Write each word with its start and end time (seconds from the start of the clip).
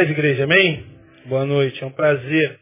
Paz, 0.00 0.08
igreja, 0.08 0.44
amém? 0.44 0.82
Boa 1.26 1.44
noite, 1.44 1.84
é 1.84 1.86
um 1.86 1.90
prazer. 1.90 2.58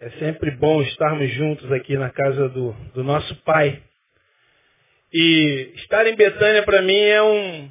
É 0.00 0.10
sempre 0.18 0.50
bom 0.50 0.82
estarmos 0.82 1.30
juntos 1.34 1.70
aqui 1.70 1.96
na 1.96 2.10
casa 2.10 2.48
do, 2.48 2.72
do 2.92 3.04
nosso 3.04 3.32
Pai. 3.44 3.80
E 5.14 5.70
estar 5.76 6.04
em 6.04 6.16
Betânia 6.16 6.64
para 6.64 6.82
mim 6.82 6.98
é 6.98 7.22
um 7.22 7.70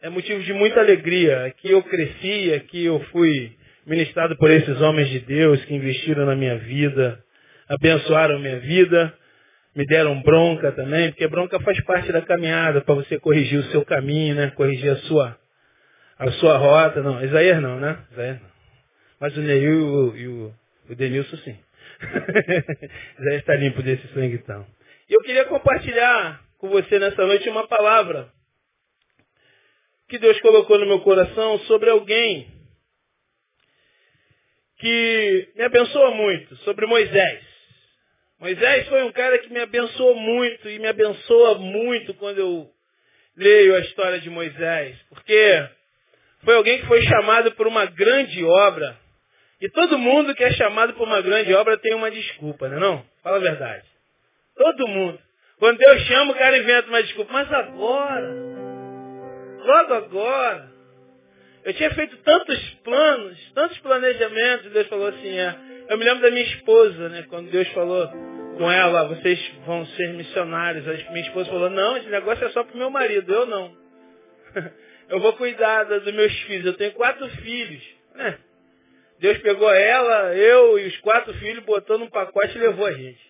é 0.00 0.08
motivo 0.08 0.44
de 0.44 0.52
muita 0.52 0.78
alegria. 0.78 1.46
Aqui 1.46 1.72
eu 1.72 1.82
cresci, 1.82 2.54
aqui 2.54 2.84
eu 2.84 3.00
fui 3.10 3.50
ministrado 3.84 4.36
por 4.36 4.48
esses 4.48 4.80
homens 4.80 5.08
de 5.08 5.18
Deus 5.18 5.64
que 5.64 5.74
investiram 5.74 6.24
na 6.24 6.36
minha 6.36 6.58
vida, 6.58 7.20
abençoaram 7.68 8.38
minha 8.38 8.60
vida, 8.60 9.12
me 9.74 9.84
deram 9.86 10.22
bronca 10.22 10.70
também, 10.70 11.10
porque 11.10 11.26
bronca 11.26 11.58
faz 11.58 11.82
parte 11.82 12.12
da 12.12 12.22
caminhada 12.22 12.80
para 12.80 12.94
você 12.94 13.18
corrigir 13.18 13.58
o 13.58 13.70
seu 13.72 13.84
caminho, 13.84 14.36
né? 14.36 14.52
Corrigir 14.54 14.92
a 14.92 14.96
sua 14.98 15.41
a 16.22 16.32
sua 16.32 16.56
rota. 16.56 17.02
Não, 17.02 17.22
Isaías 17.24 17.60
não, 17.60 17.80
né? 17.80 17.98
Isaías 18.12 18.40
não. 18.40 18.50
Mas 19.20 19.36
o 19.36 19.40
Neil 19.40 20.16
e 20.16 20.28
o, 20.28 20.54
o 20.88 20.94
Denilson 20.94 21.36
sim. 21.38 21.58
Isaías 23.20 23.40
está 23.40 23.54
limpo 23.54 23.82
desse 23.82 24.06
sangue 24.08 24.36
então. 24.36 24.66
E 25.08 25.14
eu 25.14 25.20
queria 25.20 25.44
compartilhar 25.46 26.40
com 26.58 26.68
você 26.68 26.98
nessa 26.98 27.26
noite 27.26 27.48
uma 27.48 27.66
palavra 27.66 28.30
que 30.08 30.18
Deus 30.18 30.40
colocou 30.40 30.78
no 30.78 30.86
meu 30.86 31.00
coração 31.00 31.58
sobre 31.60 31.90
alguém 31.90 32.46
que 34.78 35.48
me 35.56 35.64
abençoa 35.64 36.10
muito, 36.12 36.56
sobre 36.58 36.86
Moisés. 36.86 37.42
Moisés 38.38 38.88
foi 38.88 39.04
um 39.04 39.12
cara 39.12 39.38
que 39.38 39.52
me 39.52 39.60
abençoou 39.60 40.16
muito 40.16 40.68
e 40.68 40.78
me 40.78 40.88
abençoa 40.88 41.58
muito 41.58 42.14
quando 42.14 42.38
eu 42.38 42.68
leio 43.36 43.76
a 43.76 43.80
história 43.80 44.20
de 44.20 44.28
Moisés, 44.28 44.96
porque 45.08 45.68
foi 46.44 46.54
alguém 46.54 46.80
que 46.80 46.86
foi 46.86 47.02
chamado 47.02 47.52
por 47.52 47.66
uma 47.66 47.86
grande 47.86 48.44
obra. 48.44 48.96
E 49.60 49.68
todo 49.68 49.98
mundo 49.98 50.34
que 50.34 50.42
é 50.42 50.52
chamado 50.52 50.94
por 50.94 51.06
uma 51.06 51.20
grande 51.20 51.54
obra 51.54 51.78
tem 51.78 51.94
uma 51.94 52.10
desculpa, 52.10 52.68
não 52.68 52.76
é 52.76 52.80
não? 52.80 53.04
Fala 53.22 53.36
a 53.36 53.40
verdade. 53.40 53.84
Todo 54.56 54.88
mundo. 54.88 55.18
Quando 55.58 55.78
Deus 55.78 56.02
chama, 56.02 56.32
o 56.32 56.34
cara 56.34 56.58
inventa 56.58 56.88
uma 56.88 57.02
desculpa. 57.02 57.32
Mas 57.32 57.52
agora, 57.52 58.34
logo 59.64 59.94
agora, 59.94 60.72
eu 61.64 61.72
tinha 61.74 61.92
feito 61.92 62.16
tantos 62.18 62.58
planos, 62.82 63.52
tantos 63.54 63.78
planejamentos, 63.78 64.72
Deus 64.72 64.88
falou 64.88 65.06
assim, 65.06 65.38
é. 65.38 65.54
Eu 65.88 65.98
me 65.98 66.04
lembro 66.04 66.22
da 66.22 66.30
minha 66.30 66.42
esposa, 66.42 67.08
né? 67.08 67.24
Quando 67.28 67.50
Deus 67.50 67.68
falou 67.68 68.08
com 68.58 68.70
ela, 68.70 69.04
vocês 69.04 69.38
vão 69.64 69.86
ser 69.86 70.12
missionários. 70.14 70.88
A 70.88 71.10
minha 71.12 71.26
esposa 71.26 71.48
falou, 71.48 71.70
não, 71.70 71.96
esse 71.96 72.08
negócio 72.08 72.44
é 72.44 72.50
só 72.50 72.64
para 72.64 72.74
o 72.74 72.78
meu 72.78 72.90
marido, 72.90 73.32
eu 73.32 73.46
não. 73.46 73.72
eu 75.12 75.20
vou 75.20 75.34
cuidar 75.34 75.84
dos 75.84 76.14
meus 76.14 76.32
filhos. 76.40 76.64
Eu 76.64 76.72
tenho 76.72 76.92
quatro 76.92 77.28
filhos. 77.28 77.82
É. 78.16 78.34
Deus 79.20 79.36
pegou 79.38 79.70
ela, 79.70 80.34
eu 80.34 80.78
e 80.78 80.86
os 80.86 80.96
quatro 81.00 81.34
filhos, 81.34 81.62
botou 81.64 81.98
num 81.98 82.08
pacote 82.08 82.56
e 82.56 82.60
levou 82.60 82.86
a 82.86 82.92
gente. 82.92 83.20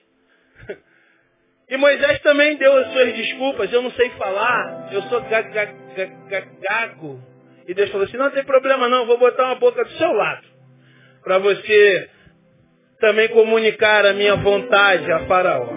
E 1.68 1.76
Moisés 1.76 2.20
também 2.20 2.56
deu 2.56 2.72
as 2.76 2.92
suas 2.92 3.14
desculpas. 3.14 3.72
Eu 3.72 3.82
não 3.82 3.90
sei 3.92 4.10
falar, 4.10 4.90
eu 4.92 5.02
sou 5.02 5.22
gago. 6.60 7.20
E 7.66 7.74
Deus 7.74 7.90
falou 7.90 8.06
assim, 8.06 8.16
não 8.16 8.30
tem 8.30 8.44
problema 8.44 8.88
não, 8.88 9.06
vou 9.06 9.18
botar 9.18 9.46
uma 9.46 9.56
boca 9.56 9.82
do 9.82 9.90
seu 9.92 10.12
lado. 10.12 10.46
Para 11.24 11.38
você 11.38 12.10
também 13.00 13.28
comunicar 13.28 14.06
a 14.06 14.12
minha 14.12 14.36
vontade 14.36 15.10
a 15.10 15.26
Faraó. 15.26 15.68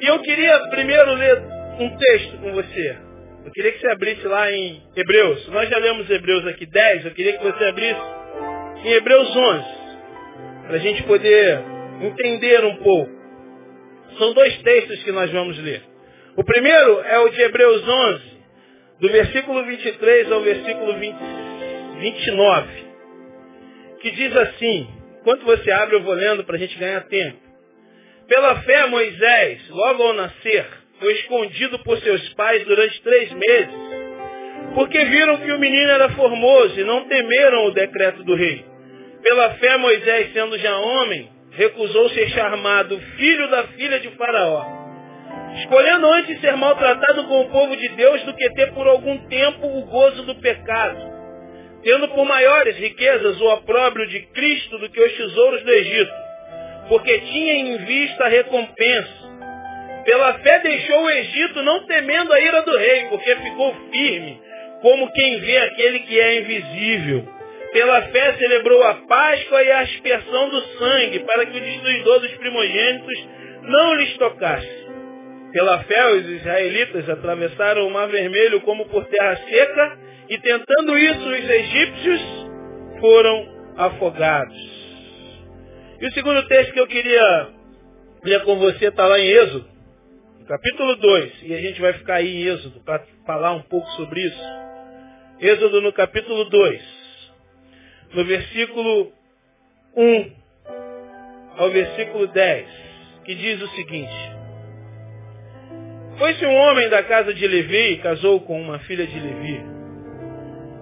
E 0.00 0.06
eu 0.06 0.20
queria 0.20 0.58
primeiro 0.68 1.14
ler 1.14 1.38
um 1.78 1.96
texto 1.96 2.38
com 2.38 2.52
você. 2.52 3.09
Eu 3.50 3.54
queria 3.54 3.72
que 3.72 3.80
você 3.80 3.88
abrisse 3.88 4.26
lá 4.28 4.52
em 4.52 4.80
Hebreus. 4.94 5.48
Nós 5.48 5.68
já 5.68 5.76
lemos 5.76 6.08
Hebreus 6.08 6.46
aqui 6.46 6.64
10, 6.66 7.04
eu 7.04 7.10
queria 7.10 7.36
que 7.36 7.42
você 7.42 7.64
abrisse 7.64 8.00
em 8.84 8.92
Hebreus 8.92 9.28
11. 9.36 9.64
Para 10.68 10.76
a 10.76 10.78
gente 10.78 11.02
poder 11.02 11.58
entender 12.00 12.64
um 12.64 12.76
pouco. 12.76 13.10
São 14.18 14.32
dois 14.34 14.56
textos 14.62 15.02
que 15.02 15.10
nós 15.10 15.32
vamos 15.32 15.58
ler. 15.58 15.82
O 16.36 16.44
primeiro 16.44 17.00
é 17.00 17.18
o 17.18 17.28
de 17.28 17.40
Hebreus 17.40 17.88
11, 17.88 18.22
do 19.00 19.08
versículo 19.08 19.64
23 19.64 20.30
ao 20.30 20.42
versículo 20.42 20.94
20, 20.94 21.16
29, 21.98 22.68
que 24.00 24.12
diz 24.12 24.36
assim, 24.36 24.88
enquanto 25.20 25.44
você 25.44 25.72
abre 25.72 25.96
eu 25.96 26.04
vou 26.04 26.14
lendo 26.14 26.44
para 26.44 26.54
a 26.54 26.58
gente 26.58 26.78
ganhar 26.78 27.00
tempo. 27.08 27.38
Pela 28.28 28.62
fé 28.62 28.86
Moisés, 28.86 29.68
logo 29.70 30.04
ao 30.04 30.12
nascer, 30.12 30.79
foi 31.00 31.12
escondido 31.14 31.78
por 31.80 31.98
seus 32.00 32.28
pais 32.34 32.64
durante 32.64 33.02
três 33.02 33.32
meses, 33.32 33.74
porque 34.74 35.04
viram 35.06 35.38
que 35.38 35.50
o 35.50 35.58
menino 35.58 35.90
era 35.90 36.10
formoso 36.10 36.78
e 36.78 36.84
não 36.84 37.08
temeram 37.08 37.64
o 37.64 37.70
decreto 37.72 38.22
do 38.22 38.34
rei. 38.34 38.64
Pela 39.22 39.54
fé 39.54 39.76
Moisés, 39.78 40.32
sendo 40.32 40.58
já 40.58 40.76
homem, 40.78 41.28
recusou 41.52 42.08
ser 42.10 42.28
chamado 42.30 42.98
filho 43.16 43.48
da 43.48 43.64
filha 43.68 43.98
de 43.98 44.08
Faraó, 44.10 44.64
escolhendo 45.58 46.06
antes 46.12 46.40
ser 46.40 46.56
maltratado 46.56 47.24
com 47.24 47.40
o 47.40 47.50
povo 47.50 47.76
de 47.76 47.88
Deus 47.88 48.22
do 48.22 48.34
que 48.34 48.50
ter 48.50 48.72
por 48.72 48.86
algum 48.86 49.18
tempo 49.28 49.66
o 49.66 49.82
gozo 49.86 50.22
do 50.22 50.34
pecado, 50.36 51.00
tendo 51.82 52.08
por 52.08 52.24
maiores 52.24 52.76
riquezas 52.76 53.40
o 53.40 53.52
opróbrio 53.54 54.06
de 54.06 54.20
Cristo 54.28 54.78
do 54.78 54.90
que 54.90 55.00
os 55.00 55.12
tesouros 55.16 55.62
do 55.62 55.70
Egito, 55.70 56.12
porque 56.88 57.18
tinha 57.20 57.54
em 57.54 57.76
vista 57.78 58.24
a 58.24 58.28
recompensa. 58.28 59.30
Pela 60.10 60.34
fé 60.40 60.58
deixou 60.58 61.04
o 61.04 61.10
Egito, 61.10 61.62
não 61.62 61.86
temendo 61.86 62.32
a 62.32 62.40
ira 62.40 62.62
do 62.62 62.76
rei, 62.76 63.04
porque 63.10 63.32
ficou 63.36 63.72
firme, 63.92 64.42
como 64.82 65.12
quem 65.12 65.38
vê 65.38 65.58
aquele 65.58 66.00
que 66.00 66.18
é 66.18 66.40
invisível. 66.40 67.28
Pela 67.72 68.02
fé 68.08 68.32
celebrou 68.32 68.82
a 68.82 68.94
Páscoa 69.06 69.62
e 69.62 69.70
a 69.70 69.82
aspersão 69.82 70.48
do 70.48 70.60
sangue, 70.78 71.20
para 71.20 71.46
que 71.46 71.56
o 71.56 71.60
destruidor 71.60 72.18
dos 72.18 72.32
primogênitos 72.32 73.28
não 73.62 73.94
lhes 73.94 74.16
tocasse. 74.16 74.88
Pela 75.52 75.78
fé, 75.84 76.10
os 76.14 76.28
israelitas 76.28 77.08
atravessaram 77.08 77.86
o 77.86 77.90
mar 77.92 78.08
vermelho 78.08 78.62
como 78.62 78.86
por 78.86 79.06
terra 79.06 79.36
seca, 79.48 79.96
e 80.28 80.36
tentando 80.38 80.98
isso, 80.98 81.28
os 81.28 81.50
egípcios 81.50 82.20
foram 82.98 83.48
afogados. 83.76 84.58
E 86.00 86.06
o 86.08 86.12
segundo 86.14 86.48
texto 86.48 86.72
que 86.72 86.80
eu 86.80 86.88
queria 86.88 87.48
ler 88.24 88.42
com 88.42 88.56
você 88.56 88.86
está 88.86 89.06
lá 89.06 89.16
em 89.16 89.28
Êxodo, 89.28 89.69
capítulo 90.50 90.96
2, 90.96 91.42
e 91.44 91.54
a 91.54 91.60
gente 91.60 91.80
vai 91.80 91.92
ficar 91.92 92.14
aí 92.14 92.42
em 92.42 92.48
Êxodo 92.48 92.80
para 92.80 93.06
falar 93.24 93.52
um 93.52 93.62
pouco 93.62 93.88
sobre 93.90 94.20
isso. 94.20 94.42
Êxodo 95.38 95.80
no 95.80 95.92
capítulo 95.92 96.44
2 96.46 97.00
no 98.14 98.24
versículo 98.24 99.12
1 99.96 100.32
ao 101.56 101.70
versículo 101.70 102.26
10, 102.26 102.66
que 103.24 103.34
diz 103.36 103.62
o 103.62 103.68
seguinte. 103.76 104.12
Foi-se 106.18 106.44
um 106.44 106.52
homem 106.52 106.88
da 106.88 107.04
casa 107.04 107.32
de 107.32 107.46
Levi 107.46 107.92
e 107.92 107.98
casou 107.98 108.40
com 108.40 108.60
uma 108.60 108.80
filha 108.80 109.06
de 109.06 109.20
Levi. 109.20 109.62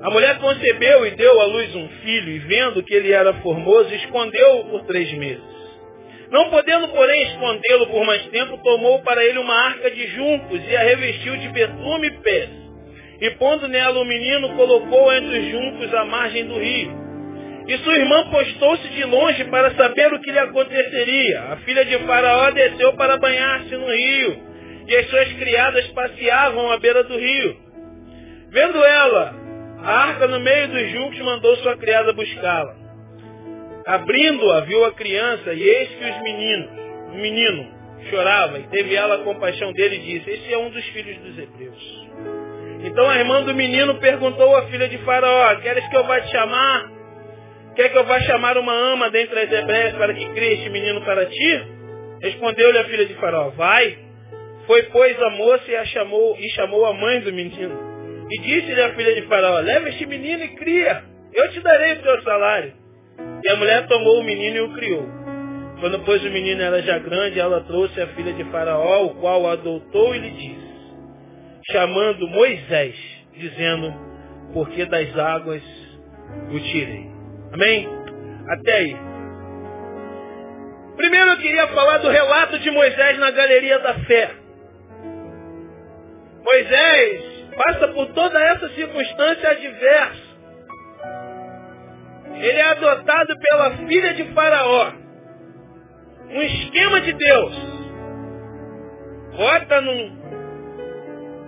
A 0.01 0.11
mulher 0.11 0.39
concebeu 0.39 1.07
e 1.07 1.11
deu 1.11 1.41
à 1.43 1.45
luz 1.45 1.75
um 1.75 1.89
filho, 2.03 2.31
e 2.31 2.39
vendo 2.39 2.83
que 2.83 2.95
ele 2.95 3.13
era 3.13 3.35
formoso, 3.43 3.95
escondeu-o 3.95 4.71
por 4.71 4.85
três 4.87 5.13
meses. 5.13 5.58
Não 6.31 6.51
podendo, 6.51 6.89
porém, 6.89 7.23
escondê-lo 7.23 7.87
por 7.87 8.05
mais 8.05 8.23
tempo, 8.27 8.59
tomou 8.63 9.01
para 9.03 9.25
ele 9.25 9.39
uma 9.39 9.55
arca 9.55 9.91
de 9.91 10.07
juncos 10.09 10.61
e 10.69 10.77
a 10.77 10.81
revestiu 10.81 11.37
de 11.39 11.49
betume 11.49 12.09
e 12.09 12.19
pés. 12.19 12.51
E 13.21 13.31
pondo 13.33 13.67
nela 13.67 13.99
o 13.99 14.05
menino, 14.05 14.55
colocou 14.55 15.13
entre 15.13 15.39
os 15.39 15.51
juncos 15.51 15.95
à 15.95 16.05
margem 16.05 16.47
do 16.47 16.59
rio. 16.59 17.09
E 17.67 17.79
sua 17.79 17.97
irmã 17.97 18.31
postou-se 18.31 18.89
de 18.89 19.05
longe 19.05 19.45
para 19.45 19.75
saber 19.75 20.13
o 20.13 20.21
que 20.21 20.31
lhe 20.31 20.39
aconteceria. 20.39 21.41
A 21.53 21.57
filha 21.59 21.85
de 21.85 21.99
Faraó 21.99 22.51
desceu 22.51 22.93
para 22.95 23.17
banhar-se 23.17 23.75
no 23.75 23.91
rio, 23.91 24.43
e 24.87 24.97
as 24.97 25.09
suas 25.09 25.33
criadas 25.35 25.87
passeavam 25.89 26.71
à 26.71 26.79
beira 26.79 27.05
do 27.05 27.19
rio. 27.19 27.57
Vendo 28.51 28.83
ela 28.83 29.35
a 29.83 29.93
arca 29.93 30.27
no 30.27 30.41
meio 30.41 30.69
dos 30.69 30.91
juncos, 30.91 31.19
mandou 31.21 31.57
sua 31.57 31.77
criada 31.77 32.13
buscá-la. 32.13 32.88
Abrindo-a, 33.89 34.61
viu 34.61 34.85
a 34.85 34.93
criança, 34.93 35.55
e 35.55 35.63
eis 35.63 35.89
que 35.89 36.05
os 36.05 36.23
meninos, 36.23 36.71
o 37.11 37.17
menino 37.17 37.67
chorava, 38.11 38.59
e 38.59 38.65
teve 38.65 38.95
ela 38.95 39.25
compaixão 39.25 39.73
dele 39.73 39.97
e 39.97 40.19
disse, 40.19 40.31
esse 40.31 40.53
é 40.53 40.59
um 40.59 40.69
dos 40.69 40.85
filhos 40.89 41.17
dos 41.17 41.39
hebreus. 41.39 42.09
Então 42.85 43.09
a 43.09 43.17
irmã 43.17 43.43
do 43.45 43.55
menino 43.55 43.95
perguntou 43.95 44.55
à 44.57 44.67
filha 44.67 44.89
de 44.91 44.99
Faraó, 44.99 45.57
queres 45.63 45.89
que 45.89 45.97
eu 45.97 46.05
vá 46.05 46.21
te 46.21 46.31
chamar? 46.31 46.93
Quer 47.77 47.89
que 47.89 47.97
eu 47.97 48.05
vá 48.05 48.21
chamar 48.21 48.59
uma 48.59 48.75
ama 48.75 49.09
dentre 49.09 49.41
as 49.41 49.51
hebreias 49.51 49.95
para 49.97 50.13
que 50.13 50.29
crie 50.35 50.53
este 50.53 50.69
menino 50.69 51.03
para 51.07 51.25
ti? 51.25 51.63
Respondeu-lhe 52.21 52.79
a 52.79 52.85
filha 52.85 53.07
de 53.07 53.15
Faraó, 53.15 53.49
vai. 53.51 53.97
Foi, 54.67 54.83
pois, 54.83 55.19
a 55.23 55.31
moça 55.31 55.65
e, 55.67 55.75
a 55.75 55.85
chamou, 55.87 56.37
e 56.39 56.47
chamou 56.51 56.85
a 56.85 56.93
mãe 56.93 57.21
do 57.21 57.33
menino. 57.33 58.27
E 58.31 58.39
disse-lhe 58.43 58.83
a 58.83 58.93
filha 58.95 59.15
de 59.15 59.23
Faraó, 59.29 59.61
leva 59.61 59.89
este 59.89 60.05
menino 60.05 60.45
e 60.45 60.49
cria. 60.49 61.05
Eu 61.33 61.51
te 61.53 61.61
darei 61.61 61.95
o 61.95 62.03
teu 62.03 62.23
salário. 62.23 62.88
E 63.45 63.51
a 63.51 63.57
mulher 63.57 63.87
tomou 63.87 64.21
o 64.21 64.25
menino 64.25 64.57
e 64.57 64.61
o 64.61 64.75
criou. 64.75 65.07
Quando, 65.81 66.01
pois, 66.05 66.25
o 66.25 66.31
menino 66.31 66.61
era 66.61 66.83
já 66.83 66.99
grande, 66.99 67.39
ela 67.39 67.63
trouxe 67.63 68.01
a 68.01 68.09
filha 68.09 68.33
de 68.33 68.45
Faraó, 68.51 69.07
o 69.07 69.15
qual 69.17 69.49
adotou 69.49 70.15
e 70.15 70.19
lhe 70.19 70.31
disse, 70.31 70.69
chamando 71.71 72.27
Moisés, 72.29 72.97
dizendo, 73.33 73.95
porque 74.53 74.85
das 74.87 75.17
águas 75.17 75.63
o 76.51 76.59
tirei. 76.59 77.09
Amém? 77.53 77.89
Até 78.49 78.73
aí. 78.73 78.97
Primeiro 80.97 81.31
eu 81.31 81.39
queria 81.39 81.69
falar 81.69 81.99
do 81.99 82.09
relato 82.09 82.59
de 82.59 82.71
Moisés 82.73 83.19
na 83.19 83.31
galeria 83.31 83.79
da 83.79 83.95
fé. 84.01 84.31
Moisés 86.43 87.23
passa 87.57 87.89
por 87.89 88.07
toda 88.15 88.41
essa 88.41 88.69
circunstância 88.71 89.49
adversa. 89.49 90.28
Ele 92.41 92.59
é 92.59 92.65
adotado 92.65 93.39
pela 93.39 93.77
filha 93.89 94.15
de 94.15 94.25
Faraó. 94.33 94.93
Um 96.31 96.43
esquema 96.43 97.01
de 97.01 97.13
Deus. 97.13 97.55
Bota 99.37 99.81
num, 99.81 100.11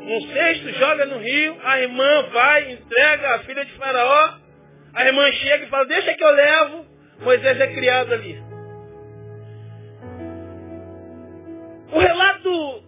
num 0.01 0.33
cesto, 0.33 0.73
joga 0.73 1.07
no 1.07 1.19
rio, 1.19 1.57
a 1.63 1.81
irmã 1.81 2.23
vai, 2.33 2.73
entrega 2.73 3.35
a 3.35 3.39
filha 3.41 3.65
de 3.65 3.73
Faraó, 3.73 4.35
a 4.95 5.07
irmã 5.07 5.31
chega 5.33 5.65
e 5.65 5.69
fala, 5.69 5.87
deixa 5.87 6.15
que 6.15 6.25
eu 6.25 6.31
levo. 6.31 6.87
Moisés 7.21 7.61
é 7.61 7.67
criado 7.69 8.15
ali. 8.15 8.43
O 11.93 11.99
relato 11.99 12.85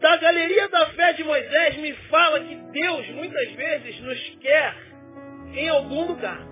da 0.00 0.16
galeria 0.16 0.68
da 0.68 0.86
fé 0.86 1.12
de 1.12 1.24
Moisés 1.24 1.76
me 1.76 1.92
fala 2.10 2.40
que 2.40 2.54
Deus 2.54 3.08
muitas 3.10 3.52
vezes 3.52 4.00
nos 4.00 4.18
quer 4.40 4.89
em 5.54 5.68
algum 5.68 6.06
lugar. 6.06 6.50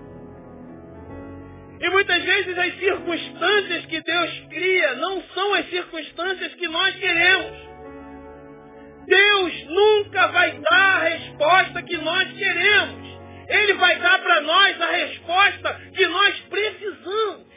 E 1.81 1.89
muitas 1.89 2.23
vezes 2.23 2.57
as 2.57 2.77
circunstâncias 2.77 3.85
que 3.85 4.01
Deus 4.01 4.39
cria 4.49 4.95
não 4.95 5.23
são 5.33 5.53
as 5.53 5.69
circunstâncias 5.69 6.53
que 6.55 6.67
nós 6.67 6.95
queremos. 6.95 7.69
Deus 9.07 9.65
nunca 9.65 10.27
vai 10.27 10.59
dar 10.69 10.95
a 10.95 11.03
resposta 11.07 11.81
que 11.81 11.97
nós 11.97 12.31
queremos. 12.33 13.09
Ele 13.47 13.73
vai 13.73 13.97
dar 13.99 14.19
para 14.19 14.41
nós 14.41 14.81
a 14.81 14.91
resposta 14.91 15.81
que 15.95 16.05
nós 16.07 16.39
precisamos. 16.41 17.49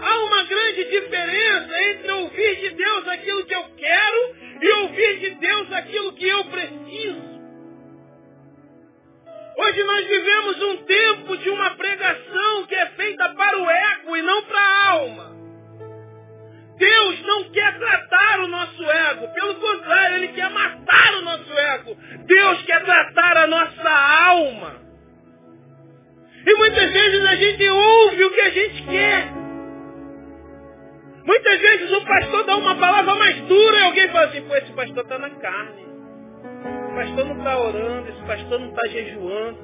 Há 0.00 0.24
uma 0.24 0.44
grande 0.44 0.84
diferença 0.84 1.82
entre 1.82 2.12
ouvir 2.12 2.56
de 2.60 2.70
Deus 2.70 3.08
aquilo 3.08 3.44
que 3.44 3.54
eu 3.54 3.64
quero 3.76 4.36
e 4.62 4.72
ouvir 4.82 5.18
de 5.18 5.30
Deus 5.30 5.72
aquilo 5.72 6.12
que 6.12 6.28
eu 6.28 6.44
preciso. 6.44 7.37
Hoje 9.60 9.82
nós 9.82 10.06
vivemos 10.06 10.62
um 10.62 10.76
tempo 10.84 11.36
de 11.36 11.50
uma 11.50 11.70
pregação 11.70 12.66
que 12.68 12.76
é 12.76 12.86
feita 12.90 13.28
para 13.30 13.58
o 13.58 13.68
ego 13.68 14.16
e 14.16 14.22
não 14.22 14.42
para 14.44 14.60
a 14.60 14.90
alma. 14.90 15.36
Deus 16.78 17.22
não 17.22 17.50
quer 17.50 17.76
tratar 17.76 18.40
o 18.40 18.46
nosso 18.46 18.88
ego, 18.88 19.34
pelo 19.34 19.56
contrário, 19.56 20.18
Ele 20.18 20.28
quer 20.28 20.48
matar 20.48 21.14
o 21.14 21.22
nosso 21.22 21.52
ego. 21.52 21.96
Deus 22.24 22.62
quer 22.62 22.84
tratar 22.84 23.36
a 23.36 23.46
nossa 23.48 23.90
alma. 24.28 24.76
E 26.46 26.54
muitas 26.54 26.92
vezes 26.92 27.26
a 27.26 27.34
gente 27.34 27.68
ouve 27.68 28.24
o 28.24 28.30
que 28.30 28.40
a 28.40 28.50
gente 28.50 28.82
quer. 28.84 29.32
Muitas 31.24 31.60
vezes 31.60 31.92
o 31.92 32.06
pastor 32.06 32.44
dá 32.44 32.56
uma 32.56 32.76
palavra 32.76 33.14
mais 33.16 33.40
dura 33.40 33.76
e 33.76 33.82
alguém 33.82 34.08
fala 34.10 34.26
assim, 34.26 34.42
pô, 34.42 34.54
esse 34.54 34.72
pastor 34.72 35.02
está 35.02 35.18
na 35.18 35.30
carne. 35.30 35.87
Pastor 36.98 37.26
não 37.26 37.38
está 37.38 37.56
orando, 37.56 38.08
esse 38.08 38.22
pastor 38.24 38.58
não 38.58 38.70
está 38.70 38.88
jejuando. 38.88 39.58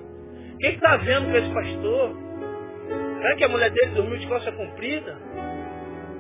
Quem 0.61 0.75
está 0.75 0.97
vendo 0.99 1.33
com 1.33 1.37
esse 1.37 1.53
pastor? 1.53 2.17
Será 3.19 3.37
que 3.37 3.45
a 3.45 3.49
mulher 3.49 3.71
dele 3.71 3.91
dormiu 3.91 4.19
de 4.19 4.27
calça 4.29 4.53
comprida? 4.53 5.19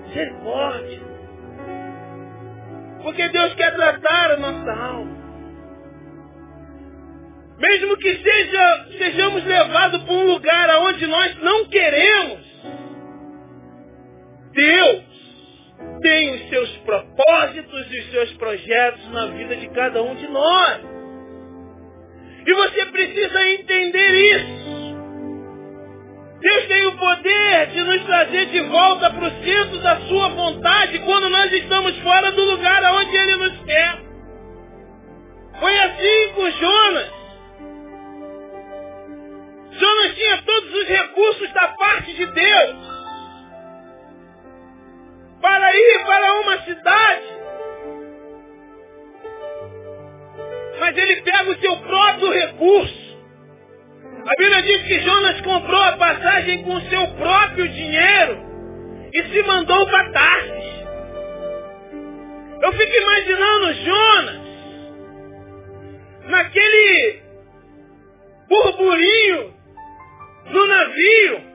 Misericórdia. 0.08 1.00
Porque 3.00 3.28
Deus 3.28 3.54
quer 3.54 3.76
tratar 3.76 4.32
a 4.32 4.36
nossa 4.38 4.72
alma. 4.72 5.16
Mesmo 7.58 7.96
que 7.96 8.16
seja, 8.16 8.86
sejamos 8.98 9.44
levados 9.44 10.02
para 10.02 10.14
um 10.14 10.26
lugar 10.32 10.68
aonde 10.70 11.06
nós 11.06 11.36
não 11.38 11.64
queremos, 11.66 12.40
Deus 14.50 15.04
tem 16.02 16.34
os 16.34 16.48
seus 16.48 16.70
propósitos 16.78 17.92
e 17.92 18.00
os 18.00 18.10
seus 18.10 18.32
projetos 18.32 19.12
na 19.12 19.26
vida 19.26 19.54
de 19.54 19.68
cada 19.68 20.02
um 20.02 20.16
de 20.16 20.26
nós. 20.26 20.93
E 22.46 22.52
você 22.52 22.86
precisa 22.86 23.50
entender 23.50 24.36
isso. 24.36 24.64
Deus 26.40 26.66
tem 26.66 26.86
o 26.86 26.98
poder 26.98 27.66
de 27.68 27.82
nos 27.82 28.04
trazer 28.04 28.46
de 28.46 28.60
volta 28.60 29.10
para 29.10 29.28
o 29.28 29.44
centro 29.44 29.78
da 29.78 29.96
sua 30.02 30.28
vontade 30.28 30.98
quando 30.98 31.30
nós 31.30 31.50
estamos 31.50 31.96
fora 32.00 32.32
do 32.32 32.44
lugar 32.44 32.84
aonde 32.84 33.16
Ele 33.16 33.36
nos 33.36 33.64
quer. 33.64 33.98
Foi 35.58 35.78
assim 35.78 36.32
com 36.34 36.50
Jonas. 36.50 37.10
Jonas 39.70 40.14
tinha 40.14 40.42
todos 40.42 40.74
os 40.74 40.88
recursos 40.88 41.52
da 41.52 41.68
parte 41.68 42.12
de 42.14 42.26
Deus 42.26 42.76
para 45.40 45.76
ir 45.76 46.04
para 46.04 46.40
uma 46.40 46.58
cidade. 46.62 47.34
Mas 50.80 50.96
ele 50.96 51.22
pega 51.22 51.50
o 51.50 51.60
seu 51.60 51.76
próprio 51.78 52.23
que 54.84 55.00
Jonas 55.00 55.40
comprou 55.40 55.82
a 55.82 55.96
passagem 55.96 56.62
com 56.62 56.80
seu 56.82 57.06
próprio 57.14 57.68
dinheiro 57.68 58.38
e 59.12 59.22
se 59.24 59.42
mandou 59.42 59.86
para 59.86 60.10
Tarsis. 60.10 60.74
Eu 62.62 62.72
fico 62.72 62.96
imaginando 62.96 63.74
Jonas 63.74 64.44
naquele 66.26 67.22
burburinho 68.48 69.54
no 70.50 70.66
navio 70.66 71.54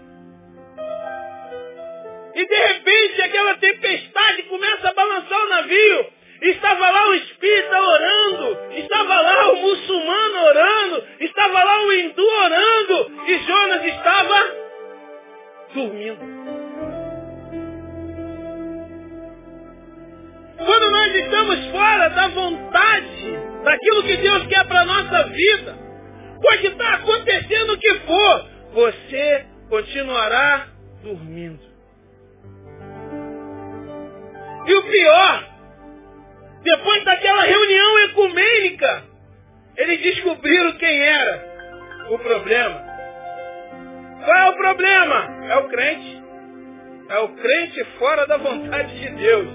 e 2.35 2.45
de 2.45 2.55
repente 2.55 3.21
aquela 3.21 3.57
tempestade 3.57 4.43
começa 4.43 4.89
a 4.89 4.93
balançar 4.93 5.39
o 5.39 5.49
navio. 5.49 6.18
Estava 6.41 6.89
lá 6.89 7.09
o 7.09 7.13
espírita 7.15 7.81
orando, 7.81 8.57
estava 8.71 9.21
lá 9.21 9.51
o 9.51 9.55
muçulmano 9.57 10.37
orando, 10.45 11.03
estava 11.19 11.63
lá 11.63 11.83
o 11.85 11.91
hindu 11.91 12.25
orando 12.25 13.11
e 13.27 13.37
Jonas 13.39 13.85
estava 13.85 14.55
dormindo. 15.73 16.39
Quando 20.65 20.91
nós 20.91 21.15
estamos 21.15 21.65
fora 21.71 22.09
da 22.09 22.27
vontade, 22.29 23.37
daquilo 23.63 24.03
que 24.03 24.17
Deus 24.17 24.47
quer 24.47 24.65
para 24.65 24.81
a 24.81 24.85
nossa 24.85 25.23
vida, 25.29 25.77
pode 26.41 26.67
estar 26.67 26.93
acontecendo 26.95 27.73
o 27.73 27.77
que 27.77 27.93
for, 27.99 28.49
você 28.73 29.45
continuará 29.69 30.67
dormindo. 31.03 31.69
E 34.67 34.73
o 34.75 34.83
pior, 34.83 35.58
depois 36.63 37.03
daquela 37.03 37.43
reunião 37.43 37.99
ecumênica, 37.99 39.03
eles 39.77 40.01
descobriram 40.01 40.73
quem 40.73 41.01
era 41.01 41.49
o 42.09 42.19
problema. 42.19 42.83
Qual 44.25 44.37
é 44.37 44.49
o 44.49 44.57
problema? 44.57 45.45
É 45.49 45.57
o 45.57 45.67
crente. 45.69 46.23
É 47.09 47.19
o 47.19 47.29
crente 47.29 47.83
fora 47.97 48.27
da 48.27 48.37
vontade 48.37 48.99
de 48.99 49.09
Deus. 49.15 49.47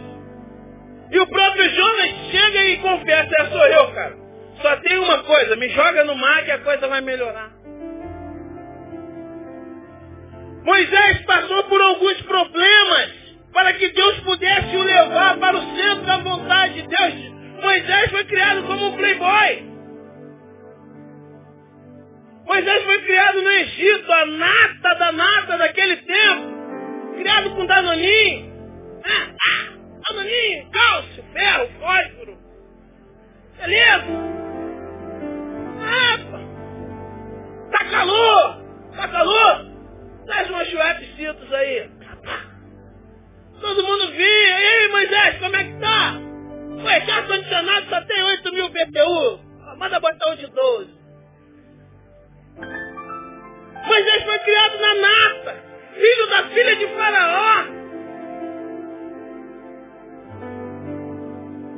E 1.10 1.20
o 1.20 1.26
próprio 1.26 1.68
Jonas 1.70 2.10
chega 2.30 2.64
e 2.64 2.76
confessa, 2.78 3.30
é 3.38 3.44
sou 3.46 3.66
eu, 3.66 3.92
cara. 3.92 4.16
Só 4.62 4.76
tem 4.76 4.98
uma 4.98 5.22
coisa, 5.24 5.56
me 5.56 5.68
joga 5.68 6.04
no 6.04 6.16
mar 6.16 6.44
que 6.44 6.50
a 6.50 6.58
coisa 6.60 6.88
vai 6.88 7.00
melhorar. 7.02 7.50
Moisés 10.64 11.20
passou 11.26 11.64
por 11.64 11.80
alguns 11.80 12.22
problemas 12.22 13.23
para 13.54 13.72
que 13.74 13.88
Deus 13.88 14.20
pudesse 14.20 14.76
o 14.76 14.82
levar 14.82 15.38
para 15.38 15.56
o 15.56 15.76
centro 15.76 16.04
da 16.04 16.18
vontade 16.18 16.74
de 16.74 16.88
Deus. 16.88 17.34
Moisés 17.62 18.10
foi 18.10 18.24
criado 18.24 18.64
como 18.64 18.88
um 18.88 18.96
playboy. 18.96 19.74
Moisés 22.46 22.84
foi 22.84 23.02
criado 23.02 23.42
no 23.42 23.50
Egito, 23.50 24.12
a 24.12 24.26
nata 24.26 24.94
da 24.96 25.12
nata 25.12 25.56
daquele 25.56 25.96
tempo. 25.98 27.14
Criado 27.16 27.50
com 27.54 27.64
danoninho. 27.64 28.52
Ah, 29.06 29.28
ah, 29.30 29.72
danoninho, 30.08 30.70
cálcio, 30.70 31.24
ferro, 31.32 31.68
fósforo. 31.78 32.38
Beleza? 33.56 34.04
Ah, 35.80 36.18
tá 37.70 37.84
calor, 37.84 38.64
tá 38.96 39.08
calor. 39.08 39.74
Traz 40.26 40.50
umas 40.50 40.68
chuepecitos 40.68 41.52
aí. 41.52 41.90
Todo 43.64 43.82
mundo 43.82 44.10
vinha. 44.12 44.60
E 44.60 44.66
aí, 44.66 44.88
Moisés, 44.88 45.38
como 45.38 45.56
é 45.56 45.64
que 45.64 45.80
tá? 45.80 46.20
Ué, 46.84 47.00
já 47.06 47.22
condicionado 47.22 47.88
só 47.88 48.00
tem 48.02 48.22
8 48.22 48.52
mil 48.52 48.68
BTU. 48.68 49.40
Manda 49.78 50.00
botar 50.00 50.32
um 50.32 50.36
de 50.36 50.46
12. 50.48 50.90
Moisés 53.86 54.22
foi 54.22 54.38
criado 54.40 54.78
na 54.78 54.94
mata. 54.96 55.64
Filho 55.94 56.26
da 56.28 56.42
filha 56.50 56.76
de 56.76 56.86
Faraó. 56.88 57.64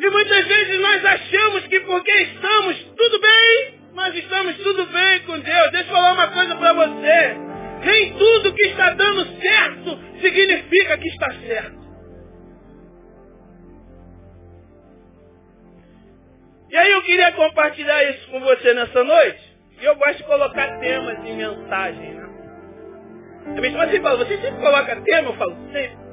E 0.00 0.11
muitas 0.11 0.47
vezes 0.47 0.81
nós 0.81 1.05
achamos 1.05 1.66
que 1.69 1.81
porque 1.81 2.11
estamos 2.11 2.86
E 16.68 16.76
aí 16.76 16.90
eu 16.90 17.02
queria 17.02 17.32
compartilhar 17.32 18.02
isso 18.11 18.30
com 18.30 18.40
você 18.40 18.75
nessa 18.75 19.04
noite. 19.04 19.56
E 19.80 19.85
eu 19.85 19.94
gosto 19.96 20.16
de 20.16 20.25
colocar 20.25 20.78
temas 20.78 21.18
em 21.25 21.37
mensagem, 21.37 22.14
né? 22.14 22.26
A 23.46 23.61
sempre 23.61 24.00
fala, 24.00 24.16
você 24.16 24.37
sempre 24.40 24.61
coloca 24.61 25.00
tema? 25.02 25.28
Eu 25.28 25.37
falo, 25.37 25.56
sempre. 25.73 26.06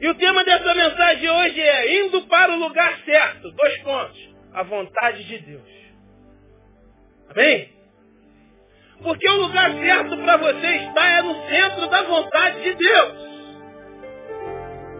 E 0.00 0.08
o 0.08 0.14
tema 0.16 0.42
dessa 0.44 0.74
mensagem 0.74 1.30
hoje 1.30 1.60
é 1.60 2.00
indo 2.00 2.22
para 2.26 2.52
o 2.52 2.58
lugar 2.58 2.98
certo. 3.04 3.52
Dois 3.52 3.82
pontos. 3.82 4.34
A 4.52 4.62
vontade 4.64 5.24
de 5.24 5.38
Deus. 5.38 5.62
Amém? 7.30 7.72
Porque 9.00 9.28
o 9.28 9.36
lugar 9.36 9.72
certo 9.72 10.16
para 10.18 10.36
você 10.38 10.66
estar 10.66 11.06
é 11.06 11.22
no 11.22 11.48
centro 11.48 11.88
da 11.88 12.02
vontade 12.02 12.62
de 12.62 12.74
Deus. 12.74 13.32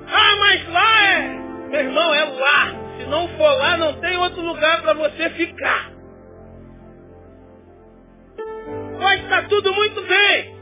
Ah, 0.06 0.36
mas 0.38 0.68
lá 0.68 1.08
é. 1.08 1.41
Meu 1.72 1.80
irmão, 1.80 2.14
é 2.14 2.24
lá. 2.24 2.74
Se 2.98 3.06
não 3.06 3.26
for 3.28 3.50
lá, 3.50 3.78
não 3.78 3.98
tem 3.98 4.14
outro 4.18 4.42
lugar 4.42 4.82
para 4.82 4.92
você 4.92 5.30
ficar. 5.30 5.90
Pode 9.00 9.22
estar 9.22 9.48
tudo 9.48 9.72
muito 9.72 10.02
bem. 10.02 10.54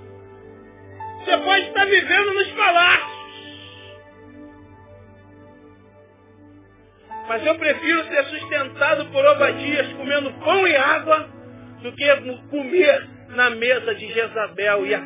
Você 1.19 1.37
pode 1.39 1.67
estar 1.67 1.85
vivendo 1.87 2.33
nos 2.33 2.49
palácios. 2.53 3.21
Mas 7.29 7.45
eu 7.45 7.57
prefiro 7.57 8.05
ser 8.05 8.25
sustentado 8.27 9.07
por 9.07 9.25
Obadias 9.27 9.93
comendo 9.95 10.33
pão 10.45 10.67
e 10.67 10.77
água 10.77 11.29
do 11.83 11.93
que 11.93 12.07
comer 12.51 13.09
na 13.31 13.51
mesa 13.51 13.97
de 13.97 14.13
Jezabel 14.13 14.87
e 14.87 14.95
a 14.95 15.01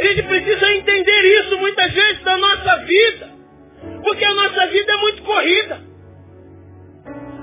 A 0.00 0.04
gente 0.04 0.22
precisa 0.22 0.72
entender 0.74 1.40
isso 1.40 1.58
muitas 1.58 1.92
vezes 1.92 2.22
da 2.22 2.38
nossa 2.38 2.76
vida. 2.84 3.30
Porque 4.04 4.24
a 4.24 4.34
nossa 4.34 4.66
vida 4.68 4.92
é 4.92 4.96
muito 4.98 5.22
corrida. 5.22 5.80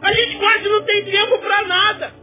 A 0.02 0.14
gente 0.14 0.38
quase 0.38 0.70
não 0.70 0.84
tem 0.84 1.06
tempo 1.06 1.38
para 1.40 1.62
nada. 1.64 2.14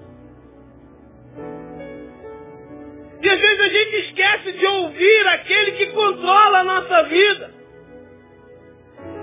E 3.20 3.28
às 3.28 3.40
vezes 3.40 3.60
a 3.60 3.68
gente 3.68 3.96
esquece 4.06 4.52
de 4.52 4.66
ouvir 4.66 5.28
aquele 5.28 5.72
que 5.72 5.86
controla 5.86 6.60
a 6.60 6.64
nossa 6.64 7.02
vida. 7.04 7.54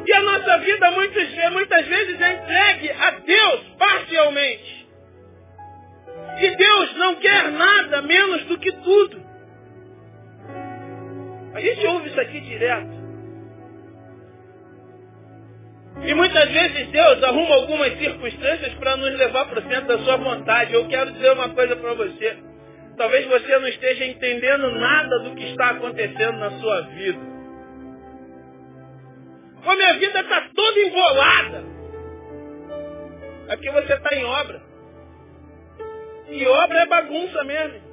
E 0.05 0.13
a 0.13 0.21
nossa 0.21 0.57
vida 0.59 0.91
muitas, 0.91 1.51
muitas 1.51 1.85
vezes 1.87 2.21
é 2.21 2.33
entregue 2.33 2.91
a 2.91 3.11
Deus 3.11 3.61
parcialmente. 3.79 4.87
E 6.39 6.55
Deus 6.55 6.95
não 6.97 7.15
quer 7.15 7.51
nada 7.51 8.01
menos 8.03 8.45
do 8.45 8.59
que 8.59 8.71
tudo. 8.71 9.28
A 11.59 11.61
gente 11.61 11.85
ouve 11.87 12.07
isso 12.07 12.21
aqui 12.21 12.39
direto. 12.39 12.87
E 16.07 16.13
muitas 16.13 16.49
vezes 16.49 16.87
Deus 16.87 17.21
arruma 17.21 17.55
algumas 17.55 17.97
circunstâncias 17.97 18.73
para 18.75 18.95
nos 18.95 19.13
levar 19.17 19.43
para 19.49 19.59
o 19.59 19.63
centro 19.63 19.87
da 19.87 19.99
sua 19.99 20.15
vontade. 20.15 20.73
Eu 20.73 20.87
quero 20.87 21.11
dizer 21.11 21.33
uma 21.33 21.49
coisa 21.49 21.75
para 21.75 21.93
você. 21.95 22.37
Talvez 22.95 23.27
você 23.27 23.59
não 23.59 23.67
esteja 23.67 24.05
entendendo 24.05 24.71
nada 24.71 25.19
do 25.19 25.35
que 25.35 25.51
está 25.51 25.71
acontecendo 25.71 26.37
na 26.37 26.51
sua 26.61 26.81
vida. 26.81 27.19
A 29.65 29.75
minha 29.75 29.93
vida 29.95 30.21
está 30.21 30.49
toda 30.55 30.79
embolada. 30.79 31.63
É 33.49 33.55
porque 33.57 33.71
você 33.71 33.93
está 33.95 34.15
em 34.15 34.23
obra. 34.23 34.61
E 36.29 36.47
obra 36.47 36.79
é 36.79 36.85
bagunça 36.85 37.43
mesmo. 37.43 37.88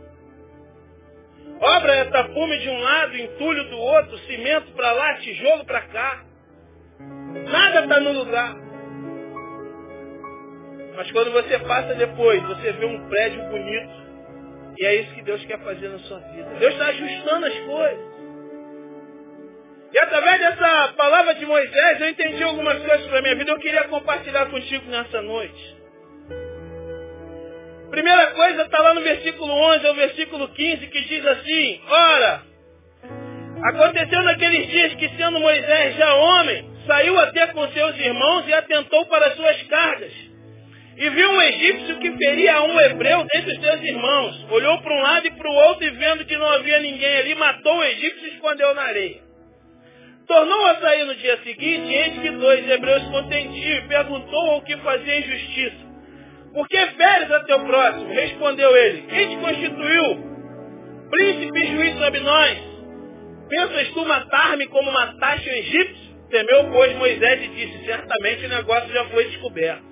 Obra 1.60 1.94
é 1.94 2.04
tapume 2.06 2.58
de 2.58 2.68
um 2.68 2.78
lado, 2.78 3.16
entulho 3.16 3.64
do 3.70 3.78
outro, 3.78 4.18
cimento 4.18 4.72
para 4.72 4.92
lá, 4.92 5.14
tijolo 5.14 5.64
para 5.64 5.80
cá. 5.82 6.24
Nada 7.50 7.80
está 7.80 8.00
no 8.00 8.12
lugar. 8.12 8.54
Mas 10.96 11.10
quando 11.12 11.30
você 11.32 11.58
passa 11.60 11.94
depois, 11.94 12.42
você 12.42 12.72
vê 12.72 12.86
um 12.86 13.08
prédio 13.08 13.42
bonito. 13.50 14.06
E 14.78 14.84
é 14.84 14.94
isso 14.96 15.14
que 15.14 15.22
Deus 15.22 15.44
quer 15.44 15.58
fazer 15.60 15.88
na 15.88 15.98
sua 16.00 16.18
vida. 16.18 16.50
Deus 16.58 16.72
está 16.72 16.86
ajustando 16.86 17.46
as 17.46 17.58
coisas. 17.60 18.16
E 19.92 19.98
através 19.98 20.38
dessa 20.38 20.92
palavra 20.94 21.34
de 21.34 21.46
Moisés, 21.46 22.00
eu 22.00 22.08
entendi 22.10 22.42
algumas 22.42 22.78
coisas 22.82 23.06
para 23.06 23.18
a 23.18 23.22
minha 23.22 23.36
vida. 23.36 23.50
Eu 23.50 23.58
queria 23.58 23.84
compartilhar 23.84 24.46
contigo 24.46 24.90
nessa 24.90 25.22
noite. 25.22 25.75
Primeira 27.96 28.26
coisa 28.32 28.64
está 28.64 28.78
lá 28.78 28.92
no 28.92 29.00
versículo 29.00 29.50
11 29.50 29.86
ao 29.86 29.94
versículo 29.94 30.48
15, 30.48 30.86
que 30.88 31.00
diz 31.00 31.26
assim, 31.26 31.80
Ora, 31.88 32.42
aconteceu 33.70 34.22
naqueles 34.22 34.68
dias 34.68 34.94
que 34.96 35.08
sendo 35.16 35.40
Moisés 35.40 35.96
já 35.96 36.14
homem, 36.14 36.70
saiu 36.86 37.18
até 37.18 37.46
com 37.46 37.66
seus 37.68 37.98
irmãos 37.98 38.46
e 38.46 38.52
atentou 38.52 39.06
para 39.06 39.34
suas 39.34 39.62
cargas. 39.62 40.12
E 40.98 41.08
viu 41.08 41.30
um 41.30 41.40
egípcio 41.40 41.98
que 42.00 42.10
feria 42.18 42.56
a 42.56 42.62
um 42.64 42.78
hebreu 42.78 43.26
dentre 43.32 43.54
os 43.54 43.60
seus 43.62 43.80
irmãos. 43.80 44.46
Olhou 44.50 44.78
para 44.82 44.92
um 44.92 45.00
lado 45.00 45.26
e 45.26 45.30
para 45.30 45.50
o 45.50 45.54
outro 45.54 45.84
e 45.86 45.90
vendo 45.92 46.26
que 46.26 46.36
não 46.36 46.50
havia 46.50 46.78
ninguém 46.80 47.16
ali, 47.16 47.34
matou 47.34 47.78
o 47.78 47.84
egípcio 47.84 48.26
e 48.26 48.34
escondeu 48.34 48.74
na 48.74 48.82
areia. 48.82 49.22
Tornou 50.26 50.66
a 50.66 50.74
sair 50.80 51.04
no 51.04 51.14
dia 51.14 51.38
seguinte, 51.38 51.94
eis 51.94 52.20
que 52.20 52.30
dois 52.32 52.68
hebreus 52.68 53.04
contendiam 53.04 53.78
e 53.78 53.88
perguntou 53.88 54.50
ao 54.50 54.60
que 54.60 54.76
fazia 54.76 55.18
injustiça. 55.18 55.86
Por 56.56 56.66
que 56.68 56.78
feres 56.78 57.30
a 57.30 57.40
teu 57.40 57.60
próximo? 57.66 58.08
Respondeu 58.14 58.75
ele. 58.75 59.02
Quem 59.02 59.28
te 59.28 59.36
constituiu? 59.36 60.25
Príncipe 61.10 61.58
e 61.58 61.66
juiz 61.66 61.98
sobre 61.98 62.20
nós. 62.20 62.58
Pensas 63.46 63.88
tu 63.90 64.06
matar-me 64.06 64.66
como 64.68 64.90
mataste 64.90 65.50
o 65.50 65.52
egípcio? 65.52 66.16
Temeu, 66.30 66.70
pois, 66.72 66.96
Moisés 66.96 67.44
e 67.44 67.48
disse, 67.48 67.84
certamente 67.84 68.46
o 68.46 68.48
negócio 68.48 68.90
já 68.90 69.04
foi 69.04 69.25
descoberto. 69.25 69.84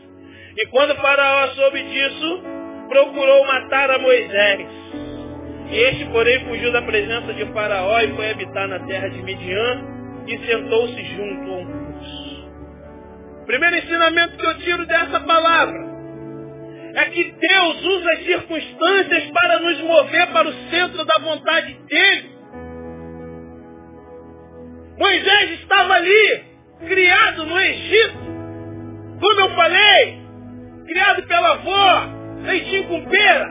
E 0.56 0.66
quando 0.68 0.97
Faraó 0.97 1.49
soube 1.49 1.83
disso, 1.83 2.42
procurou 2.88 3.44
matar 3.44 3.90
a 3.90 3.99
Moisés. 3.99 4.66
Este, 5.71 6.06
porém, 6.06 6.47
fugiu 6.47 6.73
da 6.73 6.80
presença 6.80 7.35
de 7.35 7.44
Faraó 7.52 8.00
e 8.00 8.16
foi 8.16 8.30
habitar 8.30 8.68
na 8.68 8.78
terra 8.87 9.11
de 9.11 9.23
Midian, 9.23 9.85
e 10.26 10.38
sentou-se 10.47 11.04
junto 11.14 11.50
a 11.50 11.56
um 11.59 11.66
curso. 11.66 12.50
Primeiro 13.44 13.76
ensinamento 13.76 14.38
que 14.38 14.47
eu 14.47 14.59
tiro 14.61 14.87
dessa 14.87 15.21
palavra 15.21 15.94
é 16.95 17.05
que 17.07 17.25
Deus 17.33 17.85
usa 17.85 18.13
as 18.13 18.25
circunstâncias 18.25 19.31
para 19.31 19.59
nos 19.61 19.81
mover 19.83 20.27
para 20.29 20.49
o 20.49 20.53
centro 20.71 21.05
da 21.05 21.21
vontade 21.21 21.75
dele. 21.89 22.35
Moisés 24.99 25.51
estava 25.61 25.95
ali, 25.95 26.45
criado 26.87 27.47
no 27.47 27.61
Egito, 27.61 28.19
como 29.21 29.41
eu 29.41 29.51
falei, 29.55 30.19
criado 30.87 31.27
pela 31.27 31.53
avó, 31.53 32.09
leitinho 32.43 32.89
com 32.89 33.05
pera, 33.07 33.47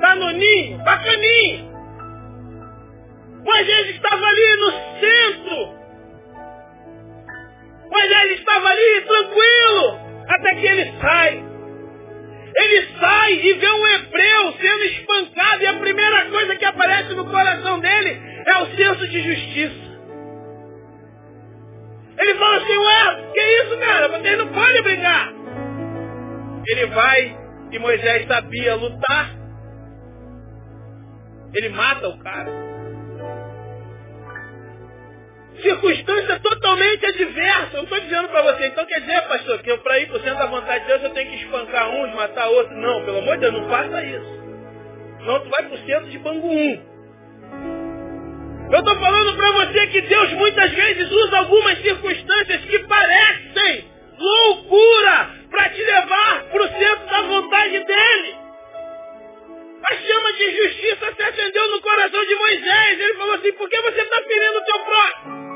danoninho, 0.00 0.78
bacaninho. 0.84 1.68
Moisés 3.44 3.90
estava 3.90 4.26
ali 4.26 4.56
no 4.56 4.70
centro 5.00 5.78
ele 8.28 8.34
estava 8.34 8.68
ali 8.68 9.00
tranquilo, 9.02 9.98
até 10.28 10.54
que 10.56 10.66
ele 10.66 10.92
sai. 11.00 11.47
Ele 12.58 12.88
sai 12.98 13.32
e 13.34 13.52
vê 13.54 13.70
um 13.70 13.86
hebreu 13.86 14.52
sendo 14.60 14.84
espancado 14.84 15.62
e 15.62 15.66
a 15.66 15.74
primeira 15.74 16.26
coisa 16.26 16.56
que 16.56 16.64
aparece 16.64 17.14
no 17.14 17.24
coração 17.30 17.78
dele 17.78 18.20
é 18.46 18.62
o 18.62 18.66
senso 18.76 19.08
de 19.08 19.22
justiça. 19.22 19.88
Ele 22.18 22.34
fala 22.34 22.56
assim, 22.56 22.78
ué, 22.78 23.30
que 23.32 23.40
isso, 23.40 23.78
cara? 23.78 24.08
Vocês 24.08 24.38
não 24.38 24.48
podem 24.48 24.82
brigar. 24.82 25.32
Ele 26.66 26.86
vai 26.86 27.36
e 27.70 27.78
Moisés 27.78 28.26
sabia 28.26 28.74
lutar. 28.74 29.36
Ele 31.54 31.68
mata 31.68 32.08
o 32.08 32.18
cara 32.18 32.67
circunstância 35.68 36.40
totalmente 36.40 37.04
adversa. 37.06 37.68
Eu 37.72 37.76
não 37.76 37.82
estou 37.84 38.00
dizendo 38.00 38.28
para 38.28 38.42
você, 38.42 38.66
então 38.66 38.86
quer 38.86 39.00
dizer, 39.00 39.20
pastor, 39.22 39.58
que 39.58 39.70
eu 39.70 39.78
para 39.78 39.98
ir 39.98 40.10
o 40.10 40.20
centro 40.20 40.38
da 40.38 40.46
vontade 40.46 40.80
de 40.80 40.86
Deus 40.86 41.02
eu 41.02 41.10
tenho 41.10 41.30
que 41.30 41.36
espancar 41.36 41.90
uns, 41.90 42.14
matar 42.14 42.48
outros. 42.48 42.76
Não, 42.78 43.04
pelo 43.04 43.18
amor 43.18 43.34
de 43.34 43.40
Deus, 43.42 43.52
não 43.52 43.68
faça 43.68 44.04
isso. 44.04 44.38
Não, 45.20 45.40
tu 45.40 45.50
vai 45.50 45.66
o 45.66 45.86
centro 45.86 46.08
de 46.08 46.18
Bangu 46.18 46.48
1. 46.48 46.98
Eu 48.70 48.78
estou 48.80 48.94
falando 48.96 49.36
para 49.36 49.52
você 49.52 49.86
que 49.88 50.00
Deus 50.02 50.32
muitas 50.32 50.70
vezes 50.70 51.10
usa 51.10 51.38
algumas 51.38 51.78
circunstâncias 51.78 52.64
que 52.64 52.78
parecem 52.80 53.90
loucura 54.18 55.30
para 55.50 55.70
te 55.70 55.82
levar 55.82 56.44
para 56.50 56.62
o 56.62 56.68
centro 56.68 57.06
da 57.06 57.22
vontade 57.22 57.78
dele. 57.84 58.36
A 59.90 59.94
chama 59.94 60.32
de 60.32 60.56
justiça 60.56 61.14
se 61.16 61.22
acendeu 61.22 61.68
no 61.70 61.80
coração 61.80 62.24
de 62.24 62.34
Moisés. 62.34 63.00
Ele 63.00 63.14
falou 63.14 63.34
assim, 63.36 63.52
por 63.52 63.70
que 63.70 63.80
você 63.80 64.00
está 64.00 64.22
ferindo 64.22 64.58
o 64.58 64.64
teu 64.64 64.78
próximo? 64.80 65.47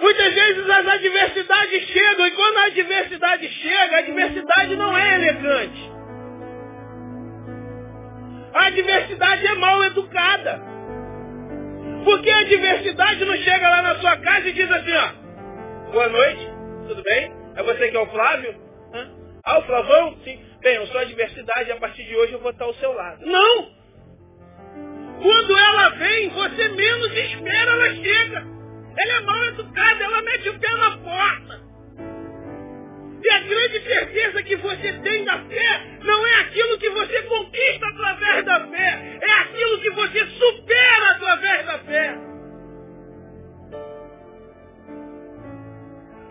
Muitas 0.00 0.34
vezes 0.34 0.68
as 0.68 0.86
adversidades 0.86 1.88
chegam 1.88 2.26
e 2.26 2.30
quando 2.32 2.56
a 2.58 2.64
adversidade 2.64 3.48
chega, 3.48 3.96
a 3.96 3.98
adversidade 4.00 4.76
não 4.76 4.96
é 4.96 5.14
elegante. 5.14 5.90
A 8.54 8.66
adversidade 8.66 9.46
é 9.46 9.54
mal 9.54 9.84
educada. 9.84 10.60
Porque 12.04 12.30
a 12.30 12.38
adversidade 12.38 13.24
não 13.24 13.36
chega 13.36 13.68
lá 13.68 13.82
na 13.82 13.98
sua 14.00 14.16
casa 14.16 14.48
e 14.48 14.52
diz 14.52 14.70
assim, 14.70 14.92
ó, 14.92 15.92
boa 15.92 16.08
noite, 16.08 16.48
tudo 16.88 17.02
bem? 17.02 17.32
É 17.56 17.62
você 17.62 17.90
que 17.90 17.96
é 17.96 18.00
o 18.00 18.06
Flávio? 18.06 18.54
Hã? 18.94 19.10
Ah, 19.44 19.58
o 19.58 19.62
Flavão? 19.62 20.16
Sim. 20.24 20.40
Bem, 20.60 20.76
eu 20.76 20.86
sou 20.88 20.98
a 20.98 21.02
adversidade 21.02 21.68
e 21.68 21.72
a 21.72 21.76
partir 21.76 22.04
de 22.04 22.16
hoje 22.16 22.32
eu 22.32 22.40
vou 22.40 22.50
estar 22.50 22.64
ao 22.64 22.74
seu 22.74 22.92
lado. 22.92 23.24
Não! 23.24 23.80
Quando 25.22 25.58
ela 25.58 25.88
vem, 25.90 26.30
você 26.30 26.68
menos 26.68 27.14
espera, 27.14 27.70
ela 27.70 27.94
chega. 27.94 28.59
Ela 29.02 29.12
é 29.14 29.20
mal 29.20 29.44
educada, 29.44 30.04
ela 30.04 30.22
mete 30.22 30.48
o 30.50 30.58
pé 30.58 30.70
na 30.76 30.98
porta. 30.98 31.60
E 33.22 33.32
a 33.32 33.38
grande 33.40 33.80
certeza 33.82 34.42
que 34.42 34.56
você 34.56 34.92
tem 34.92 35.24
da 35.24 35.38
fé 35.38 35.98
não 36.02 36.26
é 36.26 36.34
aquilo 36.40 36.78
que 36.78 36.90
você 36.90 37.22
conquista 37.22 37.86
através 37.86 38.44
da 38.44 38.66
fé, 38.68 39.18
é 39.22 39.32
aquilo 39.32 39.80
que 39.80 39.90
você 39.90 40.26
supera 40.26 41.10
através 41.12 41.66
da 41.66 41.78
fé. 41.78 42.18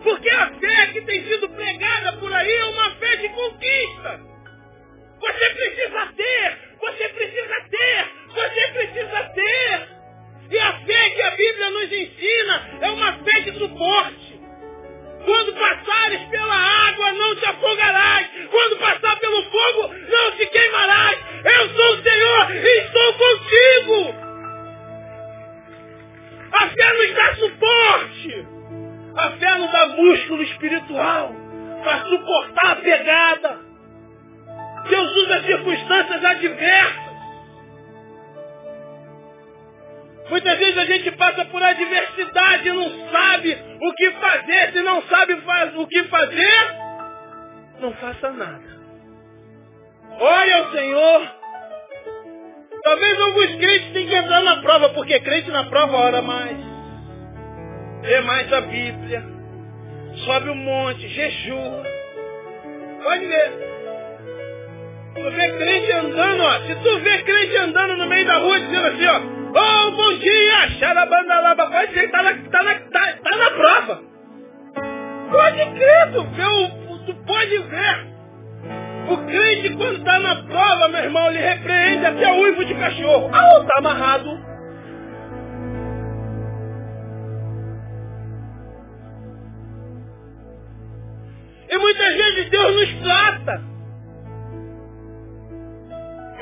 Porque 0.04 0.30
a 0.30 0.46
fé 0.54 0.86
que 0.92 1.00
tem 1.02 1.24
sido 1.24 1.48
pregada 1.50 2.18
por 2.18 2.32
aí 2.32 2.52
é 2.52 2.64
uma 2.66 2.90
fé 2.96 3.16
de 3.16 3.28
conquista. 3.30 4.20
Você 5.20 5.50
precisa 5.50 6.06
ter, 6.16 6.58
você 6.80 7.08
precisa 7.08 7.60
ter, 7.68 8.08
você 8.32 8.68
precisa 8.72 9.24
ter. 9.34 9.99
E 10.50 10.58
a 10.58 10.72
fé 10.72 11.10
que 11.10 11.22
a 11.22 11.30
Bíblia 11.30 11.70
nos 11.70 11.92
ensina 11.92 12.70
é 12.80 12.90
uma 12.90 13.12
fé 13.12 13.40
de 13.40 13.58
suporte. 13.58 14.40
Quando 15.24 15.52
passares 15.52 16.20
pela 16.28 16.56
água, 16.88 17.12
não 17.12 17.36
te 17.36 17.46
afogarás. 17.46 18.26
Quando 18.50 18.76
passar 18.78 19.16
pelo 19.20 19.42
fogo, 19.44 19.94
não 20.08 20.32
te 20.32 20.46
queimarás. 20.46 21.18
Eu 21.44 21.68
sou 21.68 21.94
o 21.94 22.02
Senhor 22.02 22.50
e 22.56 22.78
estou 22.80 23.14
contigo. 23.14 24.14
A 26.52 26.68
fé 26.68 26.92
nos 26.94 27.14
dá 27.14 27.34
suporte. 27.36 28.46
A 29.16 29.30
fé 29.32 29.54
nos 29.58 29.70
dá 29.70 29.86
músculo 29.86 30.42
espiritual 30.42 31.32
para 31.84 32.04
suportar 32.06 32.72
a 32.72 32.76
pegada. 32.76 33.58
Deus 34.88 35.16
usa 35.16 35.42
circunstâncias 35.44 36.24
adversas 36.24 37.09
Muitas 40.30 40.58
vezes 40.58 40.78
a 40.78 40.84
gente 40.84 41.10
passa 41.12 41.44
por 41.46 41.60
adversidade 41.60 42.68
e 42.68 42.72
não 42.72 43.10
sabe 43.10 43.58
o 43.82 43.92
que 43.94 44.10
fazer. 44.12 44.72
Se 44.72 44.80
não 44.80 45.02
sabe 45.02 45.36
o 45.74 45.86
que 45.88 46.04
fazer, 46.04 46.76
não 47.80 47.92
faça 47.94 48.30
nada. 48.30 48.80
Olha 50.20 50.56
ao 50.58 50.70
Senhor. 50.70 51.40
Talvez 52.84 53.20
alguns 53.20 53.56
crentes 53.56 53.92
tenham 53.92 54.08
que 54.08 54.14
entrar 54.14 54.42
na 54.42 54.62
prova, 54.62 54.90
porque 54.90 55.18
crente 55.20 55.50
na 55.50 55.64
prova 55.64 55.96
ora 55.96 56.22
mais. 56.22 56.56
Lê 58.02 58.20
mais 58.20 58.52
a 58.52 58.60
Bíblia. 58.60 59.24
Sobe 60.24 60.48
o 60.48 60.52
um 60.52 60.56
monte, 60.56 61.08
jejua. 61.08 61.82
Pode 63.02 63.26
ver. 63.26 63.52
Tu 65.14 65.30
vê 65.30 65.50
crente 65.58 65.92
andando, 65.92 66.42
ó. 66.42 66.60
Se 66.60 66.74
tu 66.76 67.00
vê 67.00 67.18
crente 67.22 67.56
andando 67.56 67.96
no 67.96 68.06
meio 68.06 68.26
da 68.26 68.36
rua 68.38 68.60
dizendo 68.60 68.86
assim, 68.86 69.06
ó, 69.06 69.39
Oh, 69.52 69.90
bom 69.90 70.18
dia! 70.18 70.70
Xarabandalaba. 70.78 71.66
Pode 71.70 71.92
ser 71.94 72.06
que 72.06 72.12
tá 72.12 72.22
na, 72.22 72.34
tá, 72.34 72.62
na, 72.62 72.74
tá, 72.74 73.12
tá 73.22 73.36
na 73.36 73.50
prova. 73.50 74.02
Pode 75.30 75.56
crer, 75.56 76.12
tu, 76.12 76.22
vê 76.24 77.04
tu 77.06 77.14
pode 77.26 77.58
ver. 77.58 78.10
O 79.10 79.16
crente, 79.26 79.70
quando 79.76 79.98
está 79.98 80.20
na 80.20 80.36
prova, 80.44 80.88
meu 80.88 81.02
irmão, 81.02 81.28
ele 81.30 81.40
repreende 81.40 82.06
até 82.06 82.32
o 82.32 82.40
uivo 82.42 82.64
de 82.64 82.74
cachorro. 82.74 83.30
Ah, 83.32 83.64
tá 83.64 83.78
amarrado. 83.78 84.38
E 91.68 91.78
muitas 91.78 92.14
vezes 92.14 92.50
Deus 92.50 92.74
nos 92.76 93.02
trata. 93.02 93.62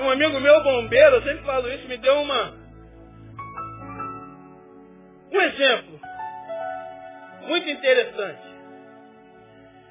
Um 0.00 0.10
amigo 0.10 0.40
meu, 0.40 0.62
bombeiro, 0.62 1.16
eu 1.16 1.22
sempre 1.22 1.44
falo 1.44 1.68
isso, 1.68 1.88
me 1.88 1.96
deu 1.96 2.14
uma, 2.22 2.54
um 5.32 5.40
exemplo 5.40 6.00
muito 7.46 7.68
interessante. 7.68 8.48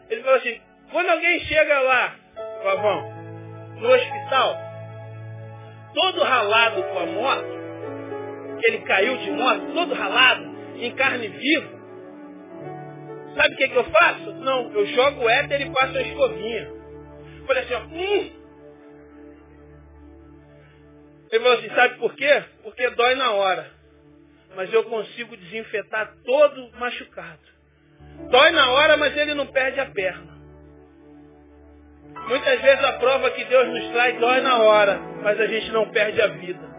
Ele 0.10 0.22
falou 0.22 0.38
assim, 0.38 0.62
quando 0.92 1.10
alguém 1.10 1.40
chega 1.42 1.80
lá, 1.80 2.16
Pavão, 2.64 3.12
no 3.76 3.90
hospital, 3.90 4.56
todo 5.94 6.24
ralado 6.24 6.84
com 6.84 7.00
a 7.00 7.06
moto, 7.06 7.58
ele 8.64 8.80
caiu 8.80 9.18
de 9.18 9.32
moto, 9.32 9.74
todo 9.74 9.94
ralado, 9.94 10.58
em 10.78 10.96
carne 10.96 11.28
viva, 11.28 11.78
sabe 13.36 13.54
o 13.54 13.58
que, 13.58 13.68
que 13.68 13.76
eu 13.76 13.84
faço? 13.84 14.34
Não, 14.36 14.72
eu 14.72 14.86
jogo 14.88 15.24
o 15.24 15.30
éter 15.30 15.62
e 15.62 15.70
passo 15.72 15.98
a 15.98 16.02
escovinha. 16.02 16.72
Falei 17.46 17.64
assim, 17.64 17.74
ó, 17.74 17.80
hum. 17.82 18.32
Ele 21.32 21.44
falou 21.44 21.58
assim, 21.58 21.70
sabe 21.70 21.98
por 21.98 22.16
quê? 22.16 22.44
Porque 22.64 22.90
dói 22.92 23.16
na 23.16 23.32
hora 23.34 23.77
mas 24.56 24.74
eu 24.74 24.84
consigo 24.86 25.36
desinfetar 25.38 26.14
todo 26.26 26.72
machucado. 26.80 27.40
Dói 28.30 28.52
na 28.52 28.72
hora, 28.72 28.98
mas 28.98 29.16
ele 29.16 29.34
não 29.34 29.48
perde 29.48 29.80
a 29.80 29.86
perna. 29.86 30.38
Muitas 32.28 32.62
vezes 32.62 32.84
a 32.84 32.94
prova 32.94 33.30
que 33.32 33.44
Deus 33.46 33.68
nos 33.68 33.92
traz 33.92 34.20
dói 34.20 34.42
na 34.42 34.58
hora, 34.58 35.00
mas 35.22 35.40
a 35.40 35.46
gente 35.46 35.72
não 35.72 35.90
perde 35.90 36.22
a 36.22 36.28
vida. 36.28 36.78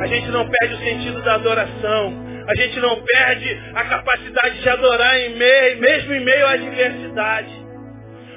A 0.00 0.06
gente 0.06 0.28
não 0.28 0.48
perde 0.48 0.74
o 0.74 0.78
sentido 0.78 1.22
da 1.22 1.34
adoração. 1.34 2.24
A 2.46 2.54
gente 2.56 2.78
não 2.78 3.02
perde 3.02 3.72
a 3.74 3.84
capacidade 3.84 4.60
de 4.60 4.68
adorar 4.68 5.18
em 5.18 5.34
meio, 5.34 5.78
mesmo 5.78 6.12
em 6.12 6.20
meio 6.20 6.46
à 6.46 6.50
adversidade. 6.50 7.64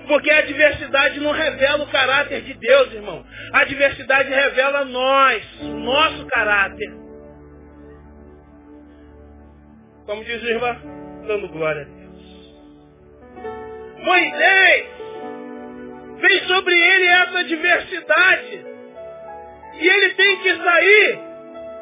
Porque 0.07 0.31
a 0.31 0.39
adversidade 0.39 1.19
não 1.19 1.31
revela 1.31 1.83
o 1.83 1.91
caráter 1.91 2.41
de 2.41 2.53
Deus, 2.53 2.93
irmão. 2.93 3.25
A 3.51 3.59
adversidade 3.59 4.29
revela 4.29 4.85
nós, 4.85 5.43
o 5.59 5.67
nosso 5.67 6.25
caráter. 6.27 7.06
Como 10.07 10.23
diz 10.23 10.41
o 10.41 10.47
irmão, 10.47 10.75
dando 11.27 11.49
glória 11.49 11.81
a 11.81 11.85
Deus. 11.85 11.97
Moisés 13.99 14.87
vem 16.21 16.47
sobre 16.47 16.73
ele 16.73 17.05
essa 17.07 17.39
adversidade. 17.39 18.65
E 19.79 19.87
ele 19.87 20.13
tem 20.15 20.37
que 20.37 20.55
sair 20.55 21.19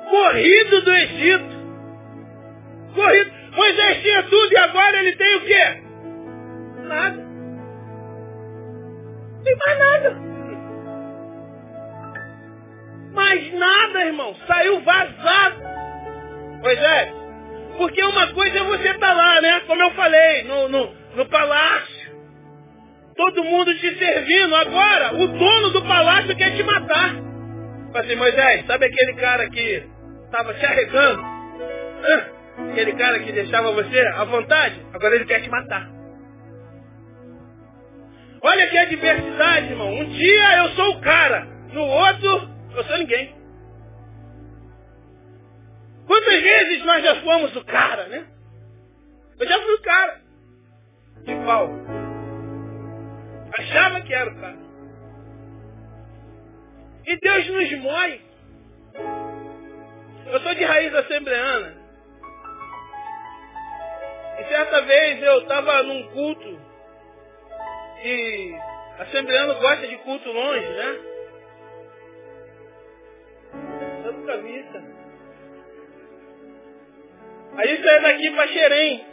corrido 0.10 0.82
do 0.82 0.94
Egito. 0.94 1.56
Corrido. 2.96 3.32
Moisés 3.56 4.02
tinha 4.02 4.24
tudo 4.24 4.52
e 4.52 4.58
agora 4.58 4.98
ele 4.98 5.16
tem 5.16 5.36
o 5.36 5.42
quê? 5.42 5.82
Nada. 6.88 7.26
Tem 9.44 9.56
mais 9.66 9.80
nada. 9.80 10.18
Mais 13.14 13.54
nada, 13.54 14.06
irmão. 14.06 14.36
Saiu 14.48 14.82
vazado. 14.82 15.64
Moisés, 16.64 17.15
porque 17.78 18.04
uma 18.04 18.34
coisa 18.34 18.60
é 18.60 18.64
você 18.64 18.90
estar 18.90 19.08
tá 19.08 19.14
lá, 19.14 19.42
né? 19.42 19.60
Como 19.62 19.82
eu 19.82 19.92
falei, 19.92 20.44
no, 20.44 20.70
no, 20.70 20.96
no 21.16 21.26
palácio. 21.28 22.06
Todo 23.16 23.44
mundo 23.44 23.74
te 23.76 23.96
servindo. 23.98 24.56
Agora, 24.56 25.14
o 25.16 25.28
dono 25.28 25.70
do 25.72 25.82
palácio 25.84 26.36
quer 26.36 26.56
te 26.56 26.64
matar. 26.64 27.16
Fala 27.92 28.06
assim, 28.06 28.16
Moisés, 28.16 28.66
sabe 28.66 28.86
aquele 28.86 29.14
cara 29.14 29.50
que 29.50 29.84
estava 30.26 30.54
te 30.54 30.66
arregando? 30.66 31.24
Aquele 32.72 32.94
cara 32.94 33.20
que 33.20 33.32
deixava 33.32 33.72
você 33.72 34.00
à 34.00 34.24
vontade? 34.26 34.82
Agora 34.94 35.16
ele 35.16 35.26
quer 35.26 35.42
te 35.42 35.50
matar. 35.50 35.90
Olha 38.42 38.68
que 38.68 38.78
adversidade, 38.78 39.72
irmão. 39.72 39.92
Um 39.92 40.06
dia 40.06 40.58
eu 40.58 40.70
sou 40.70 40.92
o 40.92 41.02
cara. 41.02 41.48
No 41.74 41.82
outro, 41.82 42.50
eu 42.76 42.84
sou 42.84 42.98
ninguém. 42.98 43.34
Quantas 46.08 46.42
vezes 46.42 46.86
nós 46.86 47.04
já 47.04 47.16
fomos 47.22 47.56
o 47.56 47.66
cara, 47.66 48.08
né? 48.08 48.28
Eu 49.40 49.48
já 49.48 49.62
fui 49.62 49.74
o 49.74 49.82
cara. 49.82 50.22
De 51.24 51.36
pau. 51.46 51.70
Achava 53.58 54.02
que 54.02 54.14
era 54.14 54.32
o 54.32 54.40
cara. 54.40 54.58
E 57.08 57.18
Deus 57.18 57.48
nos 57.48 57.80
moe. 57.80 58.22
Eu 60.28 60.40
sou 60.42 60.56
de 60.56 60.64
raiz 60.64 60.94
assembleana. 60.94 61.76
E 64.40 64.44
certa 64.46 64.82
vez 64.82 65.24
eu 65.24 65.40
estava 65.40 65.84
num 65.84 66.04
culto. 66.10 66.60
E 68.04 68.56
assembleano 69.00 69.56
gosta 69.60 69.88
de 69.88 69.98
culto 69.98 70.32
longe, 70.32 70.68
né? 70.68 71.00
Eu 74.06 74.14
nunca 74.14 74.38
isso. 77.64 77.72
Aí 77.72 77.84
saí 77.84 78.02
daqui 78.02 78.32
para 78.32 78.48
Xerém. 78.48 79.06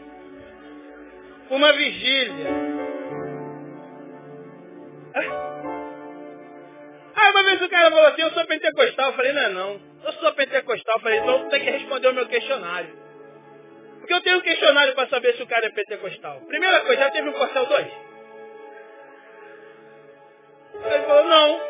uma 1.51 1.73
vigília. 1.73 2.47
Aí 7.15 7.31
uma 7.31 7.43
vez 7.45 7.63
o 7.63 7.69
cara 7.69 7.91
falou 7.91 8.07
assim, 8.07 8.23
eu 8.23 8.31
sou 8.31 8.47
pentecostal. 8.47 9.07
Eu 9.11 9.13
falei, 9.15 9.33
não 9.33 9.43
é 9.43 9.49
não. 9.51 9.81
Eu 10.05 10.13
sou 10.15 10.33
pentecostal. 10.33 10.97
Eu 10.97 11.01
falei, 11.03 11.19
então 11.19 11.49
tem 11.49 11.61
que 11.61 11.71
responder 11.71 12.09
o 12.09 12.15
meu 12.15 12.27
questionário. 12.27 13.03
Porque 13.99 14.15
eu 14.15 14.21
tenho 14.23 14.39
um 14.39 14.43
questionário 14.43 14.95
para 14.95 15.09
saber 15.09 15.35
se 15.35 15.43
o 15.43 15.47
cara 15.47 15.67
é 15.67 15.71
pentecostal. 15.71 16.41
Primeira 16.49 16.81
coisa, 16.81 17.03
já 17.03 17.11
teve 17.11 17.29
um 17.29 17.33
Corcel 17.33 17.67
2? 17.67 17.87
Ele 20.85 21.05
falou, 21.05 21.25
não. 21.25 21.61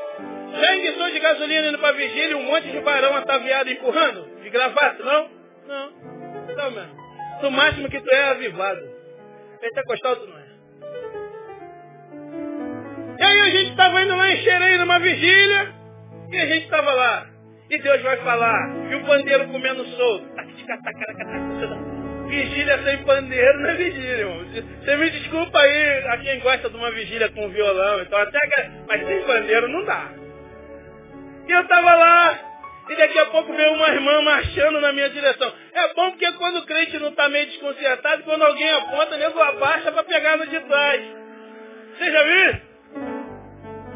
Já 0.60 0.76
enguiçou 0.76 1.10
de 1.10 1.18
gasolina 1.18 1.68
indo 1.68 1.78
para 1.78 1.92
vigília 1.92 2.30
e 2.30 2.34
um 2.34 2.42
monte 2.44 2.70
de 2.70 2.80
barão 2.80 3.16
ataviado 3.16 3.70
empurrando? 3.70 4.42
De 4.42 4.50
gravata, 4.50 5.02
não? 5.02 5.30
Não. 5.66 5.92
Então, 6.48 6.70
mano. 6.70 6.96
No 7.42 7.50
máximo 7.50 7.88
que 7.88 8.00
tu 8.00 8.14
é 8.14 8.30
avivado. 8.30 8.80
Pentecostal 9.60 10.16
tu 10.16 10.26
não 10.26 10.38
é. 10.38 10.42
E 13.18 13.24
aí 13.24 13.40
a 13.40 13.50
gente 13.50 13.70
estava 13.70 14.02
indo 14.02 14.16
lá 14.16 14.30
em 14.30 14.36
Xerém 14.38 14.78
numa 14.78 14.98
vigília 14.98 15.74
e 16.30 16.36
a 16.36 16.46
gente 16.46 16.64
estava 16.64 16.92
lá. 16.92 17.26
E 17.70 17.78
Deus 17.78 18.02
vai 18.02 18.16
falar. 18.18 18.90
E 18.90 18.94
o 18.96 19.04
pandeiro 19.06 19.48
comendo 19.48 19.84
solto. 19.84 20.26
Vigília 22.28 22.82
sem 22.82 23.04
pandeiro 23.04 23.60
não 23.60 23.70
é 23.70 23.74
vigília, 23.74 24.18
irmão. 24.18 24.44
Você 24.80 24.96
me 24.96 25.10
desculpa 25.10 25.58
aí 25.58 26.06
a 26.08 26.18
quem 26.18 26.40
gosta 26.40 26.70
de 26.70 26.76
uma 26.76 26.90
vigília 26.90 27.28
com 27.30 27.48
violão. 27.48 28.00
Então 28.02 28.18
até 28.18 28.38
Mas 28.88 29.06
sem 29.06 29.22
pandeiro 29.24 29.68
não 29.68 29.84
dá. 29.84 30.10
E 31.46 31.52
eu 31.52 31.60
estava 31.60 31.94
lá, 31.94 32.38
e 32.92 32.96
daqui 32.96 33.18
a 33.18 33.26
pouco 33.26 33.52
veio 33.54 33.72
uma 33.72 33.88
irmã 33.88 34.20
marchando 34.20 34.80
na 34.80 34.92
minha 34.92 35.08
direção. 35.08 35.50
É 35.72 35.94
bom 35.94 36.10
porque 36.10 36.30
quando 36.32 36.58
o 36.58 36.66
crente 36.66 36.98
não 36.98 37.08
está 37.08 37.28
meio 37.28 37.46
desconcertado, 37.46 38.22
quando 38.24 38.42
alguém 38.42 38.70
aponta, 38.70 39.16
nego 39.16 39.40
abaixa 39.40 39.90
para 39.90 40.04
pegar 40.04 40.36
no 40.36 40.46
de 40.46 40.60
trás. 40.60 41.02
Você 41.96 42.10
já 42.10 42.22
viu? 42.22 42.60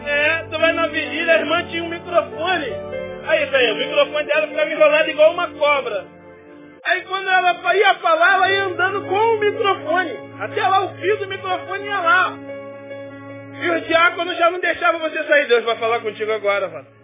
É, 0.06 0.46
tu 0.50 0.58
vai 0.58 0.72
na 0.72 0.86
vigília, 0.86 1.34
a 1.34 1.38
irmã 1.38 1.62
tinha 1.64 1.84
um 1.84 1.88
microfone. 1.88 2.66
Aí, 3.28 3.44
velho, 3.46 3.74
o 3.74 3.78
microfone 3.78 4.26
dela 4.26 4.46
ficava 4.46 4.70
enrolado 4.70 5.10
igual 5.10 5.32
uma 5.32 5.48
cobra. 5.48 6.06
Aí 6.84 7.02
quando 7.02 7.28
ela 7.28 7.74
ia 7.74 7.94
falar, 7.96 8.34
ela 8.34 8.50
ia 8.50 8.64
andando 8.64 9.02
com 9.08 9.14
o 9.14 9.40
microfone. 9.40 10.16
Até 10.40 10.66
lá 10.66 10.86
o 10.86 10.94
fio 10.96 11.16
do 11.18 11.26
microfone 11.26 11.84
ia 11.84 11.98
lá. 11.98 12.32
E 13.60 13.70
o 13.70 13.80
diácono 13.80 14.34
já 14.34 14.50
não 14.50 14.60
deixava 14.60 14.98
você 14.98 15.22
sair. 15.24 15.48
Deus 15.48 15.64
vai 15.64 15.76
falar 15.76 16.00
contigo 16.00 16.32
agora, 16.32 16.68
mano. 16.68 16.95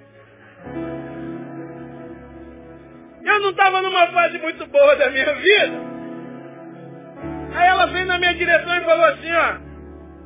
Eu 3.24 3.40
não 3.40 3.50
estava 3.50 3.82
numa 3.82 4.06
fase 4.08 4.38
muito 4.38 4.66
boa 4.66 4.96
da 4.96 5.10
minha 5.10 5.34
vida. 5.34 5.92
Aí 7.54 7.68
ela 7.68 7.86
veio 7.86 8.06
na 8.06 8.18
minha 8.18 8.34
direção 8.34 8.76
e 8.76 8.84
falou 8.84 9.04
assim, 9.04 9.32
ó. 9.32 9.72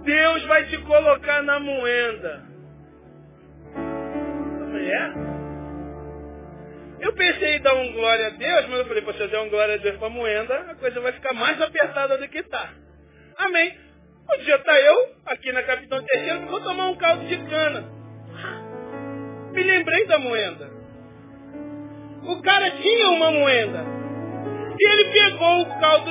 Deus 0.02 0.44
vai 0.44 0.64
te 0.66 0.78
colocar 0.78 1.42
na 1.42 1.58
moenda. 1.58 2.42
Falei, 3.74 4.90
é? 4.90 5.12
Eu 7.00 7.12
pensei 7.12 7.56
em 7.56 7.60
dar 7.60 7.74
um 7.74 7.92
glória 7.92 8.28
a 8.28 8.30
Deus, 8.30 8.66
mas 8.68 8.78
eu 8.78 8.86
falei, 8.86 9.04
se 9.12 9.20
eu 9.20 9.28
der 9.28 9.40
um 9.40 9.50
glória 9.50 9.74
a 9.74 9.78
Deus 9.78 9.96
para 9.96 10.08
moenda, 10.08 10.54
a 10.70 10.74
coisa 10.76 11.00
vai 11.00 11.12
ficar 11.12 11.34
mais 11.34 11.60
apertada 11.60 12.16
do 12.16 12.28
que 12.28 12.38
está. 12.38 12.70
Amém. 13.38 13.76
Um 14.32 14.38
dia 14.42 14.56
está 14.56 14.80
eu, 14.80 15.14
aqui 15.26 15.52
na 15.52 15.62
Capitão 15.62 16.02
Terceiro, 16.02 16.46
vou 16.46 16.60
tomar 16.60 16.88
um 16.88 16.96
caldo 16.96 17.26
de 17.26 17.36
cana. 17.48 17.84
Me 19.52 19.62
lembrei 19.62 20.06
da 20.06 20.18
moenda. 20.18 20.75
O 22.26 22.42
cara 22.42 22.70
tinha 22.72 23.08
uma 23.10 23.30
moenda. 23.30 23.84
E 24.78 24.88
ele 24.88 25.04
pegou 25.12 25.62
o 25.62 25.80
caldo. 25.80 26.10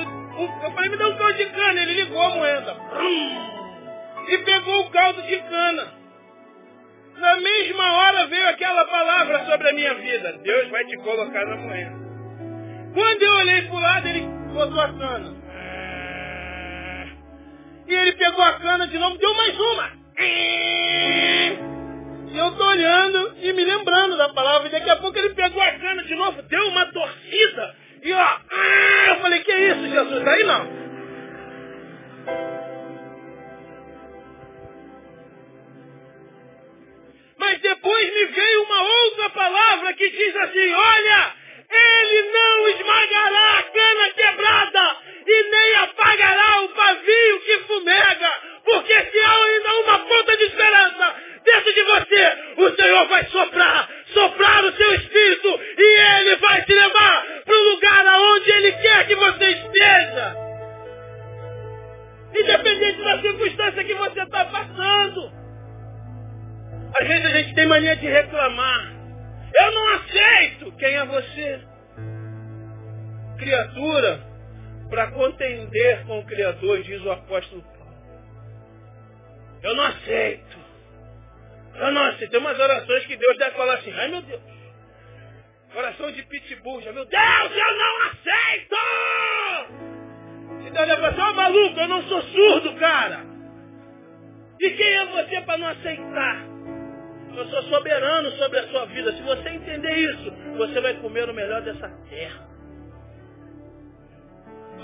Eu 0.62 0.70
falei, 0.72 0.90
me 0.90 0.96
dá 0.96 1.08
um 1.08 1.16
caldo 1.16 1.34
de 1.34 1.46
cana. 1.46 1.82
Ele 1.82 1.94
ligou 1.94 2.22
a 2.22 2.30
moenda. 2.30 2.76
E 4.28 4.38
pegou 4.38 4.80
o 4.80 4.90
caldo 4.90 5.22
de 5.22 5.36
cana. 5.36 5.92
Na 7.18 7.40
mesma 7.40 7.92
hora 7.96 8.26
veio 8.26 8.48
aquela 8.48 8.84
palavra 8.86 9.46
sobre 9.46 9.70
a 9.70 9.72
minha 9.72 9.94
vida. 9.94 10.32
Deus 10.42 10.68
vai 10.70 10.84
te 10.84 10.96
colocar 10.98 11.46
na 11.46 11.56
moeda. 11.56 11.96
Quando 12.92 13.22
eu 13.22 13.32
olhei 13.32 13.62
para 13.62 13.76
o 13.76 13.80
lado, 13.80 14.08
ele 14.08 14.20
botou 14.52 14.80
a 14.80 14.92
cana. 14.92 15.36
E 17.88 17.94
ele 17.94 18.12
pegou 18.14 18.42
a 18.42 18.52
cana 18.54 18.86
de 18.88 18.98
novo, 18.98 19.16
deu 19.18 19.34
mais 19.34 19.60
uma. 19.60 19.90
E 22.32 22.38
eu 22.38 22.48
estou 22.48 22.66
olhando 22.66 23.36
e 23.40 23.52
me 23.52 23.64
lembrando 23.64 24.16
da 24.16 24.28
palavra. 24.30 24.68
E 24.68 24.72
daqui 24.72 24.90
a 24.90 24.96
pouco 24.96 25.18
ele 25.18 25.34
pegou 25.34 25.62
a 25.62 25.72
cana 25.72 26.02
de 26.04 26.14
novo, 26.14 26.42
deu 26.42 26.68
uma 26.68 26.86
torcida. 26.92 27.76
E 28.02 28.12
ó, 28.12 28.38
eu 29.08 29.16
falei, 29.20 29.40
que 29.40 29.52
isso, 29.52 29.88
Jesus? 29.88 30.26
Aí 30.26 30.44
não. 30.44 30.86
Mas 37.38 37.60
depois 37.60 38.14
me 38.14 38.24
veio 38.26 38.62
uma 38.62 38.82
outra 38.82 39.30
palavra 39.30 39.92
que 39.94 40.10
diz 40.10 40.36
assim, 40.36 40.74
olha, 40.74 41.34
ele 41.70 42.32
não 42.32 42.68
esmagará 42.68 43.58
a 43.58 43.62
cana 43.62 44.10
quebrada 44.14 44.96
e 45.26 45.50
nem 45.50 45.74
apagará 45.76 46.60
o 46.62 46.68
pavio 46.70 47.40
que 47.40 47.58
fumega, 47.66 48.32
porque 48.66 48.92
se 48.92 49.18
há 49.20 49.44
ainda 49.44 49.80
uma 49.84 49.98
ponta 50.00 50.36
de 50.36 50.44
esperança 50.44 51.14
dentro 51.44 51.72
de 51.72 51.82
você, 51.84 52.52
o 52.56 52.76
Senhor 52.76 53.06
vai 53.06 53.24
soprar, 53.26 53.88
soprar 54.12 54.64
o 54.64 54.72
seu 54.72 54.94
espírito 54.96 55.60
e 55.78 56.18
ele 56.18 56.36
vai 56.36 56.64
te 56.64 56.74
levar 56.74 57.26
para 57.44 57.54
o 57.54 57.70
lugar 57.70 58.06
aonde 58.06 58.50
ele 58.50 58.72
quer 58.72 59.06
que 59.06 59.14
você 59.14 59.50
esteja. 59.50 60.36
Independente 62.36 63.02
da 63.04 63.20
circunstância 63.20 63.84
que 63.84 63.94
você 63.94 64.20
está 64.20 64.44
passando. 64.46 65.32
Às 67.00 67.06
vezes 67.06 67.24
a 67.24 67.30
gente 67.38 67.54
tem 67.54 67.66
mania 67.66 67.96
de 67.96 68.06
reclamar. 68.06 68.92
Eu 69.54 69.72
não 69.72 69.88
aceito. 69.94 70.72
Quem 70.72 70.92
é 70.92 71.06
você? 71.06 71.60
Criatura, 73.38 74.20
para 74.90 75.12
contender 75.12 76.04
com 76.06 76.18
o 76.18 76.26
Criador, 76.26 76.82
diz 76.82 77.00
o 77.02 77.12
apóstolo 77.12 77.62
Paulo. 77.62 77.76
Eu 79.66 79.74
não 79.74 79.84
aceito. 79.84 80.56
Eu 81.74 81.90
não 81.90 82.02
aceito. 82.02 82.30
Tem 82.30 82.38
umas 82.38 82.58
orações 82.58 83.04
que 83.06 83.16
Deus 83.16 83.36
deve 83.36 83.56
falar 83.56 83.74
assim, 83.74 83.92
ai 83.92 84.08
meu 84.08 84.22
Deus. 84.22 84.40
Oração 85.74 86.12
de 86.12 86.22
pitbull, 86.22 86.80
já 86.82 86.92
meu 86.92 87.04
Deus, 87.04 87.52
eu 87.52 87.76
não 87.76 88.02
aceito! 88.02 88.76
E 90.66 90.70
Deus 90.70 90.86
deve 90.86 90.96
falar 91.00 91.08
assim, 91.08 91.20
ó 91.20 91.32
maluco, 91.32 91.80
eu 91.80 91.88
não 91.88 92.02
sou 92.04 92.22
surdo, 92.22 92.74
cara. 92.76 93.26
E 94.60 94.70
quem 94.70 94.94
é 94.94 95.06
você 95.06 95.40
para 95.40 95.58
não 95.58 95.68
aceitar? 95.68 96.46
Eu 97.36 97.44
sou 97.48 97.62
soberano 97.64 98.30
sobre 98.36 98.60
a 98.60 98.68
sua 98.68 98.86
vida. 98.86 99.12
Se 99.14 99.22
você 99.22 99.48
entender 99.48 99.94
isso, 99.94 100.32
você 100.56 100.80
vai 100.80 100.94
comer 100.94 101.28
o 101.28 101.34
melhor 101.34 101.60
dessa 101.62 101.88
terra. 102.08 102.48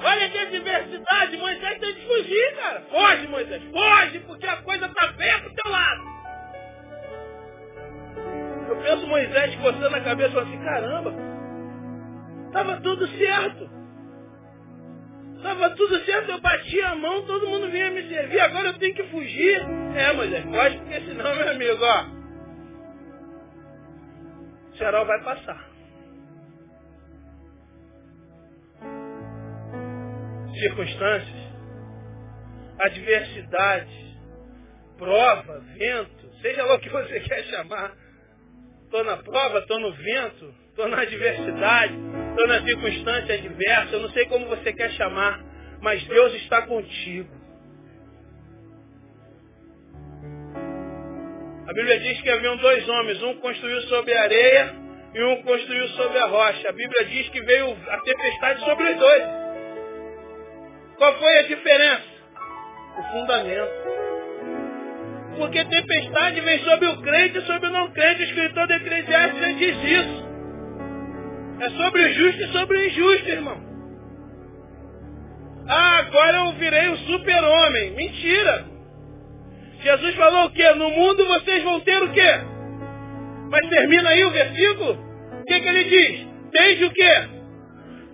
Olha 0.05 0.29
que 0.31 0.38
adversidade, 0.38 1.37
Moisés 1.37 1.79
tem 1.79 1.95
que 1.95 2.07
fugir, 2.07 2.57
cara. 2.57 2.81
Foge, 2.91 3.29
Moisés, 3.29 3.62
foge, 3.71 4.19
porque 4.21 4.47
a 4.47 4.57
coisa 4.62 4.87
está 4.87 5.07
bem 5.12 5.41
pro 5.41 5.55
teu 5.55 5.71
lado. 5.71 6.03
Eu 8.69 8.77
penso 8.77 9.07
Moisés 9.07 9.55
coçando 9.57 9.97
a 9.97 10.01
cabeça 10.01 10.41
assim, 10.41 10.59
caramba, 10.65 11.15
estava 12.47 12.81
tudo 12.81 13.07
certo. 13.09 13.71
Estava 15.37 15.71
tudo 15.71 15.99
certo, 16.05 16.31
eu 16.31 16.41
batia 16.41 16.88
a 16.88 16.95
mão, 16.97 17.27
todo 17.27 17.49
mundo 17.49 17.71
vinha 17.71 17.91
me 17.91 18.09
servir, 18.09 18.41
agora 18.41 18.69
eu 18.69 18.79
tenho 18.79 18.95
que 18.95 19.05
fugir. 19.05 19.61
É, 19.97 20.12
Moisés, 20.12 20.45
foge, 20.45 20.79
porque 20.79 21.01
senão, 21.01 21.35
meu 21.35 21.51
amigo, 21.51 21.85
ó, 21.85 22.05
o 24.73 24.77
cerol 24.77 25.07
vai 25.07 25.23
passar. 25.23 25.72
Circunstâncias, 30.62 31.53
adversidade, 32.79 34.16
prova, 34.96 35.59
vento, 35.77 36.31
seja 36.40 36.64
lá 36.64 36.75
o 36.75 36.79
que 36.79 36.88
você 36.88 37.18
quer 37.27 37.42
chamar. 37.46 37.92
Estou 38.85 39.03
na 39.03 39.16
prova, 39.16 39.59
estou 39.59 39.81
no 39.81 39.92
vento, 39.92 40.55
estou 40.68 40.87
na 40.87 41.01
adversidade, 41.01 41.94
estou 42.31 42.46
na 42.46 42.62
circunstância 42.62 43.35
adversa, 43.35 43.92
eu 43.94 44.03
não 44.03 44.11
sei 44.11 44.27
como 44.27 44.46
você 44.46 44.72
quer 44.72 44.92
chamar, 44.92 45.40
mas 45.81 46.05
Deus 46.07 46.33
está 46.35 46.62
contigo. 46.62 47.29
A 51.66 51.72
Bíblia 51.72 51.98
diz 51.98 52.20
que 52.20 52.31
haviam 52.31 52.57
dois 52.59 52.88
homens, 52.88 53.20
um 53.20 53.35
construiu 53.40 53.81
sobre 53.83 54.14
a 54.14 54.22
areia 54.22 54.75
e 55.12 55.25
um 55.25 55.42
construiu 55.42 55.88
sobre 55.88 56.18
a 56.18 56.27
rocha. 56.27 56.68
A 56.68 56.72
Bíblia 56.72 57.05
diz 57.07 57.29
que 57.31 57.40
veio 57.42 57.72
a 57.72 58.01
tempestade 58.03 58.64
sobre 58.64 58.90
os 58.90 58.96
dois. 58.96 59.42
Qual 61.03 61.19
foi 61.19 61.37
a 61.37 61.43
diferença? 61.43 62.05
O 62.97 63.03
fundamento. 63.11 63.73
Porque 65.37 65.65
tempestade 65.65 66.41
vem 66.43 66.61
sobre 66.61 66.87
o 66.87 67.03
crente 67.03 67.38
e 67.38 67.43
sobre 67.43 67.71
o 67.71 67.73
não 67.73 67.91
crente. 67.91 68.23
O 68.23 68.25
escritor 68.25 68.69
de 68.69 68.75
Eclesiastes 68.75 69.59
diz 69.59 69.77
isso. 69.83 70.29
É 71.59 71.71
sobre 71.71 72.05
o 72.05 72.12
justo 72.15 72.43
e 72.43 72.53
sobre 72.53 72.79
o 72.79 72.87
injusto, 72.87 73.29
irmão. 73.29 73.61
Ah, 75.67 75.99
agora 76.07 76.37
eu 76.37 76.53
virei 76.53 76.88
um 76.91 76.97
super-homem. 76.99 77.91
Mentira. 77.97 78.65
Jesus 79.81 80.15
falou 80.15 80.45
o 80.45 80.51
quê? 80.51 80.71
No 80.75 80.88
mundo 80.88 81.27
vocês 81.27 81.65
vão 81.65 81.81
ter 81.81 82.01
o 82.01 82.12
quê? 82.12 82.41
Mas 83.51 83.69
termina 83.69 84.09
aí 84.09 84.25
o 84.25 84.31
versículo. 84.31 84.93
O 85.41 85.45
que, 85.47 85.61
que 85.61 85.69
ele 85.69 85.83
diz? 85.83 86.29
Desde 86.53 86.85
o 86.85 86.93
quê? 86.93 87.42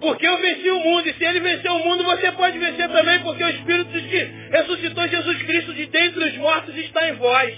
Porque 0.01 0.27
eu 0.27 0.39
venci 0.39 0.71
o 0.71 0.81
mundo. 0.81 1.09
E 1.09 1.15
se 1.15 1.25
ele 1.25 1.41
venceu 1.41 1.73
o 1.73 1.85
mundo, 1.85 2.05
você 2.05 2.31
pode 2.33 2.59
vencer 2.59 2.89
também, 2.89 3.21
porque 3.21 3.43
o 3.43 3.49
Espírito 3.51 3.91
que 3.91 4.19
ressuscitou 4.51 5.09
Jesus 5.09 5.43
Cristo 5.43 5.75
de 5.75 5.87
dentre 5.87 6.25
os 6.25 6.37
mortos 6.37 6.77
está 6.77 7.09
em 7.09 7.15
vós. 7.15 7.57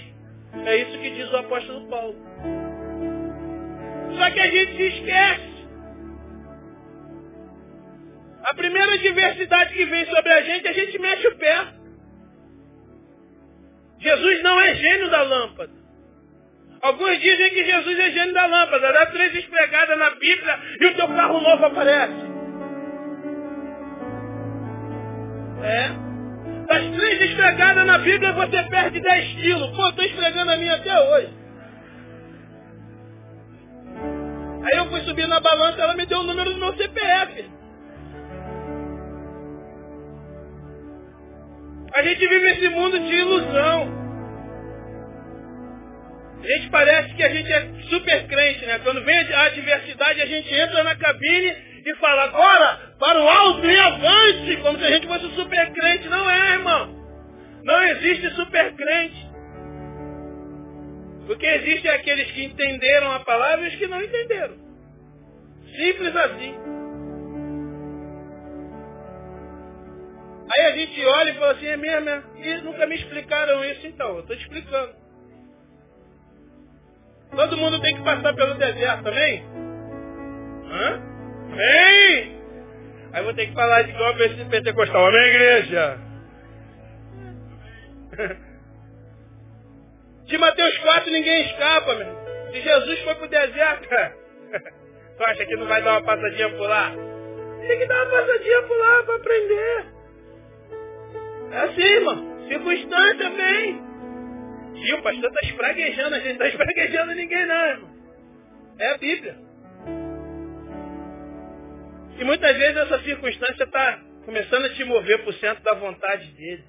É 0.65 0.77
isso 0.77 0.99
que 0.99 1.09
diz 1.11 1.31
o 1.31 1.37
apóstolo 1.37 1.87
Paulo. 1.87 2.15
Só 4.17 4.31
que 4.31 4.39
a 4.39 4.47
gente 4.47 4.75
se 4.75 4.83
esquece. 4.83 5.51
A 8.43 8.55
primeira 8.55 8.97
diversidade 8.97 9.73
que 9.73 9.85
vem 9.85 10.05
sobre 10.07 10.33
a 10.33 10.41
gente, 10.41 10.67
a 10.67 10.73
gente 10.73 10.99
mexe 10.99 11.27
o 11.27 11.35
pé. 11.37 11.67
Jesus 13.99 14.41
não 14.41 14.59
é 14.59 14.75
gênio 14.75 15.09
da 15.11 15.21
lâmpada. 15.21 15.71
Alguns 16.81 17.19
dizem 17.21 17.49
que 17.51 17.63
Jesus 17.63 17.99
é 17.99 18.09
gênio 18.09 18.33
da 18.33 18.47
lâmpada. 18.47 18.91
Dá 18.91 19.05
três 19.05 19.35
esfregadas 19.35 19.97
na 19.97 20.09
Bíblia 20.15 20.59
e 20.79 20.85
o 20.87 20.95
teu 20.95 21.07
carro 21.09 21.39
novo 21.39 21.65
aparece. 21.65 22.30
É. 25.63 26.11
Das 26.67 26.95
três 26.95 27.21
esfregadas 27.21 27.85
na 27.85 27.97
Bíblia 27.97 28.31
você 28.33 28.63
perde 28.63 28.99
10 28.99 29.33
quilos. 29.35 29.75
Pô, 29.75 29.89
estou 29.89 30.05
esfregando 30.05 30.51
a 30.51 30.57
minha 30.57 30.75
até 30.75 30.99
hoje. 30.99 31.41
Aí 34.63 34.77
eu 34.77 34.85
fui 34.89 35.01
subir 35.01 35.27
na 35.27 35.39
balança, 35.39 35.81
ela 35.81 35.95
me 35.95 36.05
deu 36.05 36.19
o 36.19 36.23
número 36.23 36.53
do 36.53 36.59
meu 36.59 36.73
CPF. 36.75 37.49
A 41.93 42.03
gente 42.03 42.27
vive 42.27 42.47
esse 42.51 42.69
mundo 42.69 42.99
de 42.99 43.13
ilusão. 43.13 44.01
A 46.41 46.47
gente 46.47 46.69
parece 46.69 47.13
que 47.13 47.23
a 47.23 47.29
gente 47.29 47.51
é 47.51 47.67
super 47.89 48.27
crente, 48.27 48.65
né? 48.65 48.79
Quando 48.79 49.03
vem 49.03 49.17
a 49.17 49.45
adversidade, 49.45 50.21
a 50.21 50.25
gente 50.25 50.53
entra 50.53 50.83
na 50.83 50.95
cabine 50.95 51.70
e 51.89 51.95
fala, 51.95 52.23
agora, 52.23 52.95
para 52.99 53.19
o 53.19 53.27
alto 53.27 53.65
e 53.65 53.79
avante, 53.79 54.57
como 54.61 54.77
se 54.77 54.85
a 54.85 54.91
gente 54.91 55.07
fosse 55.07 55.35
super 55.35 55.73
crente. 55.73 56.09
Não 56.09 56.29
é, 56.29 56.53
irmão. 56.53 56.95
Não 57.63 57.83
existe 57.83 58.29
super 58.31 58.73
crente. 58.75 59.31
O 61.29 61.35
que 61.35 61.45
existe 61.45 61.87
é 61.87 61.95
aqueles 61.95 62.31
que 62.31 62.43
entenderam 62.43 63.11
a 63.11 63.19
palavra 63.21 63.65
e 63.65 63.69
os 63.69 63.75
que 63.75 63.87
não 63.87 64.01
entenderam. 64.01 64.55
Simples 65.75 66.15
assim. 66.15 66.55
Aí 70.53 70.65
a 70.65 70.71
gente 70.71 71.05
olha 71.05 71.31
e 71.31 71.35
fala 71.35 71.51
assim, 71.53 71.67
é 71.67 71.77
mesmo, 71.77 72.09
é? 72.09 72.23
E 72.35 72.61
nunca 72.61 72.85
me 72.85 72.95
explicaram 72.95 73.63
isso 73.63 73.87
então, 73.87 74.15
eu 74.15 74.19
estou 74.19 74.35
explicando. 74.35 74.93
Todo 77.33 77.57
mundo 77.57 77.79
tem 77.79 77.95
que 77.95 78.03
passar 78.03 78.35
pelo 78.35 78.55
deserto, 78.55 79.07
amém? 79.07 79.45
Hã? 80.69 81.10
Amém? 81.51 82.41
Aí 83.13 83.23
vou 83.23 83.33
ter 83.33 83.47
que 83.47 83.53
falar 83.53 83.81
de 83.83 83.91
igual 83.91 84.17
esse 84.21 84.45
pentecostal, 84.45 85.05
amém, 85.05 85.25
igreja? 85.27 85.99
De 90.25 90.37
Mateus 90.37 90.77
4 90.77 91.11
ninguém 91.11 91.45
escapa, 91.45 91.93
meu. 91.95 92.21
Se 92.51 92.61
Jesus 92.61 92.99
foi 93.01 93.15
pro 93.15 93.27
deserto, 93.27 93.89
tu 95.17 95.23
acha 95.25 95.45
que 95.45 95.55
não 95.57 95.67
vai 95.67 95.81
dar 95.81 95.91
uma 95.91 96.03
passadinha 96.03 96.49
por 96.51 96.69
lá? 96.69 96.93
Tem 97.67 97.77
que 97.77 97.85
dar 97.85 98.03
uma 98.03 98.11
passadinha 98.11 98.61
por 98.63 98.77
lá 98.77 99.03
para 99.03 99.15
aprender. 99.15 99.85
É 101.51 101.57
assim, 101.57 101.81
irmão. 101.81 102.47
Circunstância 102.47 103.29
vem. 103.29 103.81
E 104.75 104.93
o 104.93 105.01
pastor 105.03 105.29
está 105.29 105.47
espraguejando, 105.47 106.15
a 106.15 106.19
gente 106.19 106.31
está 106.31 106.47
espraguejando 106.47 107.13
ninguém 107.13 107.45
não, 107.45 107.65
irmão. 107.65 107.89
É 108.79 108.93
a 108.93 108.97
Bíblia. 108.97 109.50
E 112.21 112.23
muitas 112.23 112.55
vezes 112.55 112.77
essa 112.77 112.99
circunstância 112.99 113.63
está 113.63 113.99
começando 114.25 114.65
a 114.65 114.69
te 114.69 114.83
mover 114.83 115.23
para 115.23 115.29
o 115.31 115.33
centro 115.33 115.63
da 115.63 115.73
vontade 115.73 116.27
dele. 116.33 116.63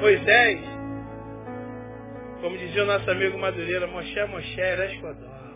Moisés, 0.00 0.60
como 2.40 2.58
dizia 2.58 2.82
o 2.82 2.86
nosso 2.86 3.08
amigo 3.08 3.38
Madureira, 3.38 3.86
Moshe, 3.86 4.24
Moshe, 4.24 4.60
Erescodó. 4.60 5.54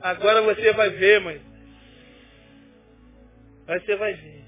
Agora 0.00 0.40
você 0.40 0.72
vai 0.72 0.88
ver, 0.88 1.20
mãe. 1.20 1.40
Você 3.66 3.94
vai 3.96 4.14
ver. 4.14 4.44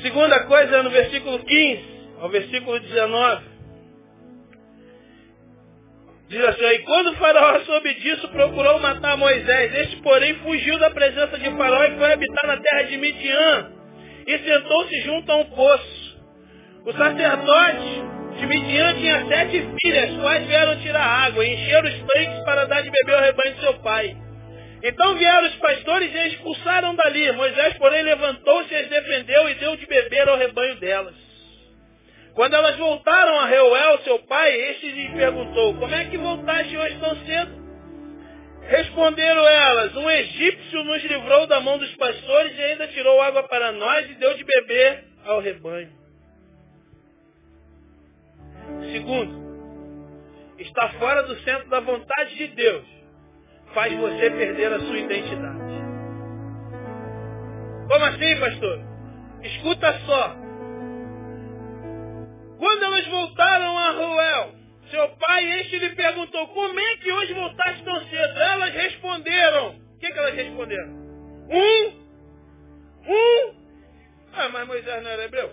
Segunda 0.00 0.44
coisa, 0.44 0.84
no 0.84 0.90
versículo 0.90 1.40
15 1.40 1.96
ao 2.20 2.28
versículo 2.30 2.78
19. 2.78 3.55
Diz 6.28 6.44
assim, 6.44 6.64
e 6.64 6.78
quando 6.80 7.10
o 7.10 7.16
faraó 7.16 7.60
soube 7.60 7.94
disso, 7.94 8.28
procurou 8.28 8.80
matar 8.80 9.16
Moisés. 9.16 9.74
Este, 9.74 9.96
porém, 9.98 10.34
fugiu 10.36 10.76
da 10.78 10.90
presença 10.90 11.38
de 11.38 11.50
faraó 11.56 11.84
e 11.84 11.96
foi 11.96 12.12
habitar 12.12 12.46
na 12.46 12.56
terra 12.56 12.82
de 12.82 12.96
Midian. 12.96 13.70
E 14.26 14.38
sentou-se 14.38 15.00
junto 15.02 15.30
a 15.30 15.36
um 15.36 15.44
poço. 15.44 16.16
O 16.84 16.92
sacerdote 16.92 18.02
de 18.38 18.46
Midian 18.46 18.94
tinha 18.94 19.24
sete 19.26 19.68
filhas, 19.80 20.20
quais 20.20 20.46
vieram 20.46 20.76
tirar 20.80 21.26
água 21.26 21.44
e 21.44 21.54
encheram 21.54 21.88
os 21.88 21.98
tanques 22.12 22.44
para 22.44 22.64
dar 22.66 22.82
de 22.82 22.90
beber 22.90 23.14
ao 23.14 23.22
rebanho 23.22 23.54
de 23.54 23.60
seu 23.60 23.74
pai. 23.74 24.16
Então 24.82 25.16
vieram 25.16 25.46
os 25.46 25.54
pastores 25.56 26.12
e 26.12 26.28
expulsaram 26.28 26.94
dali. 26.96 27.30
Moisés, 27.32 27.74
porém, 27.74 28.02
levantou-se 28.02 28.72
e 28.72 28.76
as 28.76 28.88
defendeu 28.88 29.48
e 29.48 29.54
deu 29.54 29.76
de 29.76 29.86
beber 29.86 30.28
ao 30.28 30.36
rebanho 30.36 30.74
delas. 30.76 31.25
Quando 32.36 32.54
elas 32.54 32.76
voltaram 32.76 33.40
a 33.40 33.46
Reuel, 33.46 33.98
seu 34.04 34.18
pai, 34.20 34.52
este 34.70 34.92
lhes 34.92 35.10
perguntou, 35.14 35.74
como 35.74 35.94
é 35.94 36.04
que 36.04 36.18
voltaste 36.18 36.76
hoje 36.76 36.98
tão 37.00 37.16
cedo? 37.24 37.66
Responderam 38.60 39.48
elas, 39.48 39.96
um 39.96 40.10
egípcio 40.10 40.84
nos 40.84 41.02
livrou 41.02 41.46
da 41.46 41.60
mão 41.60 41.78
dos 41.78 41.92
pastores 41.96 42.56
e 42.58 42.62
ainda 42.62 42.88
tirou 42.88 43.22
água 43.22 43.42
para 43.44 43.72
nós 43.72 44.10
e 44.10 44.14
deu 44.14 44.34
de 44.34 44.44
beber 44.44 45.04
ao 45.24 45.40
rebanho. 45.40 45.90
Segundo, 48.92 50.54
está 50.58 50.90
fora 50.90 51.22
do 51.22 51.40
centro 51.40 51.70
da 51.70 51.80
vontade 51.80 52.36
de 52.36 52.48
Deus 52.48 52.96
faz 53.72 53.94
você 53.98 54.30
perder 54.30 54.72
a 54.72 54.80
sua 54.80 54.98
identidade. 54.98 55.76
Como 57.88 58.04
assim, 58.04 58.40
pastor? 58.40 58.80
Escuta 59.42 60.00
só. 60.06 60.45
Quando 62.58 62.82
elas 62.84 63.06
voltaram 63.08 63.78
a 63.78 63.90
Ruel, 63.90 64.54
seu 64.90 65.08
pai 65.16 65.60
este 65.60 65.78
lhe 65.78 65.90
perguntou, 65.94 66.48
como 66.48 66.78
é 66.78 66.96
que 66.96 67.12
hoje 67.12 67.34
voltaste 67.34 67.84
tão 67.84 68.00
cedo? 68.08 68.38
Elas 68.38 68.74
responderam. 68.74 69.76
O 69.76 69.98
que, 69.98 70.12
que 70.12 70.18
elas 70.18 70.34
responderam? 70.34 70.90
Um. 71.50 72.06
Um. 73.08 73.54
Ah, 74.32 74.48
mas 74.50 74.66
Moisés 74.66 75.02
não 75.02 75.10
era 75.10 75.24
hebreu? 75.24 75.52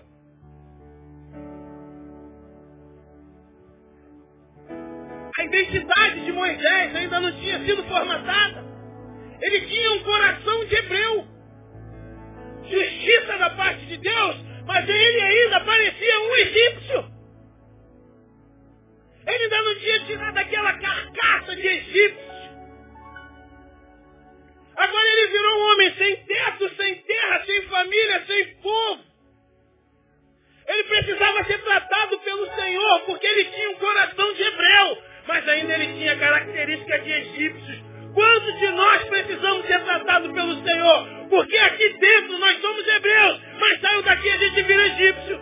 A 5.36 5.44
identidade 5.44 6.24
de 6.24 6.32
Moisés 6.32 6.94
ainda 6.94 7.20
não 7.20 7.32
tinha 7.32 7.58
sido 7.64 7.82
formatada. 7.84 8.64
Ele 9.40 9.60
tinha 9.66 9.92
um 9.92 10.04
coração 10.04 10.64
de 10.64 10.74
hebreu. 10.76 11.26
Justiça 12.62 13.38
da 13.38 13.50
parte 13.50 13.84
de 13.86 13.96
Deus, 13.98 14.36
mas 14.66 14.88
ele 14.88 15.20
ainda 15.20 15.60
parecia 15.60 16.20
um 16.20 16.36
egípcio. 16.36 17.14
Ele 19.26 19.44
ainda 19.44 19.62
não 19.62 19.74
tinha 19.76 20.06
tirado 20.06 20.38
aquela 20.38 20.72
carcaça 20.78 21.56
de 21.56 21.66
egípcio. 21.66 22.34
Agora 24.76 25.08
ele 25.08 25.26
virou 25.28 25.58
um 25.58 25.72
homem 25.72 25.94
sem 25.94 26.16
teto, 26.24 26.76
sem 26.76 26.94
terra, 27.02 27.44
sem 27.44 27.62
família, 27.68 28.26
sem 28.26 28.54
povo. 28.56 29.04
Ele 30.66 30.84
precisava 30.84 31.44
ser 31.44 31.62
tratado 31.62 32.18
pelo 32.20 32.54
Senhor, 32.54 33.00
porque 33.06 33.26
ele 33.26 33.44
tinha 33.44 33.70
um 33.70 33.76
coração 33.76 34.32
de 34.34 34.42
hebreu 34.42 35.14
mas 35.26 35.48
ainda 35.48 35.74
ele 35.74 35.98
tinha 35.98 36.16
características 36.18 37.04
de 37.04 37.12
egípcios. 37.12 37.93
Quantos 38.14 38.58
de 38.60 38.70
nós 38.70 39.02
precisamos 39.08 39.66
ser 39.66 39.84
tratados 39.84 40.32
pelo 40.32 40.64
Senhor? 40.64 41.28
Porque 41.28 41.56
aqui 41.56 41.88
dentro 41.98 42.38
nós 42.38 42.60
somos 42.60 42.86
hebreus, 42.86 43.40
mas 43.58 43.80
saiu 43.80 44.02
daqui 44.02 44.30
a 44.30 44.36
gente 44.36 44.62
vira 44.62 44.86
egípcio. 44.86 45.40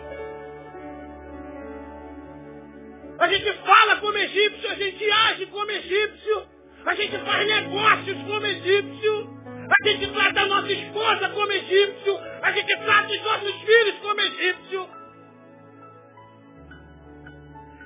A 3.19 3.27
gente 3.27 3.53
fala 3.65 3.97
como 3.97 4.17
egípcio, 4.17 4.71
a 4.71 4.73
gente 4.73 5.11
age 5.11 5.45
como 5.45 5.69
egípcio, 5.69 6.47
a 6.85 6.95
gente 6.95 7.17
faz 7.19 7.47
negócios 7.47 8.17
como 8.23 8.45
egípcio, 8.45 9.29
a 9.69 9.87
gente 9.87 10.07
trata 10.07 10.41
a 10.41 10.45
nossa 10.47 10.73
esposa 10.73 11.29
como 11.29 11.51
egípcio, 11.51 12.19
a 12.41 12.51
gente 12.51 12.77
trata 12.77 13.13
os 13.13 13.21
nossos 13.21 13.61
filhos 13.61 13.95
como 14.01 14.19
egípcio. 14.19 14.89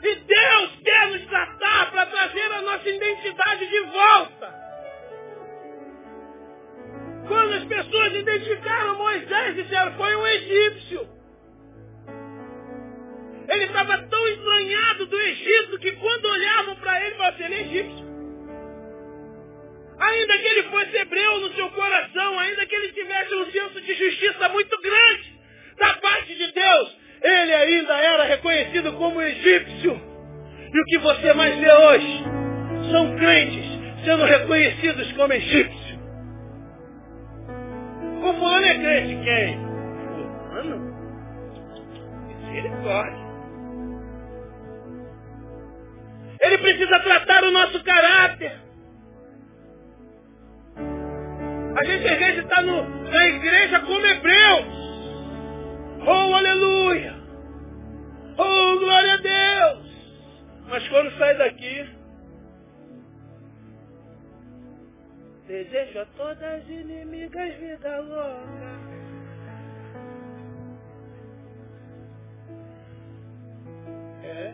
E 0.01 0.15
Deus 0.15 0.71
quer 0.83 1.07
nos 1.09 1.25
tratar 1.25 1.91
para 1.91 2.05
trazer 2.05 2.53
a 2.53 2.61
nossa 2.61 2.89
identidade 2.89 3.67
de 3.67 3.79
volta. 3.81 4.66
Quando 7.27 7.53
as 7.53 7.63
pessoas 7.65 8.15
identificaram 8.15 8.97
Moisés, 8.97 9.55
disseram, 9.55 9.93
foi 9.93 10.15
um 10.15 10.27
egípcio. 10.27 11.07
Ele 13.49 13.63
estava 13.65 13.97
tão 13.97 14.27
estranhado 14.27 15.05
do 15.05 15.19
Egito 15.19 15.79
que 15.79 15.91
quando 15.93 16.25
olhavam 16.25 16.75
para 16.75 17.05
ele, 17.05 17.15
falavam 17.15 17.35
assim, 17.35 17.43
ele 17.45 17.55
é 17.55 17.61
egípcio. 17.61 18.07
Ainda 19.99 20.37
que 20.37 20.47
ele 20.47 20.63
fosse 20.63 20.97
hebreu 20.97 21.39
no 21.39 21.53
seu 21.53 21.69
coração, 21.71 22.39
ainda 22.39 22.65
que 22.65 22.75
ele 22.75 22.93
tivesse 22.93 23.35
um 23.35 23.51
senso 23.51 23.81
de 23.81 23.93
justiça 23.95 24.49
muito 24.49 24.79
grande 24.81 25.33
da 25.77 25.93
parte 25.95 26.35
de 26.35 26.51
Deus, 26.51 26.97
ele 27.21 27.53
ainda 27.53 27.93
era 27.97 28.23
reconhecido 28.25 28.93
como 28.93 29.21
egípcio. 29.21 30.01
E 30.73 30.81
o 30.81 30.85
que 30.85 30.97
você 30.99 31.33
mais 31.33 31.57
vê 31.57 31.71
hoje 31.71 32.23
são 32.91 33.15
crentes 33.17 33.65
sendo 34.05 34.23
reconhecidos 34.25 35.11
como 35.13 35.33
egípcios. 35.33 35.76
Quem? 39.27 39.59
Fulano? 40.47 40.77
Misericórdia. 42.27 43.27
Ele 46.39 46.57
precisa 46.59 46.99
tratar 47.01 47.43
o 47.43 47.51
nosso 47.51 47.83
caráter. 47.83 48.61
A 51.75 51.83
gente 51.83 52.07
às 52.07 52.17
vezes 52.17 52.43
está 52.43 52.61
na 52.61 53.27
igreja 53.27 53.79
como 53.81 54.05
hebreus. 54.05 54.77
Oh, 56.07 56.33
aleluia! 56.33 57.15
Oh, 58.37 58.79
glória 58.79 59.13
a 59.13 59.17
Deus! 59.17 59.87
Mas 60.69 60.87
quando 60.87 61.11
sai 61.17 61.37
daqui, 61.37 61.89
desejo 65.47 65.99
a 65.99 66.05
todas 66.17 66.43
as 66.43 66.69
inimigas 66.69 67.53
vida 67.55 67.99
louca. 67.99 68.76
É. 74.27 74.53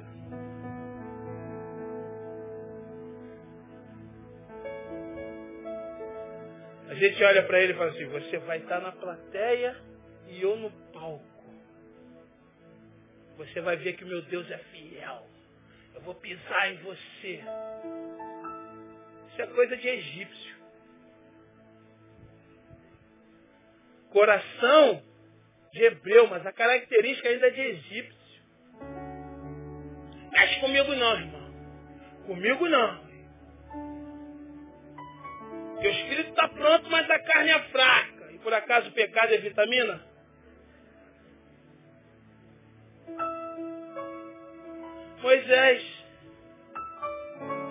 A 6.90 6.94
gente 6.96 7.24
olha 7.24 7.44
para 7.44 7.60
ele 7.60 7.74
e 7.74 7.76
fala 7.76 7.90
assim, 7.90 8.06
você 8.06 8.38
vai 8.38 8.60
estar 8.60 8.80
na 8.80 8.92
plateia 8.92 9.76
e 10.28 10.42
eu 10.42 10.56
no 10.58 10.70
palco. 10.94 11.26
Você 13.38 13.62
vai 13.62 13.76
ver 13.78 13.94
que 13.94 14.06
meu 14.06 14.22
Deus 14.22 14.50
é 14.52 14.58
fiel. 14.58 15.28
Eu 15.96 16.02
vou 16.02 16.14
pisar 16.16 16.72
em 16.72 16.78
você. 16.78 17.44
Isso 19.32 19.42
é 19.42 19.48
coisa 19.48 19.76
de 19.76 19.88
egípcio. 19.88 20.56
Coração 24.12 25.04
de 25.72 25.84
hebreu, 25.84 26.28
mas 26.28 26.46
a 26.46 26.52
característica 26.52 27.28
ainda 27.28 27.48
é 27.48 27.50
de 27.50 27.62
egípcio. 27.62 28.23
Mexe 30.34 30.60
comigo 30.60 30.96
não, 30.96 31.14
irmão. 31.14 31.54
Comigo 32.26 32.68
não. 32.68 33.04
O 35.78 35.86
espírito 35.86 36.30
está 36.30 36.48
pronto, 36.48 36.90
mas 36.90 37.10
a 37.10 37.20
carne 37.20 37.52
é 37.52 37.60
fraca. 37.66 38.32
E 38.32 38.40
por 38.40 38.54
acaso 38.54 38.90
o 38.90 38.94
pecado 38.94 39.34
é 39.34 39.38
vitamina? 39.38 40.02
Moisés, 45.22 45.84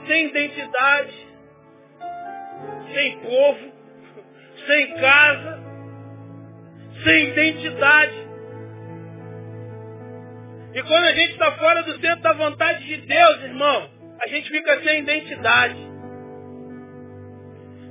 sem 0.07 0.29
identidade, 0.29 1.29
sem 2.95 3.19
povo, 3.21 3.73
sem 4.67 4.95
casa, 4.95 5.61
sem 7.05 7.29
identidade. 7.29 8.22
E 10.75 10.83
quando 10.85 11.05
a 11.05 11.13
gente 11.13 11.33
está 11.33 11.53
fora 11.53 11.83
do 11.83 12.01
centro 12.01 12.23
da 12.23 12.33
vontade 12.33 12.85
de 12.85 12.97
Deus, 13.07 13.43
irmão, 13.43 13.91
a 14.21 14.29
gente 14.29 14.49
fica 14.49 14.83
sem 14.83 15.01
identidade. 15.01 15.77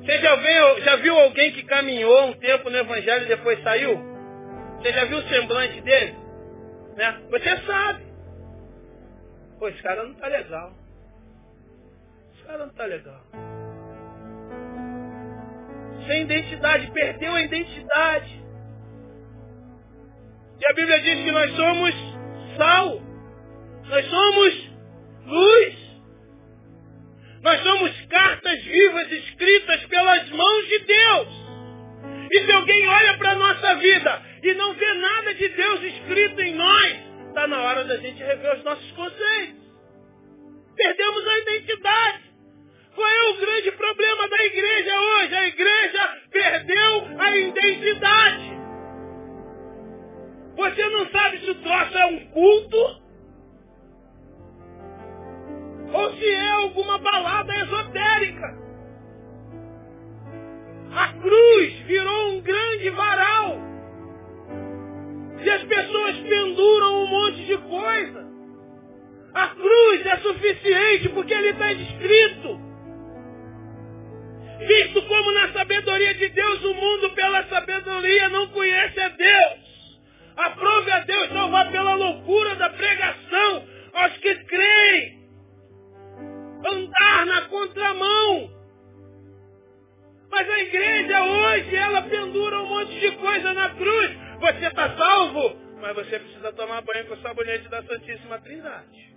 Você 0.02 0.18
já 0.18 0.36
viu, 0.36 0.82
já 0.84 0.96
viu 0.96 1.20
alguém 1.20 1.52
que 1.52 1.64
caminhou 1.64 2.26
um 2.26 2.34
tempo 2.34 2.70
no 2.72 2.78
Evangelho 2.78 3.26
e 3.26 3.28
depois 3.28 3.62
saiu? 3.62 4.00
Você 4.78 4.94
já 4.94 5.06
viu 5.06 5.20
o 5.20 5.30
semblante 5.30 5.80
dele? 5.82 6.16
Né? 6.96 7.22
Você 7.30 7.58
sabe. 7.68 8.04
Pô, 9.60 9.68
esse 9.68 9.82
cara 9.84 10.04
não 10.04 10.14
está 10.14 10.28
legal. 10.28 10.74
Esse 12.34 12.44
cara 12.46 12.58
não 12.58 12.68
está 12.68 12.86
legal. 12.86 13.22
Sem 16.08 16.24
identidade, 16.24 16.92
perdeu 16.92 17.36
a 17.36 17.42
identidade. 17.44 18.44
E 20.60 20.72
a 20.72 20.74
Bíblia 20.74 21.00
diz 21.00 21.24
que 21.24 21.32
nós 21.32 21.56
somos 21.56 22.11
sal. 22.58 23.02
Nós 23.88 24.06
somos 24.06 24.70
luz. 25.26 25.92
Nós 27.44 27.62
somos 27.64 28.06
cartas 28.06 28.64
vivas 28.64 29.12
escritas 29.12 29.84
pelas 29.86 30.30
mãos 30.30 30.68
de 30.68 30.80
Deus. 30.80 31.28
E 32.32 32.46
se 32.46 32.52
alguém 32.52 32.88
olha 32.88 33.18
para 33.18 33.32
a 33.32 33.36
nossa 33.36 33.76
vida 33.76 34.22
e 34.44 34.54
não 34.54 34.74
vê 34.74 34.94
nada 34.94 35.34
de 35.34 35.50
Deus 35.50 35.84
escrito 35.84 36.42
em 36.42 36.56
nós, 36.56 36.98
está 37.28 37.48
na 37.48 37.62
hora 37.62 37.84
da 37.84 37.98
gente 37.98 38.24
rever 38.24 38.58
os 38.58 38.64
nossos 38.64 38.92
conceitos. 38.92 39.62
Perdemos 40.76 41.28
a 41.28 41.38
identidade. 41.40 42.32
Qual 42.96 43.08
é 43.08 43.30
o 43.30 43.38
grande 43.38 43.72
problema 43.72 44.28
da 44.28 44.46
igreja 44.46 45.02
hoje? 45.02 45.36
A 45.36 45.48
igreja 45.48 46.18
perdeu 46.32 47.08
a 47.20 47.38
identidade. 47.38 48.61
Você 50.56 50.90
não 50.90 51.10
sabe 51.10 51.40
se 51.40 51.50
o 51.50 51.56
troço 51.56 51.98
é 51.98 52.06
um 52.08 52.20
culto 52.28 53.02
ou 55.94 56.14
se 56.14 56.26
é 56.26 56.50
alguma 56.52 56.98
balada 57.00 57.54
esotérica. 57.54 58.62
A 60.94 61.08
cruz 61.14 61.74
virou 61.86 62.34
um 62.34 62.42
grande 62.42 62.90
varal. 62.90 63.58
E 65.44 65.50
as 65.50 65.64
pessoas 65.64 66.18
penduram 66.18 67.04
um 67.04 67.08
monte 67.08 67.46
de 67.46 67.58
coisa. 67.58 68.32
A 69.34 69.48
cruz 69.48 70.06
é 70.06 70.18
suficiente 70.18 71.10
porque 71.10 71.34
ele 71.34 71.50
está 71.50 71.72
escrito. 71.74 72.60
Visto 74.68 75.02
como 75.08 75.32
na 75.32 75.52
sabedoria 75.54 76.14
de 76.14 76.30
Deus 76.30 76.64
o 76.66 76.74
mundo 76.74 77.10
pela 77.12 77.44
sabedoria 77.46 78.30
não 78.30 78.48
conhece 78.48 79.00
a 79.00 79.10
Deus. 79.10 79.61
Aprove 80.46 80.92
a 80.92 81.00
Deus 81.02 81.30
salvar 81.30 81.72
pela 81.72 81.94
loucura 81.94 82.56
da 82.56 82.70
pregação 82.72 83.68
aos 83.94 84.18
que 84.18 84.36
creem 84.46 85.22
andar 86.66 87.26
na 87.26 87.42
contramão. 87.44 88.50
Mas 90.32 90.50
a 90.50 90.60
igreja 90.60 91.24
hoje, 91.24 91.76
ela 91.76 92.02
pendura 92.04 92.62
um 92.62 92.68
monte 92.68 93.00
de 93.00 93.12
coisa 93.18 93.54
na 93.54 93.70
cruz. 93.76 94.12
Você 94.40 94.66
está 94.66 94.98
salvo, 94.98 95.56
mas 95.80 95.94
você 95.94 96.18
precisa 96.18 96.54
tomar 96.54 96.82
banho 96.82 97.06
com 97.08 97.14
o 97.14 97.22
sabonete 97.22 97.68
da 97.70 97.84
Santíssima 97.84 98.40
Trindade. 98.40 99.12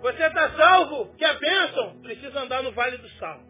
Você 0.00 0.22
está 0.22 0.50
salvo, 0.56 1.14
que 1.16 1.24
é 1.24 1.34
bênção, 1.34 2.00
precisa 2.00 2.40
andar 2.40 2.62
no 2.62 2.72
Vale 2.72 2.96
do 2.96 3.08
Sal. 3.10 3.49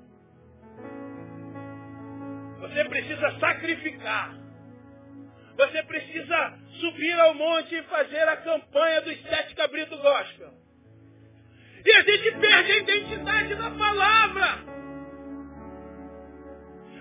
Você 2.60 2.84
precisa 2.84 3.38
sacrificar. 3.38 4.34
Você 5.56 5.82
precisa 5.82 6.58
subir 6.78 7.20
ao 7.20 7.34
monte 7.34 7.74
e 7.74 7.82
fazer 7.84 8.28
a 8.28 8.36
campanha 8.36 9.00
dos 9.02 9.20
sete 9.22 9.54
cabritos 9.54 9.98
gospel. 10.00 10.52
E 11.84 11.96
a 11.96 12.02
gente 12.02 12.32
perde 12.32 12.72
a 12.72 12.76
identidade 12.76 13.54
da 13.54 13.70
palavra. 13.70 14.70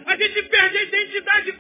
A 0.06 0.16
gente 0.16 0.44
perde 0.44 0.78
a 0.78 0.84
identidade 0.84 1.52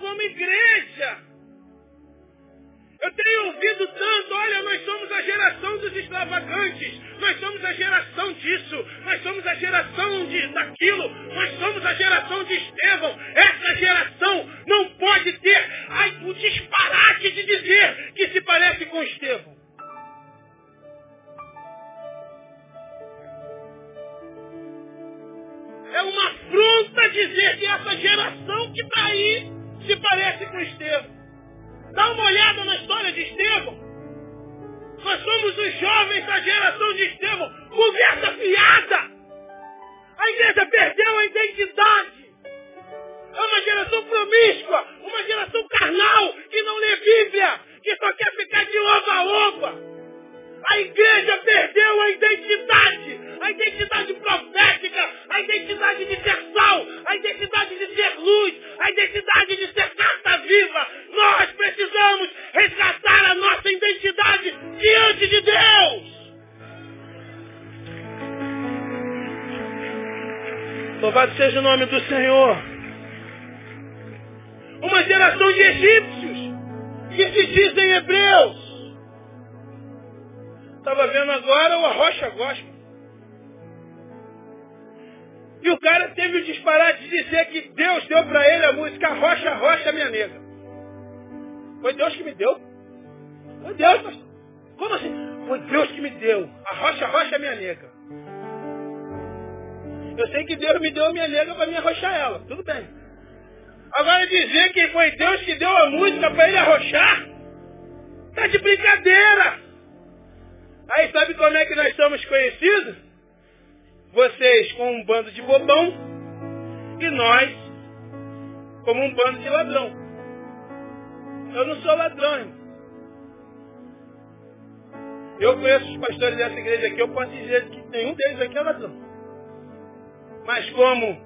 como 130.79 131.21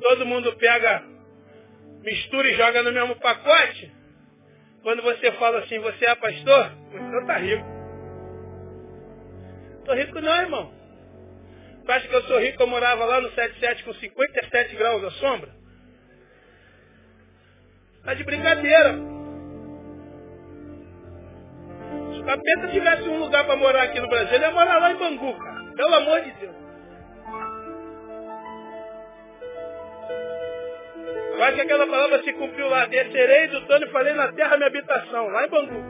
todo 0.00 0.24
mundo 0.24 0.56
pega, 0.56 1.02
mistura 2.02 2.48
e 2.48 2.54
joga 2.54 2.82
no 2.82 2.92
mesmo 2.92 3.14
pacote, 3.16 3.92
quando 4.82 5.02
você 5.02 5.32
fala 5.32 5.58
assim, 5.58 5.78
você 5.80 6.06
é 6.06 6.14
pastor, 6.14 6.70
você 6.90 7.20
está 7.20 7.36
rico. 7.36 7.66
Tô 9.84 9.92
rico 9.92 10.18
não, 10.22 10.40
irmão. 10.40 10.72
Tu 11.84 11.92
acha 11.92 12.08
que 12.08 12.14
eu 12.14 12.22
sou 12.22 12.40
rico? 12.40 12.62
Eu 12.62 12.66
morava 12.68 13.04
lá 13.04 13.20
no 13.20 13.28
77 13.32 13.84
com 13.84 13.92
57 13.92 14.76
graus 14.76 15.02
da 15.02 15.10
sombra? 15.10 15.50
Tá 18.02 18.14
de 18.14 18.24
brincadeira. 18.24 18.94
Se 22.14 22.20
o 22.20 22.24
capeta 22.24 22.68
tivesse 22.68 23.02
um 23.10 23.18
lugar 23.18 23.44
para 23.44 23.56
morar 23.56 23.82
aqui 23.82 24.00
no 24.00 24.08
Brasil, 24.08 24.36
ele 24.36 24.44
ia 24.44 24.52
morar 24.52 24.78
lá 24.78 24.90
em 24.90 24.96
Bangu, 24.96 25.38
cara. 25.38 25.72
Pelo 25.76 25.94
amor 25.96 26.22
de 26.22 26.30
Deus. 26.30 26.65
Acho 31.42 31.54
que 31.54 31.60
aquela 31.60 31.86
palavra 31.86 32.22
se 32.22 32.32
cumpriu 32.32 32.68
lá. 32.68 32.86
Descerei 32.86 33.48
do 33.48 33.60
trono 33.66 33.86
e 33.86 33.90
falei 33.90 34.14
na 34.14 34.32
terra 34.32 34.56
minha 34.56 34.68
habitação, 34.68 35.28
lá 35.28 35.46
em 35.46 35.50
Bangu. 35.50 35.84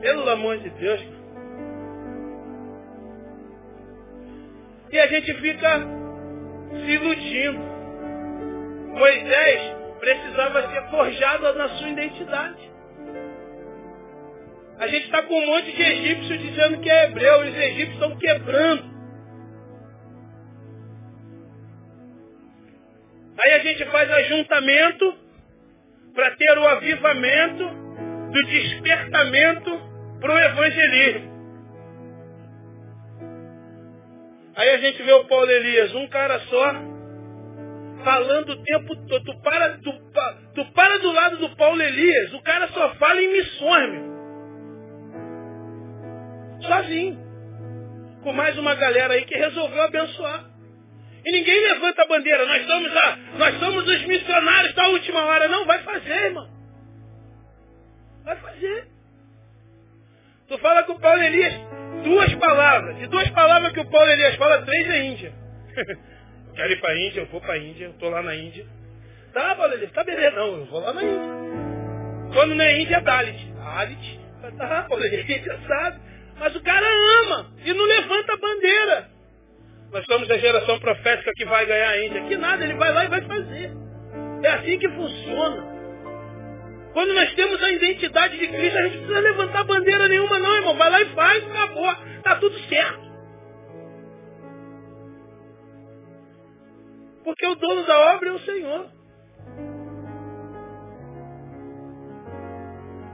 Pelo 0.00 0.28
amor 0.30 0.58
de 0.58 0.70
Deus. 0.70 1.00
E 4.92 4.98
a 4.98 5.06
gente 5.06 5.32
fica 5.34 5.80
se 6.70 6.90
iludindo. 6.90 7.70
Moisés 8.88 9.76
precisava 10.00 10.68
ser 10.68 10.90
forjado 10.90 11.52
na 11.54 11.68
sua 11.68 11.88
identidade. 11.88 12.70
A 14.78 14.86
gente 14.88 15.04
está 15.04 15.22
com 15.22 15.38
um 15.38 15.46
monte 15.46 15.70
de 15.72 15.82
egípcios 15.82 16.40
dizendo 16.40 16.80
que 16.80 16.90
é 16.90 17.04
hebreu, 17.04 17.44
e 17.44 17.50
os 17.50 17.56
egípcios 17.56 17.94
estão 17.94 18.16
quebrando. 18.16 18.99
Aí 23.42 23.52
a 23.52 23.58
gente 23.60 23.84
faz 23.86 24.10
ajuntamento 24.10 25.18
para 26.14 26.30
ter 26.32 26.58
o 26.58 26.68
avivamento 26.68 27.64
do 28.30 28.46
despertamento 28.46 29.80
para 30.20 30.34
o 30.34 30.38
evangelismo. 30.38 31.30
Aí 34.56 34.70
a 34.70 34.78
gente 34.78 35.02
vê 35.02 35.12
o 35.12 35.24
Paulo 35.24 35.50
Elias, 35.50 35.94
um 35.94 36.06
cara 36.08 36.38
só, 36.40 36.74
falando 38.04 38.50
o 38.50 38.62
tempo 38.62 38.94
todo. 39.06 39.24
Tu 39.24 39.40
para, 39.40 39.78
tu, 39.78 39.92
tu 40.54 40.72
para 40.72 40.98
do 40.98 41.12
lado 41.12 41.36
do 41.38 41.56
Paulo 41.56 41.80
Elias, 41.80 42.34
o 42.34 42.42
cara 42.42 42.68
só 42.68 42.94
fala 42.96 43.22
em 43.22 43.32
missões, 43.32 43.90
meu. 43.92 44.10
Sozinho. 46.62 47.30
Com 48.22 48.34
mais 48.34 48.58
uma 48.58 48.74
galera 48.74 49.14
aí 49.14 49.24
que 49.24 49.34
resolveu 49.34 49.82
abençoar. 49.82 50.49
E 51.24 51.32
ninguém 51.32 51.60
levanta 51.60 52.02
a 52.02 52.06
bandeira. 52.06 52.46
Nós 52.46 52.66
somos, 52.66 52.96
a, 52.96 53.18
nós 53.36 53.58
somos 53.58 53.86
os 53.86 54.06
missionários 54.06 54.74
da 54.74 54.88
última 54.88 55.24
hora. 55.24 55.48
Não, 55.48 55.66
vai 55.66 55.82
fazer, 55.82 56.24
irmão. 56.26 56.48
Vai 58.24 58.36
fazer. 58.36 58.86
Tu 60.48 60.58
fala 60.58 60.82
com 60.82 60.92
o 60.92 61.00
Paulo 61.00 61.22
Elias, 61.22 61.54
duas 62.02 62.34
palavras. 62.34 63.00
E 63.00 63.06
duas 63.06 63.30
palavras 63.30 63.72
que 63.72 63.80
o 63.80 63.90
Paulo 63.90 64.10
Elias 64.10 64.34
fala, 64.36 64.62
três 64.62 64.90
é 64.90 65.04
Índia. 65.04 65.32
eu 65.76 66.54
quero 66.54 66.72
ir 66.72 66.80
para 66.80 66.90
a 66.90 66.98
Índia, 66.98 67.20
eu 67.20 67.26
vou 67.26 67.40
para 67.40 67.54
a 67.54 67.58
Índia, 67.58 67.84
eu 67.84 67.90
estou 67.90 68.10
lá 68.10 68.22
na 68.22 68.34
Índia. 68.34 68.66
Tá, 69.32 69.54
Paulo 69.54 69.72
Elias, 69.74 69.92
tá 69.92 70.02
beleza. 70.02 70.36
Não, 70.36 70.58
eu 70.58 70.64
vou 70.66 70.80
lá 70.80 70.92
na 70.92 71.02
Índia. 71.02 72.34
Quando 72.34 72.54
não 72.54 72.64
é 72.64 72.80
Índia, 72.80 72.96
é 72.96 73.00
Dalit. 73.00 73.52
Dalit. 73.52 74.20
Tá, 74.56 74.86
Paulo 74.88 75.04
Elias, 75.04 75.60
sabe. 75.68 76.00
Mas 76.38 76.56
o 76.56 76.62
cara 76.62 76.86
ama 77.22 77.52
e 77.64 77.72
não 77.72 77.84
levanta 77.84 78.32
a 78.32 78.36
bandeira. 78.36 79.19
Nós 79.92 80.04
somos 80.06 80.30
a 80.30 80.38
geração 80.38 80.78
profética 80.78 81.32
que 81.34 81.44
vai 81.44 81.66
ganhar 81.66 81.90
a 81.90 82.04
Índia. 82.04 82.24
Que 82.24 82.36
nada, 82.36 82.64
ele 82.64 82.74
vai 82.74 82.92
lá 82.92 83.04
e 83.04 83.08
vai 83.08 83.22
fazer. 83.22 83.72
É 84.42 84.48
assim 84.48 84.78
que 84.78 84.88
funciona. 84.88 85.80
Quando 86.92 87.14
nós 87.14 87.32
temos 87.34 87.62
a 87.62 87.70
identidade 87.70 88.38
de 88.38 88.48
Cristo, 88.48 88.78
a 88.78 88.82
gente 88.82 88.96
não 88.96 89.06
precisa 89.06 89.20
levantar 89.20 89.64
bandeira 89.64 90.08
nenhuma, 90.08 90.38
não, 90.38 90.56
irmão. 90.56 90.76
Vai 90.76 90.90
lá 90.90 91.00
e 91.00 91.14
faz, 91.14 91.44
acabou. 91.44 91.90
Está 92.16 92.36
tudo 92.36 92.58
certo. 92.68 93.10
Porque 97.24 97.46
o 97.46 97.54
dono 97.54 97.84
da 97.84 98.14
obra 98.14 98.28
é 98.28 98.32
o 98.32 98.40
Senhor. 98.40 98.90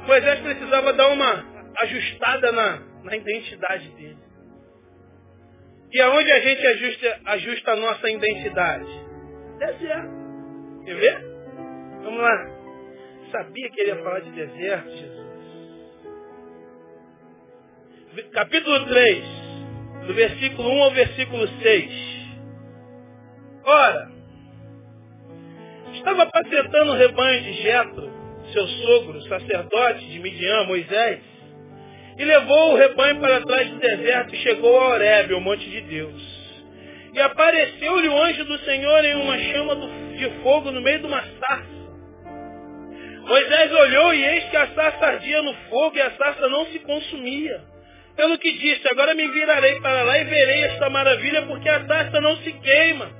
Moisés 0.06 0.40
precisava 0.40 0.92
dar 0.92 1.08
uma 1.08 1.44
ajustada 1.80 2.52
na, 2.52 2.78
na 3.02 3.16
identidade 3.16 3.88
dele. 3.90 4.25
E 5.92 6.00
aonde 6.00 6.32
a 6.32 6.40
gente 6.40 6.66
ajusta, 6.66 7.20
ajusta 7.24 7.72
a 7.72 7.76
nossa 7.76 8.10
identidade? 8.10 8.90
Deserto. 9.58 10.84
Quer 10.84 10.96
ver? 10.96 11.24
Vamos 12.02 12.20
lá 12.20 12.56
sabia 13.30 13.70
que 13.70 13.80
ele 13.80 13.90
ia 13.90 14.02
falar 14.02 14.20
de 14.20 14.30
deserto, 14.30 14.90
Jesus. 14.90 15.26
Capítulo 18.32 18.86
3, 18.86 19.24
do 20.06 20.14
versículo 20.14 20.70
1 20.70 20.82
ao 20.82 20.90
versículo 20.92 21.48
6. 21.48 21.90
Ora, 23.64 24.10
estava 25.92 26.22
apacentando 26.22 26.92
o 26.92 26.96
rebanho 26.96 27.42
de 27.42 27.52
Jetro, 27.62 28.10
seu 28.52 28.66
sogro, 28.66 29.20
sacerdote 29.22 30.08
de 30.08 30.18
Midian, 30.20 30.64
Moisés, 30.64 31.20
e 32.18 32.24
levou 32.24 32.72
o 32.72 32.76
rebanho 32.76 33.20
para 33.20 33.40
trás 33.42 33.68
do 33.70 33.78
deserto 33.78 34.34
e 34.34 34.38
chegou 34.38 34.80
a 34.80 34.88
Horebe, 34.88 35.34
o 35.34 35.40
monte 35.40 35.68
de 35.68 35.80
Deus. 35.82 36.36
E 37.12 37.20
apareceu-lhe 37.20 38.08
o 38.08 38.22
anjo 38.22 38.44
do 38.44 38.58
Senhor 38.58 39.04
em 39.04 39.14
uma 39.16 39.38
chama 39.38 39.76
de 40.16 40.30
fogo 40.42 40.70
no 40.70 40.80
meio 40.80 41.00
de 41.00 41.06
uma 41.06 41.22
sarça 41.22 41.76
Moisés 43.26 43.72
olhou 43.72 44.14
e 44.14 44.24
eis 44.24 44.44
que 44.44 44.56
a 44.56 44.68
sarça 44.68 45.04
ardia 45.04 45.42
no 45.42 45.52
fogo 45.68 45.96
e 45.96 46.00
a 46.00 46.12
sarça 46.12 46.48
não 46.48 46.64
se 46.66 46.78
consumia. 46.78 47.60
Pelo 48.16 48.38
que 48.38 48.52
disse, 48.52 48.88
agora 48.88 49.14
me 49.14 49.26
virarei 49.28 49.80
para 49.80 50.04
lá 50.04 50.18
e 50.18 50.24
verei 50.24 50.62
esta 50.62 50.88
maravilha, 50.88 51.42
porque 51.42 51.68
a 51.68 51.84
sarça 51.86 52.20
não 52.20 52.36
se 52.38 52.52
queima. 52.52 53.10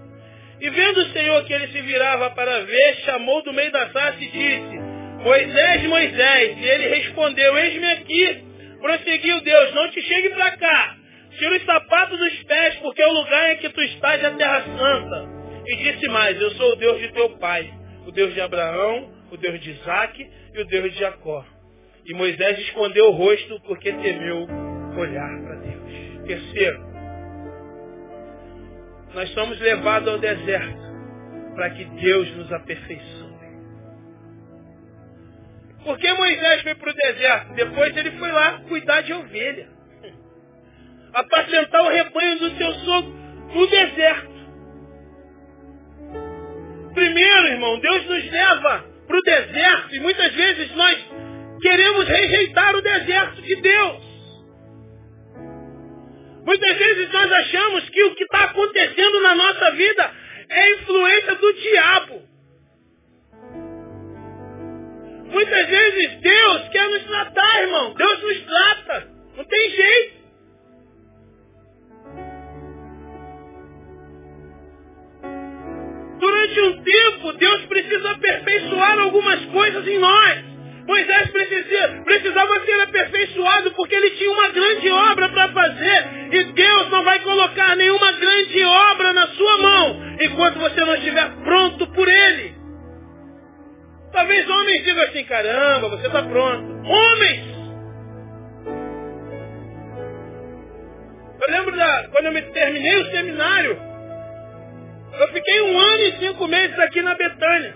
E 0.61 0.71
vendo 0.71 0.99
o 0.99 1.13
Senhor 1.13 1.45
que 1.45 1.53
ele 1.53 1.67
se 1.69 1.81
virava 1.83 2.31
para 2.31 2.61
ver, 2.61 2.97
chamou 3.05 3.43
do 3.43 3.53
meio 3.53 3.71
da 3.73 3.91
sarça 3.91 4.23
e 4.23 4.29
disse, 4.29 4.79
Moisés, 5.25 5.83
Moisés. 5.83 6.57
E 6.57 6.65
ele 6.65 6.89
respondeu, 6.89 7.59
eis-me 7.59 7.91
aqui. 7.91 8.46
Prosseguiu 8.81 9.41
Deus, 9.41 9.74
não 9.74 9.91
te 9.91 10.03
chegue 10.03 10.31
para 10.31 10.57
cá. 10.57 10.97
Tira 11.39 11.57
os 11.57 11.64
sapatos 11.64 12.18
dos 12.18 12.43
pés, 12.45 12.77
porque 12.77 13.03
o 13.03 13.12
lugar 13.12 13.53
em 13.53 13.57
que 13.59 13.68
tu 13.68 13.83
estás 13.83 14.22
é 14.22 14.27
a 14.27 14.31
terra 14.33 14.62
santa. 14.62 15.29
E 15.66 15.77
disse 15.77 16.09
mais, 16.09 16.41
eu 16.41 16.51
sou 16.53 16.72
o 16.72 16.77
Deus 16.77 16.99
de 17.01 17.12
teu 17.12 17.31
pai, 17.39 17.68
o 18.07 18.12
Deus 18.12 18.33
de 18.33 18.41
Abraão, 18.41 19.12
o 19.31 19.37
Deus 19.37 19.61
de 19.61 19.70
Isaac 19.70 20.31
e 20.55 20.61
o 20.61 20.64
Deus 20.66 20.93
de 20.93 20.99
Jacó. 20.99 21.45
E 22.07 22.14
Moisés 22.14 22.59
escondeu 22.61 23.07
o 23.07 23.11
rosto 23.11 23.61
porque 23.62 23.93
temeu 23.93 24.47
olhar 24.97 25.43
para 25.43 25.57
Deus. 25.57 26.27
Terceiro, 26.27 26.87
nós 29.12 29.29
somos 29.31 29.59
levados 29.61 30.09
ao 30.09 30.18
deserto 30.18 30.87
para 31.55 31.70
que 31.70 31.85
Deus 31.85 32.31
nos 32.37 32.53
aperfeiçoe. 32.53 33.26
Por 35.87 35.97
que 35.99 36.12
Moisés 36.14 36.62
foi 36.62 36.74
para 36.74 36.91
o 36.91 36.95
deserto? 36.95 37.55
Depois 37.55 37.97
ele 37.97 38.11
foi 38.18 38.32
lá 38.32 38.61
cuidar 38.66 39.03
de 39.03 39.12
ovelha. 39.12 39.68
Apacentar 41.14 41.80
o 41.82 41.89
rebanho 41.89 42.39
do 42.41 42.57
seu 42.59 42.74
sogro 42.74 43.14
no 43.55 43.66
deserto. 43.68 44.37
Primeiro, 46.93 47.47
irmão, 47.47 47.78
Deus 47.78 48.05
nos 48.05 48.30
leva 48.32 48.84
para 49.07 49.16
o 49.16 49.22
deserto 49.22 49.95
e 49.95 50.01
muitas 50.01 50.34
vezes 50.34 50.74
nós 50.74 50.99
queremos 51.62 52.09
rejeitar 52.09 52.74
o 52.74 52.82
deserto 52.82 53.43
de 53.43 53.55
Deus. 53.55 54.03
Muitas 56.45 56.76
vezes 56.78 57.12
nós 57.12 57.32
achamos 57.32 57.89
que 57.91 58.03
o 58.03 58.14
que 58.16 58.24
está 58.24 58.45
acontecendo 58.45 59.20
na 59.20 59.37
nossa 59.37 59.70
vida 59.70 60.11
é 60.49 60.70
influência 60.72 61.34
do 61.37 61.53
diabo. 61.53 62.36
Muitas 65.37 65.68
vezes 65.68 66.20
Deus 66.22 66.68
quer 66.70 66.89
nos 66.89 67.05
tratar, 67.05 67.61
irmão. 67.61 67.93
Deus 67.93 68.22
nos 68.22 68.41
trata. 68.47 69.07
Não 69.37 69.45
tem 69.45 69.70
jeito. 69.70 70.16
Durante 76.18 76.61
um 76.62 76.82
tempo, 76.82 77.32
Deus 77.34 77.66
precisa 77.66 78.12
aperfeiçoar 78.12 78.99
algumas 78.99 79.45
coisas 79.45 79.87
em 79.87 79.99
nós. 79.99 80.43
Moisés 80.87 81.30
precisa, 81.30 82.03
precisava 82.03 82.64
ser 82.64 82.80
aperfeiçoado 82.80 83.72
porque 83.72 83.95
ele 83.95 84.11
tinha 84.12 84.30
uma 84.30 84.49
grande 84.49 84.91
obra 84.91 85.28
para 85.28 85.53
fazer. 85.53 86.32
E 86.32 86.45
Deus 86.45 86.89
não 86.89 87.05
vai 87.05 87.18
colocar 87.18 87.76
nenhuma 87.76 88.12
grande 88.12 88.64
obra 88.64 89.12
na 89.12 89.26
sua 89.26 89.59
mão 89.59 90.03
enquanto 90.18 90.59
você 90.61 90.82
não 90.82 90.95
estiver 90.95 91.30
pronto 91.45 91.87
por 91.89 92.09
Ele. 92.09 92.56
Talvez 94.17 94.49
homens 94.49 94.83
digam 94.83 95.05
assim, 95.05 95.25
caramba, 95.25 95.91
você 95.91 96.07
está 96.07 96.23
pronto. 96.23 96.89
Homens! 96.89 97.55
Eu 101.47 101.53
lembro 101.53 101.77
da, 101.77 102.09
quando 102.09 102.35
eu 102.35 102.53
terminei 102.53 102.97
o 102.97 103.11
seminário, 103.11 103.79
eu 105.21 105.29
fiquei 105.35 105.61
um 105.61 105.79
ano 105.79 106.03
e 106.03 106.19
cinco 106.19 106.49
meses 106.49 106.79
aqui 106.79 107.03
na 107.03 107.14
Betânia. 107.14 107.75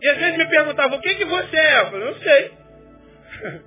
E 0.00 0.08
às 0.08 0.18
vezes 0.18 0.38
me 0.38 0.48
perguntavam, 0.48 0.96
o 0.96 1.00
que, 1.00 1.12
que 1.16 1.24
você 1.24 1.56
é? 1.56 1.80
Eu 1.80 1.86
falei, 1.86 2.06
não 2.06 2.14
sei. 2.20 2.52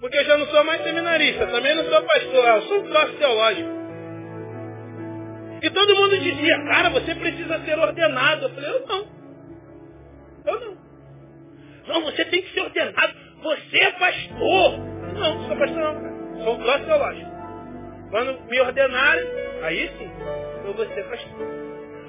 Porque 0.00 0.18
eu 0.18 0.24
já 0.24 0.36
não 0.36 0.46
sou 0.46 0.64
mais 0.64 0.82
seminarista, 0.82 1.46
também 1.46 1.76
não 1.76 1.84
sou 1.84 2.02
pastor, 2.02 2.48
eu 2.48 2.62
sou 2.62 2.82
troço 2.88 3.12
teológico. 3.18 3.70
E 5.62 5.70
todo 5.70 5.94
mundo 5.94 6.18
dizia, 6.18 6.64
cara, 6.64 6.90
você 6.90 7.14
precisa 7.14 7.64
ser 7.64 7.78
ordenado. 7.78 8.46
Eu 8.46 8.50
falei, 8.50 8.70
eu 8.70 8.86
não. 8.88 9.19
Eu 10.46 10.60
não. 10.60 10.76
Não, 11.88 12.02
você 12.02 12.24
tem 12.26 12.42
que 12.42 12.52
ser 12.52 12.60
ordenado. 12.60 13.14
Você 13.42 13.78
é 13.78 13.90
pastor. 13.92 14.78
Não, 15.14 15.34
não 15.34 15.48
sou 15.48 15.56
pastor 15.56 15.78
não, 15.78 15.94
cara. 15.94 16.44
Sou 16.44 16.54
um 16.54 16.62
troço 16.62 16.84
teológico. 16.84 17.30
Quando 18.10 18.40
me 18.48 18.60
ordenarem, 18.60 19.24
aí 19.62 19.88
sim, 19.98 20.10
eu 20.64 20.74
vou 20.74 20.86
ser 20.86 21.04
pastor. 21.04 21.60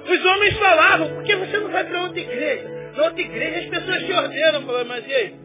Os 0.04 0.24
homens 0.26 0.58
falavam, 0.58 1.14
por 1.14 1.22
que 1.22 1.36
você 1.36 1.58
não 1.58 1.70
vai 1.70 1.84
para 1.84 2.02
outra 2.02 2.20
igreja? 2.20 2.68
Na 2.96 3.04
outra 3.04 3.20
igreja 3.20 3.60
as 3.60 3.66
pessoas 3.66 4.06
se 4.06 4.12
ordenam. 4.12 4.62
Falei, 4.62 4.84
mas 4.84 5.06
e 5.06 5.14
aí? 5.14 5.36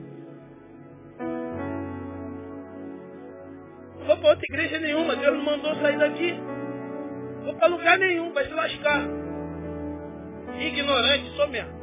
Não 4.00 4.06
vou 4.08 4.18
para 4.18 4.30
outra 4.30 4.46
igreja 4.50 4.80
nenhuma. 4.80 5.16
Deus 5.16 5.38
não 5.38 5.44
mandou 5.44 5.76
sair 5.76 6.00
daqui. 6.00 6.34
Não 6.34 7.44
vou 7.44 7.56
para 7.56 7.68
lugar 7.68 7.98
nenhum. 8.00 8.34
Vai 8.34 8.46
se 8.46 8.54
lascar. 8.54 9.04
Ignorante, 10.60 11.36
sou 11.36 11.48
mesmo. 11.50 11.77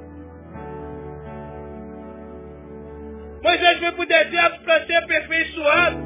Moisés 3.45 3.79
foi 3.79 3.93
para 3.93 4.03
o 4.03 4.07
deserto 4.07 4.65
para 4.65 4.87
ser 4.87 4.97
aperfeiçoado. 4.97 5.99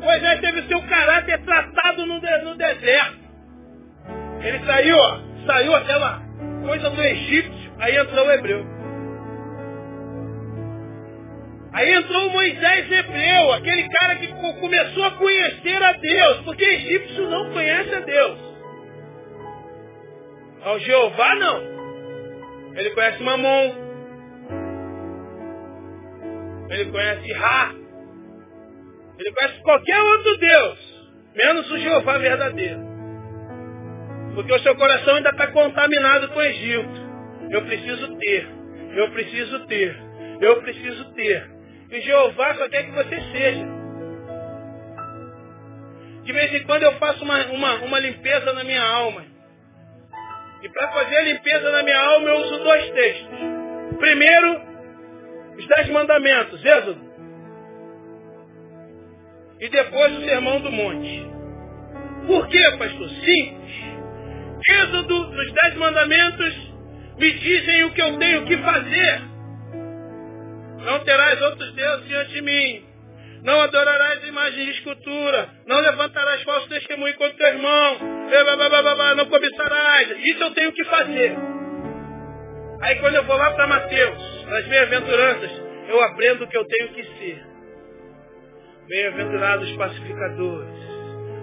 Moisés 0.00 0.40
teve 0.40 0.62
seu 0.68 0.80
caráter 0.82 1.44
tratado 1.44 2.06
no, 2.06 2.20
no 2.20 2.56
deserto. 2.56 3.18
Ele 4.40 4.64
saiu, 4.64 4.96
ó, 4.96 5.18
saiu 5.44 5.74
aquela 5.74 6.22
coisa 6.64 6.90
do 6.90 7.02
Egito 7.02 7.58
Aí 7.80 7.96
entrou 7.96 8.26
o 8.26 8.30
hebreu. 8.30 8.66
Aí 11.72 11.92
entrou 11.94 12.26
o 12.26 12.30
Moisés 12.30 12.90
hebreu, 12.90 13.52
aquele 13.52 13.88
cara 13.88 14.16
que 14.16 14.26
começou 14.60 15.04
a 15.04 15.10
conhecer 15.12 15.82
a 15.82 15.92
Deus, 15.92 16.38
porque 16.44 16.64
egípcio 16.64 17.28
não 17.28 17.52
conhece 17.52 17.94
a 17.94 18.00
Deus. 18.00 18.38
Ao 20.62 20.78
Jeová 20.80 21.34
não. 21.36 21.62
Ele 22.74 22.90
conhece 22.90 23.22
Mamon. 23.22 23.87
Ele 26.70 26.90
conhece 26.90 27.32
Ra. 27.32 27.74
Ele 29.18 29.32
conhece 29.32 29.62
qualquer 29.62 30.00
outro 30.00 30.36
Deus, 30.38 30.78
menos 31.34 31.70
o 31.70 31.78
Jeová 31.78 32.18
verdadeiro. 32.18 32.80
Porque 34.34 34.52
o 34.52 34.58
seu 34.60 34.76
coração 34.76 35.16
ainda 35.16 35.30
está 35.30 35.48
contaminado 35.48 36.28
com 36.28 36.38
o 36.38 36.42
Egito. 36.42 37.08
Eu 37.50 37.62
preciso 37.62 38.16
ter. 38.18 38.48
Eu 38.94 39.10
preciso 39.10 39.66
ter. 39.66 39.96
Eu 40.40 40.62
preciso 40.62 41.12
ter. 41.14 41.50
E 41.90 42.00
Jeová 42.02 42.54
só 42.54 42.68
quer 42.68 42.84
que 42.84 42.92
você 42.92 43.20
seja. 43.32 43.66
De 46.22 46.32
vez 46.32 46.54
em 46.54 46.64
quando 46.64 46.82
eu 46.82 46.92
faço 46.98 47.24
uma, 47.24 47.46
uma, 47.46 47.74
uma 47.76 47.98
limpeza 47.98 48.52
na 48.52 48.62
minha 48.62 48.82
alma. 48.82 49.24
E 50.62 50.68
para 50.68 50.88
fazer 50.88 51.16
a 51.16 51.22
limpeza 51.22 51.72
na 51.72 51.82
minha 51.82 51.98
alma 51.98 52.28
eu 52.28 52.36
uso 52.38 52.58
dois 52.62 52.90
textos. 52.90 53.38
Primeiro, 53.98 54.67
os 55.58 55.66
dez 55.66 55.88
mandamentos, 55.90 56.64
Êxodo. 56.64 57.08
E 59.60 59.68
depois 59.68 60.18
o 60.18 60.24
sermão 60.24 60.60
do 60.60 60.70
monte. 60.70 61.26
Por 62.26 62.46
quê, 62.48 62.62
pastor? 62.78 63.08
Simples. 63.08 63.98
Êxodo, 64.70 65.30
nos 65.32 65.52
dez 65.52 65.74
mandamentos, 65.74 66.54
me 67.18 67.32
dizem 67.32 67.84
o 67.84 67.90
que 67.92 68.02
eu 68.02 68.18
tenho 68.18 68.44
que 68.44 68.56
fazer. 68.58 69.22
Não 70.84 71.00
terás 71.00 71.42
outros 71.42 71.74
deuses 71.74 72.06
diante 72.06 72.32
de 72.34 72.42
mim. 72.42 72.84
Não 73.42 73.60
adorarás 73.60 74.26
imagens 74.26 74.64
de 74.64 74.70
escultura. 74.72 75.48
Não 75.66 75.80
levantarás 75.80 76.42
falso 76.44 76.68
testemunho 76.68 77.14
contra 77.14 77.36
teu 77.36 77.46
irmão. 77.48 77.98
Não 79.16 79.26
cobiçarás. 79.26 80.10
Isso 80.24 80.42
eu 80.42 80.50
tenho 80.52 80.72
que 80.72 80.84
fazer. 80.84 81.36
Aí 82.80 82.96
quando 83.00 83.16
eu 83.16 83.24
vou 83.24 83.36
lá 83.36 83.50
para 83.52 83.66
Mateus, 83.66 84.37
nas 84.48 84.66
bem-aventuranças, 84.66 85.50
eu 85.88 86.02
aprendo 86.04 86.44
o 86.44 86.48
que 86.48 86.56
eu 86.56 86.64
tenho 86.64 86.88
que 86.94 87.04
ser. 87.18 87.46
Bem-aventurados 88.88 89.70
pacificadores, 89.76 90.78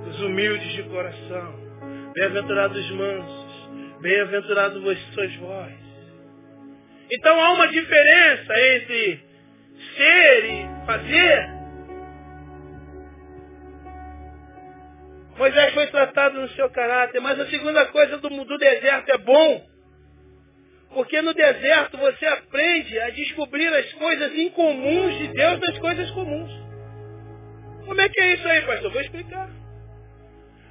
os 0.10 0.22
humildes 0.22 0.72
de 0.74 0.84
coração, 0.84 2.12
bem-aventurados 2.14 2.78
os 2.78 2.92
mansos, 2.92 3.46
Bem-aventurados 4.06 4.84
vós 4.84 5.00
sois 5.16 5.36
vós. 5.38 5.74
Então 7.12 7.40
há 7.40 7.54
uma 7.54 7.68
diferença 7.70 8.54
entre 8.54 9.24
ser 9.96 10.46
e 10.46 10.86
fazer. 10.86 11.56
Moisés 15.38 15.74
foi 15.74 15.88
tratado 15.88 16.40
no 16.40 16.50
seu 16.50 16.70
caráter, 16.70 17.20
mas 17.20 17.40
a 17.40 17.48
segunda 17.48 17.86
coisa 17.88 18.18
do, 18.18 18.30
do 18.30 18.58
deserto 18.60 19.10
é 19.10 19.18
bom. 19.18 19.66
Porque 20.96 21.22
no 21.22 21.34
deserto 21.34 21.98
você 21.98 22.26
aprende 22.26 22.98
a 23.02 23.10
descobrir 23.10 23.68
as 23.68 23.92
coisas 23.96 24.34
incomuns 24.34 25.18
de 25.18 25.28
Deus 25.28 25.60
das 25.60 25.78
coisas 25.80 26.10
comuns. 26.12 26.50
Como 27.86 28.00
é 28.00 28.08
que 28.08 28.22
é 28.22 28.34
isso 28.36 28.48
aí, 28.48 28.62
pastor? 28.62 28.92
Vou 28.94 29.02
explicar. 29.02 29.50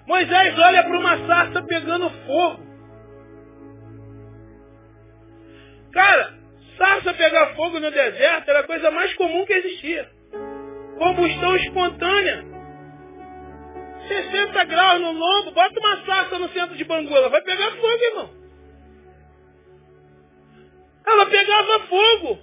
Moisés 0.06 0.58
olha 0.58 0.82
para 0.82 0.98
uma 0.98 1.26
sarça 1.26 1.62
pegando 1.64 2.08
fogo. 2.08 2.64
Cara, 5.92 6.34
sarça 6.78 7.12
pegar 7.12 7.54
fogo 7.54 7.78
no 7.78 7.90
deserto 7.90 8.48
era 8.48 8.60
a 8.60 8.66
coisa 8.66 8.90
mais 8.90 9.12
comum 9.16 9.44
que 9.44 9.52
existia. 9.52 10.10
Combustão 10.96 11.54
espontânea. 11.56 12.44
60 14.08 14.64
graus 14.64 15.00
no 15.02 15.12
lombo, 15.12 15.50
bota 15.50 15.78
uma 15.78 16.06
sarça 16.06 16.38
no 16.38 16.48
centro 16.48 16.76
de 16.76 16.84
Bangola, 16.84 17.28
vai 17.28 17.42
pegar 17.42 17.72
fogo, 17.72 18.04
irmão. 18.04 18.43
Ela 21.06 21.26
pegava 21.26 21.80
fogo. 21.80 22.38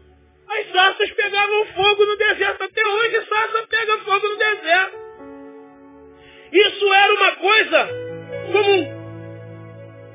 As 0.49 0.71
sarças 0.71 1.11
pegavam 1.11 1.65
fogo 1.67 2.05
no 2.05 2.17
deserto. 2.17 2.63
Até 2.63 2.87
hoje 2.87 3.17
a 3.17 3.25
sarça 3.25 3.67
pega 3.67 3.97
fogo 3.99 4.27
no 4.27 4.37
deserto. 4.37 4.97
Isso 6.51 6.93
era 6.93 7.13
uma 7.13 7.31
coisa 7.37 7.89
comum. 8.51 9.01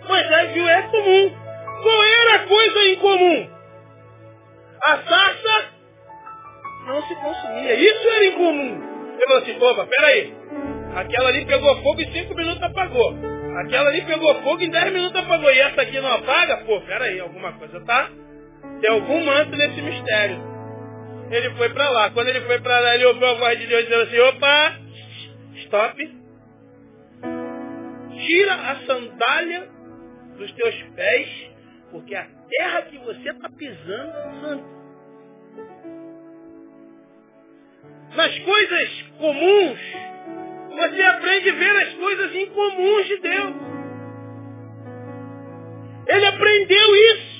Moisés 0.07 0.53
viu, 0.53 0.69
é 0.69 0.83
comum. 0.83 1.35
Qual 1.83 2.05
era 2.05 2.35
a 2.35 2.47
coisa 2.47 2.89
incomum? 2.89 3.51
A 4.83 4.99
sarça 4.99 5.73
não 6.87 7.03
se 7.03 7.15
consumia. 7.17 7.75
Isso 7.75 8.09
era 8.09 8.27
incomum. 8.27 8.97
Ele 9.15 9.27
falou 9.27 9.43
assim, 9.43 9.59
opa, 9.59 9.87
peraí. 9.87 10.35
Aquela 10.95 11.29
ali 11.31 11.45
pegou 11.47 11.83
fogo 11.83 12.01
e 12.01 12.13
cinco 12.13 12.35
minutos 12.35 12.63
apagou. 12.63 13.15
Aquela 13.59 13.89
ali 13.89 14.03
pegou 14.03 14.35
fogo 14.43 14.61
e 14.61 14.67
em 14.67 14.71
10 14.71 14.93
minutos 14.93 15.17
apagou. 15.17 15.51
E 15.51 15.59
essa 15.59 15.83
aqui 15.83 15.99
não 16.01 16.13
apaga? 16.13 16.59
Pô, 16.59 16.81
peraí, 16.83 17.19
alguma 17.19 17.53
coisa 17.55 17.81
tá 17.85 18.11
tem 18.81 18.91
algum 18.91 19.25
manto 19.25 19.57
nesse 19.57 19.81
mistério. 19.81 20.57
Ele 21.31 21.51
foi 21.57 21.69
para 21.71 21.91
lá. 21.91 22.11
Quando 22.11 22.29
ele 22.29 22.41
foi 22.43 22.61
para 22.61 22.79
lá, 22.79 22.95
ele 22.95 23.07
ouviu 23.07 23.27
a 23.27 23.35
voz 23.35 23.59
de 23.59 23.67
Deus 23.67 23.85
dizendo 23.85 24.03
assim, 24.03 24.19
opa, 24.21 24.79
stop. 25.55 26.17
Tira 28.27 28.55
a 28.55 28.77
sandália 28.87 29.69
dos 30.37 30.53
teus 30.53 30.75
pés, 30.95 31.51
porque 31.91 32.15
a 32.15 32.27
terra 32.49 32.83
que 32.83 32.99
você 32.99 33.31
está 33.31 33.49
pisando 33.51 34.13
é 34.17 34.41
santa. 34.41 34.77
Nas 38.15 38.39
coisas 38.39 39.05
comuns, 39.19 39.81
você 40.71 41.03
aprende 41.03 41.51
a 41.51 41.55
ver 41.55 41.77
as 41.83 41.95
coisas 41.95 42.35
incomuns 42.35 43.07
de 43.07 43.17
Deus. 43.19 43.55
Ele 46.09 46.27
aprendeu 46.27 46.97
isso. 46.97 47.36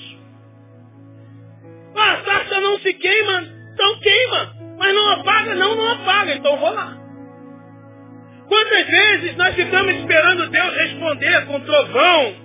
Ah, 1.97 2.13
a 2.13 2.23
sarça 2.23 2.61
não 2.61 2.79
se 2.79 2.93
queima, 2.93 3.43
então 3.73 3.99
queima. 3.99 4.55
Mas 4.77 4.93
não 4.93 5.09
apaga, 5.09 5.55
não, 5.55 5.75
não 5.75 5.91
apaga, 5.93 6.33
então 6.35 6.57
vou 6.57 6.71
lá. 6.71 6.95
Quantas 8.47 8.87
vezes 8.87 9.35
nós 9.35 9.55
ficamos 9.55 9.93
esperando 9.95 10.49
Deus 10.49 10.77
responder 10.77 11.45
com 11.47 11.59
trovão, 11.61 12.35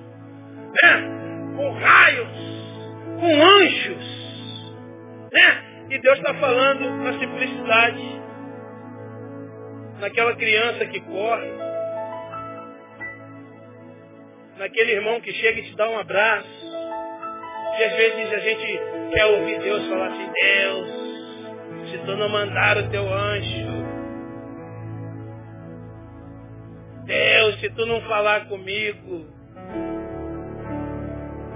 né? 0.82 1.22
com 1.57 1.72
raios, 1.74 2.28
com 3.20 3.44
anjos, 3.44 4.74
né? 5.32 5.64
E 5.90 5.98
Deus 5.98 6.18
está 6.18 6.34
falando 6.34 6.90
na 7.05 7.12
simplicidade, 7.18 8.20
naquela 10.00 10.34
criança 10.34 10.86
que 10.86 11.00
corre, 11.00 11.53
naquele 14.59 14.92
irmão 14.92 15.20
que 15.20 15.32
chega 15.34 15.61
e 15.61 15.64
te 15.64 15.76
dá 15.76 15.88
um 15.88 15.98
abraço. 15.98 16.61
E 17.78 17.84
às 17.84 17.96
vezes 17.96 18.32
a 18.32 18.38
gente 18.38 18.80
quer 19.12 19.26
ouvir 19.26 19.58
Deus 19.60 19.88
falar 19.88 20.08
assim, 20.08 20.30
Deus, 20.30 21.90
se 21.90 21.98
tu 21.98 22.16
não 22.16 22.28
mandar 22.28 22.76
o 22.78 22.88
teu 22.90 23.12
anjo, 23.12 23.82
Deus, 27.04 27.60
se 27.60 27.70
tu 27.70 27.86
não 27.86 28.00
falar 28.02 28.46
comigo. 28.46 29.26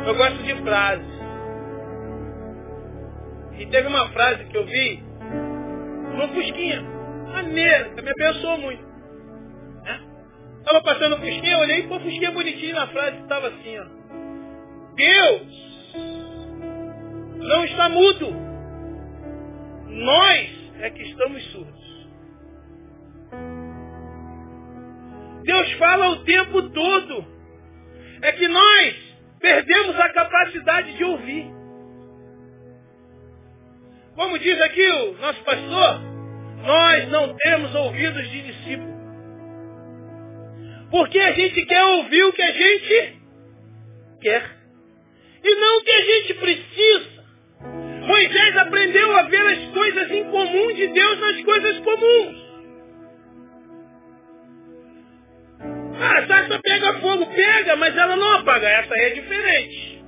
Eu 0.07 0.15
gosto 0.15 0.43
de 0.43 0.55
frases. 0.63 1.17
E 3.59 3.67
teve 3.67 3.89
uma 3.89 4.09
frase 4.11 4.45
que 4.45 4.57
eu 4.57 4.67
vi 4.67 5.03
no 6.15 6.29
Fusquinha. 6.29 6.83
Maneira, 7.33 7.91
que 7.91 8.03
me 8.03 8.11
abençoou 8.11 8.59
muito. 8.59 8.83
Né? 9.83 10.01
Estava 10.59 10.83
passando 10.83 11.17
o 11.17 11.19
Fusquinha, 11.19 11.53
eu 11.53 11.59
olhei, 11.61 11.83
pô, 11.89 12.01
Fusquinha 12.01 12.31
bonitinho 12.33 12.75
na 12.75 12.87
frase, 12.89 13.19
estava 13.19 13.49
assim, 13.49 13.79
ó. 13.79 13.85
Deus 14.95 15.66
não 17.39 17.65
está 17.65 17.89
mudo. 17.89 18.35
Nós 19.89 20.51
é 20.81 20.91
que 20.91 21.03
estamos 21.03 21.43
surdos. 21.53 21.87
Deus 25.43 25.73
fala 25.75 26.11
o 26.11 26.25
tempo 26.25 26.63
todo. 26.71 27.25
É 28.21 28.33
que 28.33 28.49
nós 28.49 28.97
perdemos 29.39 29.99
a 30.01 30.09
capacidade 30.09 30.97
de 30.97 31.05
ouvir. 31.05 31.47
Como 34.17 34.39
diz 34.39 34.61
aqui 34.63 34.89
o 34.89 35.13
nosso 35.19 35.43
pastor, 35.45 36.01
nós 36.65 37.09
não 37.11 37.37
temos 37.37 37.75
ouvidos 37.75 38.29
de 38.31 38.43
discípulo. 38.43 38.97
Porque 40.91 41.19
a 41.19 41.33
gente 41.33 41.65
quer 41.67 41.85
ouvir 41.85 42.25
o 42.25 42.33
que 42.33 42.43
a 42.43 42.53
gente 42.53 43.23
quer. 44.21 44.56
E 45.47 45.55
não 45.55 45.79
o 45.79 45.85
que 45.85 45.91
a 45.93 46.01
gente 46.01 46.35
precisa. 46.35 47.25
Moisés 48.05 48.57
aprendeu 48.57 49.17
a 49.17 49.23
ver 49.23 49.47
as 49.47 49.71
coisas 49.73 50.11
incomuns 50.11 50.75
de 50.75 50.89
Deus 50.89 51.21
nas 51.21 51.45
coisas 51.45 51.79
comuns. 51.79 52.47
Ah, 56.01 56.19
a 56.19 56.27
sarça 56.27 56.61
pega 56.61 56.99
fogo, 57.01 57.27
pega, 57.27 57.77
mas 57.77 57.97
ela 57.97 58.17
não 58.17 58.33
apaga. 58.33 58.69
Essa 58.69 58.93
aí 58.93 59.01
é 59.03 59.11
diferente. 59.11 60.05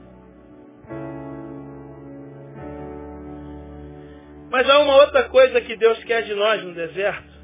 Mas 4.51 4.69
há 4.69 4.79
uma 4.81 4.97
outra 4.97 5.29
coisa 5.29 5.61
que 5.61 5.77
Deus 5.77 6.03
quer 6.03 6.23
de 6.23 6.35
nós 6.35 6.65
no 6.65 6.75
deserto. 6.75 7.39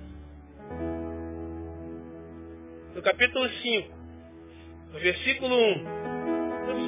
No 2.93 3.03
capítulo 3.03 3.49
5, 3.49 3.89
no 4.93 4.99
versículo 4.99 5.55
1. 5.55 6.14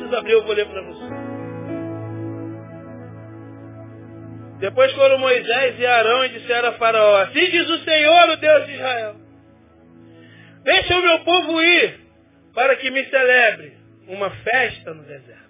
Precisa 0.06 0.18
abrir, 0.18 0.32
eu 0.32 0.44
vou 0.44 0.54
ler 0.54 0.66
para 0.66 0.82
você. 0.82 1.04
Depois 4.60 4.92
foram 4.92 5.18
Moisés 5.18 5.78
e 5.78 5.86
Arão 5.86 6.24
e 6.24 6.28
disseram 6.30 6.68
a 6.70 6.72
Faraó, 6.74 7.22
assim 7.22 7.50
diz 7.50 7.68
o 7.68 7.84
Senhor, 7.84 8.30
o 8.30 8.36
Deus 8.36 8.66
de 8.66 8.72
Israel. 8.72 9.16
Deixa 10.62 10.96
o 10.96 11.02
meu 11.02 11.18
povo 11.20 11.62
ir 11.62 12.00
para 12.54 12.76
que 12.76 12.90
me 12.90 13.04
celebre 13.06 13.76
uma 14.08 14.30
festa 14.30 14.94
no 14.94 15.02
deserto. 15.02 15.46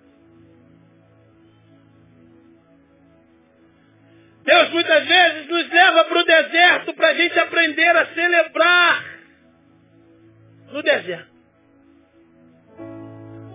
Deus 4.43 4.71
muitas 4.71 5.07
vezes 5.07 5.49
nos 5.49 5.71
leva 5.71 6.05
para 6.05 6.19
o 6.19 6.25
deserto 6.25 6.95
para 6.95 7.09
a 7.09 7.15
gente 7.15 7.39
aprender 7.39 7.97
a 7.97 8.07
celebrar 8.07 9.05
no 10.73 10.83
deserto. 10.83 11.36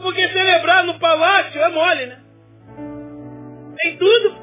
Porque 0.01 0.29
celebrar 0.29 0.83
no 0.83 0.99
palácio 0.99 1.61
é 1.61 1.69
mole, 1.69 2.05
né? 2.07 2.19
Tem 3.81 3.97
tudo. 3.97 4.35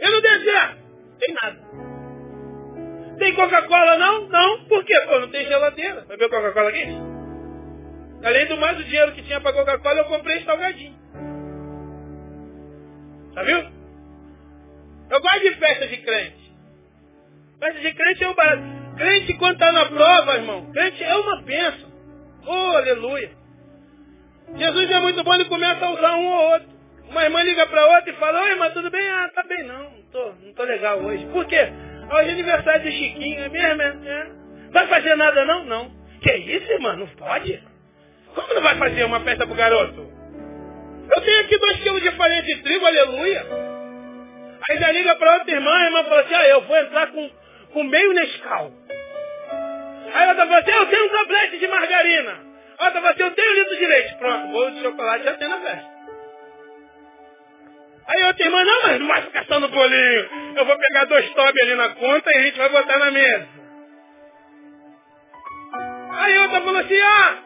E 0.00 0.10
no 0.10 0.20
deserto? 0.20 0.78
Tem 1.18 1.34
nada. 1.42 1.58
Tem 3.18 3.34
Coca-Cola 3.34 3.98
não? 3.98 4.28
Não. 4.28 4.64
Por 4.64 4.84
quê? 4.84 4.94
Pô, 5.06 5.20
não 5.20 5.28
tem 5.28 5.46
geladeira. 5.46 6.04
Vai 6.06 6.16
ver 6.16 6.28
Coca-Cola 6.28 6.68
aqui? 6.70 6.84
Além 8.24 8.46
do 8.46 8.56
mais 8.56 8.78
o 8.78 8.84
dinheiro 8.84 9.12
que 9.12 9.22
tinha 9.22 9.40
para 9.40 9.52
Coca-Cola, 9.52 10.00
eu 10.00 10.04
comprei 10.06 10.42
salgadinho. 10.44 10.96
Tá 13.34 13.42
viu? 13.42 13.58
Eu 15.10 15.20
gosto 15.20 15.40
de 15.40 15.54
festa 15.56 15.86
de 15.88 15.96
crente. 15.98 16.54
Festa 17.58 17.80
de 17.80 17.94
crente 17.94 18.24
é 18.24 18.28
um 18.28 18.34
barato. 18.34 18.62
Crente 18.96 19.34
quando 19.34 19.54
está 19.54 19.72
na 19.72 19.86
prova, 19.86 20.36
irmão, 20.36 20.72
crente 20.72 21.02
é 21.02 21.16
uma 21.16 21.42
bênção. 21.42 21.92
Oh, 22.46 22.76
aleluia. 22.76 23.43
Jesus 24.56 24.90
é 24.90 25.00
muito 25.00 25.24
bom, 25.24 25.34
ele 25.34 25.46
começa 25.46 25.84
a 25.84 25.90
usar 25.90 26.16
um 26.16 26.26
ou 26.26 26.50
outro. 26.52 26.68
Uma 27.08 27.24
irmã 27.24 27.42
liga 27.42 27.66
para 27.66 27.86
outra 27.86 28.10
e 28.10 28.16
fala, 28.16 28.42
oi 28.42 28.50
irmã, 28.50 28.70
tudo 28.70 28.90
bem? 28.90 29.08
Ah, 29.08 29.30
tá 29.34 29.42
bem 29.44 29.64
não, 29.64 29.90
não 29.90 30.02
tô, 30.10 30.32
não 30.42 30.54
tô 30.54 30.62
legal 30.64 30.98
hoje. 31.00 31.24
Por 31.26 31.44
quê? 31.46 31.68
Hoje 32.12 32.28
é 32.28 32.32
aniversário 32.32 32.82
de 32.82 32.92
Chiquinho, 32.92 33.40
é 33.40 33.48
mesmo? 33.48 34.08
É? 34.08 34.28
Vai 34.70 34.86
fazer 34.88 35.16
nada 35.16 35.44
não? 35.44 35.64
Não. 35.64 35.90
Que 36.20 36.32
isso, 36.36 36.70
irmã? 36.72 36.96
Não 36.96 37.06
pode? 37.08 37.62
Como 38.34 38.54
não 38.54 38.62
vai 38.62 38.76
fazer 38.76 39.04
uma 39.04 39.20
festa 39.20 39.46
pro 39.46 39.54
garoto? 39.54 40.12
Eu 41.14 41.22
tenho 41.22 41.40
aqui 41.40 41.58
dois 41.58 41.76
quilos 41.80 42.02
de 42.02 42.10
farinha 42.12 42.42
de 42.42 42.62
trigo, 42.62 42.86
aleluia. 42.86 43.46
Aí 44.68 44.78
já 44.78 44.90
liga 44.92 45.14
para 45.16 45.34
outra 45.34 45.50
irmã, 45.50 45.70
a 45.70 45.84
irmã 45.84 46.04
fala 46.04 46.20
assim, 46.22 46.34
ah, 46.34 46.48
eu 46.48 46.60
vou 46.62 46.76
entrar 46.76 47.06
com, 47.08 47.30
com 47.72 47.84
meio 47.84 48.12
Nescau. 48.14 48.72
Aí 50.14 50.28
outra 50.28 50.46
fala 50.46 50.58
assim, 50.58 50.70
eu 50.70 50.86
tenho 50.86 51.04
um 51.04 51.08
tablete 51.10 51.58
de 51.58 51.68
margarina. 51.68 52.53
A 52.78 52.84
outra 52.86 53.00
fala 53.00 53.10
assim, 53.10 53.22
eu 53.22 53.30
tenho 53.30 53.50
um 53.50 53.54
litro 53.54 53.76
de 53.76 53.86
leite. 53.86 54.14
Pronto, 54.16 54.48
bolo 54.48 54.70
de 54.70 54.82
chocolate 54.82 55.24
já 55.24 55.34
tem 55.34 55.48
na 55.48 55.60
festa. 55.60 55.94
Aí 58.06 58.24
outra 58.24 58.44
irmã, 58.44 58.64
não, 58.64 58.82
mas 58.82 59.00
não 59.00 59.06
vai 59.06 59.22
ficar 59.22 59.44
só 59.46 59.60
no 59.60 59.68
bolinho. 59.68 60.28
Eu 60.56 60.66
vou 60.66 60.76
pegar 60.76 61.04
dois 61.06 61.30
tobe 61.30 61.62
ali 61.62 61.74
na 61.74 61.88
conta 61.90 62.30
e 62.30 62.36
a 62.36 62.42
gente 62.42 62.58
vai 62.58 62.68
botar 62.68 62.98
na 62.98 63.10
mesa. 63.10 63.48
Aí 66.12 66.38
outra 66.38 66.60
falou 66.60 66.80
assim, 66.80 67.00
ah, 67.00 67.38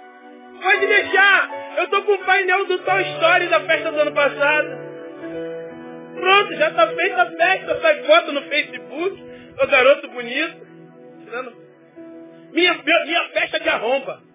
pode 0.63 0.87
deixar. 0.87 1.51
Eu 1.77 1.89
tô 1.89 2.03
com 2.03 2.13
o 2.13 2.25
painel 2.25 2.65
do 2.67 2.79
Toy 2.79 3.03
Story 3.03 3.47
da 3.47 3.61
festa 3.61 3.93
do 3.93 4.01
ano 4.01 4.13
passado. 4.13 4.89
Pronto, 6.15 6.55
já 6.57 6.71
tá 6.73 6.89
feita 6.89 7.23
a 7.23 7.31
festa, 7.31 7.81
sai 7.81 8.03
foto 8.03 8.33
no 8.33 8.43
Facebook, 8.43 9.25
o 9.63 9.67
garoto 9.69 10.09
bonito. 10.09 10.67
Minha, 12.53 12.75
minha 12.75 13.29
festa 13.29 13.61
de 13.61 13.69
arromba. 13.69 14.28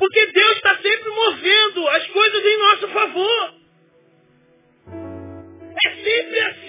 Porque 0.00 0.26
Deus 0.32 0.52
está 0.56 0.76
sempre 0.78 1.10
movendo 1.10 1.86
as 1.88 2.06
coisas 2.06 2.42
em 2.42 2.58
nosso 2.58 2.88
favor. 2.88 3.54
É 5.84 5.90
sempre 5.90 6.40
assim. 6.40 6.59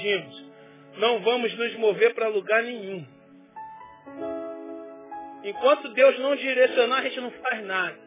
Decidimos, 0.00 0.44
não 0.96 1.20
vamos 1.20 1.54
nos 1.56 1.76
mover 1.76 2.14
para 2.14 2.28
lugar 2.28 2.62
nenhum. 2.62 3.06
Enquanto 5.44 5.92
Deus 5.94 6.18
não 6.18 6.36
direcionar, 6.36 6.98
a 6.98 7.02
gente 7.02 7.20
não 7.20 7.30
faz 7.30 7.64
nada. 7.64 7.98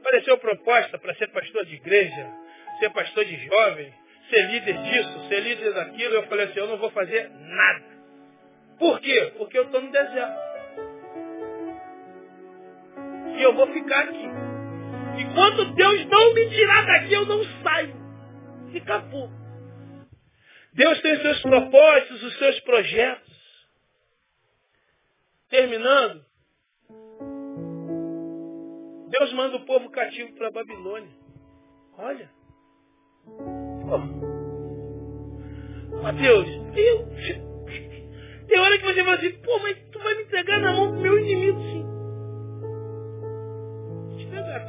Apareceu 0.00 0.38
proposta 0.38 0.98
para 0.98 1.14
ser 1.14 1.28
pastor 1.28 1.64
de 1.64 1.74
igreja, 1.76 2.30
ser 2.78 2.90
pastor 2.90 3.24
de 3.24 3.36
jovem, 3.46 3.92
ser 4.30 4.42
líder 4.42 4.76
disso, 4.82 5.28
ser 5.28 5.40
líder 5.40 5.74
daquilo. 5.74 6.14
Eu 6.14 6.22
falei 6.24 6.46
assim, 6.46 6.58
eu 6.58 6.66
não 6.66 6.78
vou 6.78 6.90
fazer 6.90 7.30
nada. 7.30 7.84
Por 8.78 9.00
quê? 9.00 9.32
Porque 9.36 9.58
eu 9.58 9.64
estou 9.64 9.80
no 9.80 9.90
deserto. 9.90 10.48
E 13.36 13.42
eu 13.42 13.54
vou 13.54 13.66
ficar 13.68 14.00
aqui. 14.00 14.28
Enquanto 15.18 15.64
Deus 15.72 16.06
não 16.06 16.34
me 16.34 16.48
tirar 16.50 16.86
daqui, 16.86 17.12
eu 17.12 17.26
não 17.26 17.42
saio. 17.62 17.96
E 18.72 18.78
acabou. 18.78 19.37
Deus 20.78 21.00
tem 21.02 21.12
os 21.12 21.22
seus 21.22 21.42
propósitos, 21.42 22.22
os 22.22 22.38
seus 22.38 22.60
projetos. 22.60 23.36
Terminando, 25.50 26.24
Deus 29.08 29.32
manda 29.32 29.56
o 29.56 29.66
povo 29.66 29.90
cativo 29.90 30.32
para 30.34 30.46
a 30.46 30.52
Babilônia. 30.52 31.10
Olha. 31.98 32.30
Pô. 33.24 33.98
Mateus, 36.00 36.48
eu, 36.76 37.08
tem 38.46 38.60
hora 38.60 38.78
que 38.78 38.84
você 38.84 39.02
vai 39.02 39.14
assim, 39.14 39.32
pô, 39.42 39.58
mas 39.58 39.76
tu 39.90 39.98
vai 39.98 40.14
me 40.14 40.22
entregar 40.22 40.60
na 40.60 40.72
mão 40.74 40.92
do 40.92 41.00
meu 41.00 41.18
inimigo, 41.18 41.60
sim. 41.60 41.88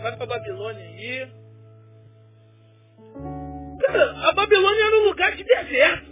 Vai 0.02 0.16
para 0.16 0.24
a 0.24 0.28
Babilônia 0.28 0.84
aí. 0.84 1.49
Cara, 3.86 4.12
a 4.30 4.32
Babilônia 4.34 4.84
era 4.84 4.98
um 4.98 5.04
lugar 5.06 5.36
de 5.36 5.44
deserto. 5.44 6.10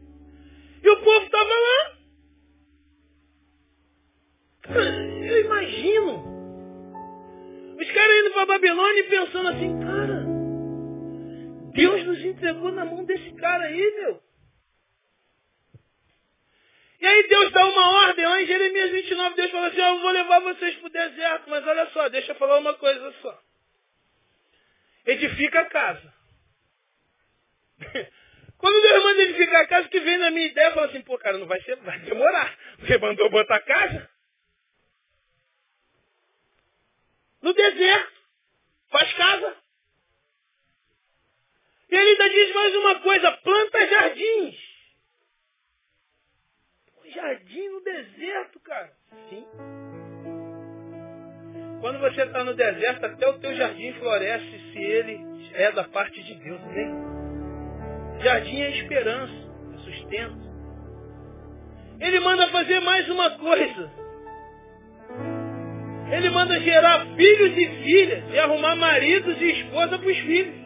E 0.82 0.88
o 0.88 0.96
povo 1.02 1.26
estava 1.26 1.50
lá. 1.50 1.98
Cara, 4.62 5.26
eu 5.26 5.40
imagino. 5.44 6.30
Os 7.78 7.90
caras 7.92 8.16
indo 8.16 8.30
para 8.32 8.42
a 8.42 8.46
Babilônia 8.46 9.00
e 9.00 9.10
pensando 9.10 9.48
assim, 9.48 9.78
cara, 9.80 10.24
Deus 11.74 12.04
nos 12.06 12.24
entregou 12.24 12.72
na 12.72 12.84
mão 12.84 13.04
desse 13.04 13.30
cara 13.34 13.64
aí, 13.64 13.94
meu. 13.96 14.22
E 17.00 17.06
aí 17.06 17.28
Deus 17.28 17.50
dá 17.52 17.66
uma 17.66 18.06
ordem, 18.06 18.26
lá 18.26 18.42
em 18.42 18.46
Jeremias 18.46 18.90
29, 18.90 19.36
Deus 19.36 19.50
fala 19.50 19.68
assim, 19.68 19.80
oh, 19.80 19.84
eu 19.84 20.00
vou 20.00 20.10
levar 20.10 20.40
vocês 20.40 20.76
para 20.76 20.86
o 20.86 20.92
deserto, 20.92 21.48
mas 21.48 21.66
olha 21.66 21.90
só, 21.90 22.08
deixa 22.10 22.32
eu 22.32 22.36
falar 22.36 22.58
uma 22.58 22.74
coisa 22.74 23.14
só. 23.22 23.42
Edifica 25.06 25.60
a 25.60 25.64
casa. 25.64 26.19
Quando 28.60 28.82
Deus 28.82 29.04
manda 29.04 29.22
edificar 29.22 29.62
a 29.62 29.66
casa, 29.66 29.88
que 29.88 30.00
vem 30.00 30.18
na 30.18 30.30
minha 30.30 30.46
ideia, 30.46 30.72
fala 30.72 30.86
assim, 30.86 31.02
pô, 31.02 31.18
cara, 31.18 31.38
não 31.38 31.46
vai 31.46 31.60
ser, 31.62 31.76
vai 31.76 31.98
demorar. 32.00 32.56
Porque 32.78 32.98
mandou 32.98 33.30
botar 33.30 33.56
a 33.56 33.62
casa. 33.62 34.10
No 37.42 37.52
deserto. 37.54 38.20
Faz 38.90 39.12
casa. 39.14 39.56
E 41.90 41.96
ele 41.96 42.10
ainda 42.10 42.30
diz 42.30 42.54
mais 42.54 42.74
uma 42.76 43.00
coisa, 43.00 43.32
planta 43.32 43.86
jardins 43.86 44.70
jardim 47.10 47.68
no 47.68 47.80
deserto, 47.80 48.60
cara. 48.60 48.92
Sim. 49.28 49.44
Quando 51.80 51.98
você 51.98 52.22
está 52.22 52.44
no 52.44 52.54
deserto, 52.54 53.04
até 53.04 53.28
o 53.28 53.38
teu 53.38 53.54
jardim 53.54 53.92
floresce 53.94 54.72
se 54.72 54.78
ele 54.78 55.18
é 55.54 55.72
da 55.72 55.84
parte 55.84 56.22
de 56.22 56.34
Deus, 56.34 56.60
amém? 56.62 57.19
Jardim 58.22 58.60
é 58.60 58.70
esperança, 58.78 59.32
é 59.74 59.78
sustento. 59.78 60.50
Ele 62.00 62.20
manda 62.20 62.48
fazer 62.48 62.80
mais 62.80 63.08
uma 63.08 63.30
coisa. 63.30 63.90
Ele 66.10 66.30
manda 66.30 66.60
gerar 66.60 67.06
filhos 67.16 67.56
e 67.56 67.66
filhas 67.82 68.24
e 68.32 68.38
arrumar 68.38 68.74
maridos 68.76 69.40
e 69.40 69.50
esposa 69.60 69.98
para 69.98 70.10
os 70.10 70.18
filhos. 70.18 70.60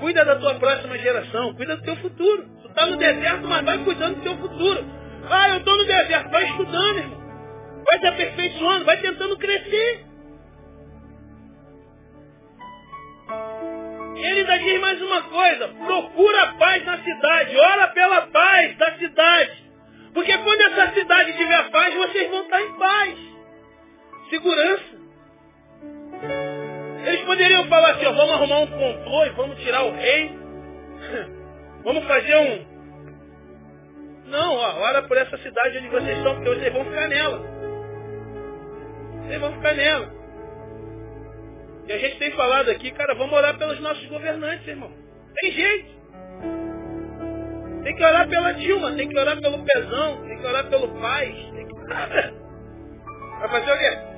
Cuida 0.00 0.24
da 0.24 0.36
tua 0.36 0.54
próxima 0.54 0.98
geração, 0.98 1.54
cuida 1.54 1.76
do 1.76 1.82
teu 1.82 1.96
futuro. 1.96 2.48
Tu 2.62 2.68
está 2.68 2.86
no 2.86 2.96
deserto, 2.96 3.46
mas 3.46 3.64
vai 3.64 3.84
cuidando 3.84 4.16
do 4.16 4.22
teu 4.22 4.36
futuro. 4.36 4.84
Ah, 5.30 5.50
eu 5.50 5.58
estou 5.58 5.76
no 5.76 5.84
deserto, 5.84 6.30
vai 6.30 6.44
estudando, 6.44 6.98
irmão. 6.98 7.24
Vai 7.84 7.98
se 8.00 8.06
aperfeiçoando, 8.06 8.84
vai 8.84 9.00
tentando 9.00 9.36
crescer. 9.38 10.04
Ele 14.24 14.40
ainda 14.40 14.58
diz 14.58 14.80
mais 14.80 15.02
uma 15.02 15.22
coisa, 15.22 15.68
procura 15.68 16.42
a 16.42 16.52
paz 16.54 16.84
na 16.84 16.98
cidade, 16.98 17.56
ora 17.56 17.88
pela 17.88 18.22
paz 18.28 18.76
da 18.76 18.92
cidade. 18.98 19.64
Porque 20.14 20.38
quando 20.38 20.60
essa 20.60 20.94
cidade 20.94 21.36
tiver 21.36 21.70
paz, 21.70 21.94
vocês 21.94 22.30
vão 22.30 22.42
estar 22.42 22.62
em 22.62 22.72
paz. 22.78 23.18
Segurança. 24.30 24.94
Eles 27.06 27.20
poderiam 27.22 27.64
falar 27.66 27.90
assim, 27.90 28.06
ó, 28.06 28.12
vamos 28.12 28.34
arrumar 28.34 28.58
um 28.60 28.66
complô 28.66 29.26
e 29.26 29.30
vamos 29.30 29.58
tirar 29.60 29.82
o 29.82 29.92
rei. 29.92 30.32
vamos 31.84 32.04
fazer 32.04 32.36
um. 32.36 32.74
Não, 34.26 34.54
ó, 34.54 34.80
ora 34.80 35.02
por 35.02 35.16
essa 35.16 35.36
cidade 35.38 35.78
onde 35.78 35.88
vocês 35.88 36.16
estão, 36.16 36.34
porque 36.36 36.48
vocês 36.48 36.72
vão 36.72 36.84
ficar 36.84 37.08
nela. 37.08 37.42
Vocês 39.22 39.40
vão 39.40 39.52
ficar 39.52 39.74
nela. 39.74 40.23
E 41.86 41.92
a 41.92 41.98
gente 41.98 42.18
tem 42.18 42.30
falado 42.32 42.70
aqui, 42.70 42.90
cara, 42.92 43.14
vamos 43.14 43.34
orar 43.34 43.58
pelos 43.58 43.78
nossos 43.80 44.06
governantes, 44.06 44.66
irmão. 44.66 44.90
Tem 45.40 45.52
jeito. 45.52 45.94
Tem 47.82 47.94
que 47.94 48.04
orar 48.04 48.28
pela 48.28 48.52
Dilma, 48.52 48.92
tem 48.92 49.08
que 49.08 49.18
orar 49.18 49.40
pelo 49.40 49.62
Pezão, 49.62 50.26
tem 50.26 50.38
que 50.38 50.46
orar 50.46 50.66
pelo 50.70 50.88
Paz. 51.00 51.34
Tem 51.34 51.66
que... 51.66 51.74
Vai 53.40 53.48
fazer 53.48 53.72
o 53.72 53.78
quê? 53.78 54.14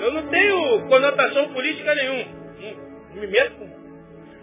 Eu 0.00 0.12
não 0.12 0.22
tenho 0.28 0.88
conotação 0.88 1.52
política 1.52 1.94
nenhuma. 1.94 2.24
Não 3.14 3.20
me 3.20 3.26
meto 3.26 3.56
com. 3.56 3.68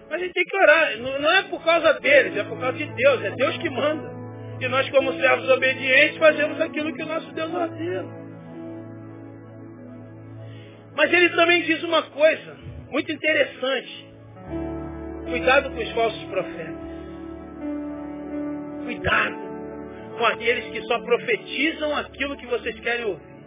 Mas 0.09 0.21
a 0.21 0.23
gente 0.23 0.33
tem 0.33 0.43
que 0.43 0.57
orar. 0.57 0.97
Não 0.97 1.31
é 1.31 1.43
por 1.43 1.63
causa 1.63 1.93
deles, 1.99 2.37
é 2.37 2.43
por 2.43 2.59
causa 2.59 2.77
de 2.77 2.85
Deus. 2.85 3.23
É 3.23 3.31
Deus 3.31 3.57
que 3.57 3.69
manda. 3.69 4.15
E 4.59 4.67
nós, 4.67 4.89
como 4.89 5.13
servos 5.13 5.49
obedientes, 5.49 6.17
fazemos 6.17 6.61
aquilo 6.61 6.93
que 6.93 7.03
o 7.03 7.07
nosso 7.07 7.31
Deus 7.33 7.53
ordena. 7.53 8.16
Mas 10.97 11.13
ele 11.13 11.29
também 11.29 11.61
diz 11.61 11.83
uma 11.83 12.01
coisa 12.01 12.57
muito 12.89 13.11
interessante. 13.11 14.07
Cuidado 15.29 15.69
com 15.69 15.79
os 15.79 15.91
falsos 15.91 16.23
profetas. 16.23 16.87
Cuidado 18.83 19.37
com 20.17 20.25
aqueles 20.25 20.65
que 20.71 20.81
só 20.87 20.99
profetizam 21.01 21.95
aquilo 21.95 22.35
que 22.37 22.47
vocês 22.47 22.79
querem 22.79 23.05
ouvir. 23.05 23.37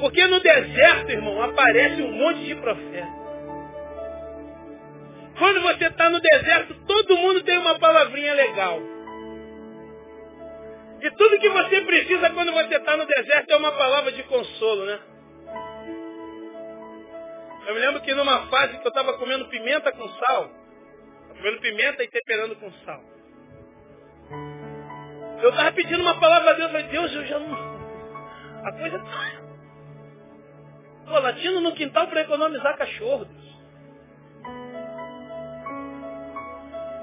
Porque 0.00 0.26
no 0.26 0.40
deserto, 0.40 1.12
irmão, 1.12 1.40
aparece 1.40 2.02
um 2.02 2.10
monte 2.10 2.44
de 2.44 2.56
profeta. 2.56 3.24
Quando 5.38 5.60
você 5.62 5.86
está 5.86 6.10
no 6.10 6.20
deserto, 6.20 6.74
todo 6.88 7.16
mundo 7.16 7.40
tem 7.44 7.56
uma 7.58 7.78
palavrinha 7.78 8.34
legal. 8.34 8.80
E 11.00 11.10
tudo 11.12 11.38
que 11.38 11.50
você 11.50 11.80
precisa 11.82 12.30
quando 12.30 12.52
você 12.52 12.74
está 12.74 12.96
no 12.96 13.06
deserto 13.06 13.48
é 13.52 13.56
uma 13.56 13.72
palavra 13.72 14.10
de 14.10 14.24
consolo, 14.24 14.86
né? 14.86 14.98
Eu 17.66 17.74
me 17.74 17.80
lembro 17.80 18.00
que 18.02 18.14
numa 18.14 18.46
fase 18.46 18.78
que 18.78 18.86
eu 18.86 18.90
estava 18.90 19.14
comendo 19.14 19.48
pimenta 19.48 19.90
com 19.92 20.08
sal, 20.08 20.50
comendo 21.28 21.60
pimenta 21.60 22.02
e 22.02 22.08
temperando 22.08 22.56
com 22.56 22.70
sal. 22.84 23.00
Eu 25.42 25.50
estava 25.50 25.72
pedindo 25.72 26.02
uma 26.02 26.18
palavra 26.20 26.50
a 26.50 26.54
Deus, 26.54 26.66
eu 26.66 26.72
falei, 26.72 26.86
Deus, 26.88 27.14
eu 27.14 27.26
já 27.26 27.38
não. 27.38 27.74
A 28.64 28.72
coisa 28.72 28.98
tá. 28.98 29.44
Pô, 31.10 31.18
latindo 31.18 31.60
no 31.60 31.74
quintal 31.74 32.06
para 32.08 32.22
economizar 32.22 32.76
cachorros. 32.76 33.28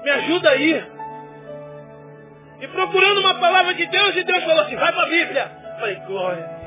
Me 0.02 0.10
ajuda 0.10 0.50
aí. 0.50 0.84
E 2.60 2.68
procurando 2.68 3.20
uma 3.20 3.34
palavra 3.40 3.74
de 3.74 3.86
Deus, 3.86 4.16
e 4.16 4.24
Deus 4.24 4.44
falou 4.44 4.60
assim, 4.60 4.76
vai 4.76 4.92
para 4.92 5.02
a 5.02 5.08
Bíblia. 5.08 5.52
Eu 5.72 5.80
falei, 5.80 5.96
glória 6.06 6.42
Deus. 6.46 6.61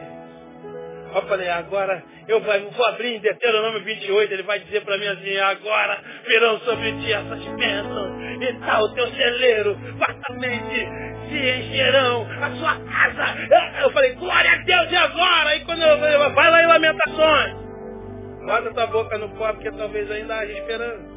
Eu 1.16 1.22
falei, 1.22 1.48
agora 1.50 2.04
eu 2.28 2.42
vou 2.42 2.86
abrir 2.88 3.16
em 3.16 3.20
Deuteronômio 3.20 3.86
28, 3.86 4.34
ele 4.34 4.44
vai 4.44 4.60
dizer 4.60 4.84
para 4.84 4.98
mim 4.98 5.08
assim, 5.08 5.38
agora 5.38 5.98
virão 6.28 6.60
sobre 6.60 6.92
ti 7.00 7.14
essas 7.14 7.40
bênçãos, 7.56 8.42
e 8.42 8.54
tal, 8.60 8.84
o 8.84 8.94
teu 8.94 9.08
celeiro, 9.08 9.78
fartamente 9.98 10.90
se 11.30 11.38
encherão, 11.38 12.28
a 12.30 12.52
sua 12.52 12.76
casa. 12.80 13.82
Eu 13.82 13.92
falei, 13.92 14.14
glória 14.16 14.52
a 14.52 14.58
Deus, 14.58 14.92
e 14.92 14.96
agora? 14.98 15.56
E 15.56 15.60
quando 15.64 15.82
eu 15.84 15.98
falei, 16.00 16.18
vai 16.34 16.52
lá 16.52 16.64
em 16.64 16.68
Lamentações. 16.68 17.56
Bota 18.46 18.74
tua 18.74 18.88
boca 18.88 19.18
no 19.18 19.30
pó, 19.38 19.54
porque 19.54 19.72
talvez 19.72 20.12
ainda 20.12 20.36
haja 20.36 20.52
esperança. 20.52 21.16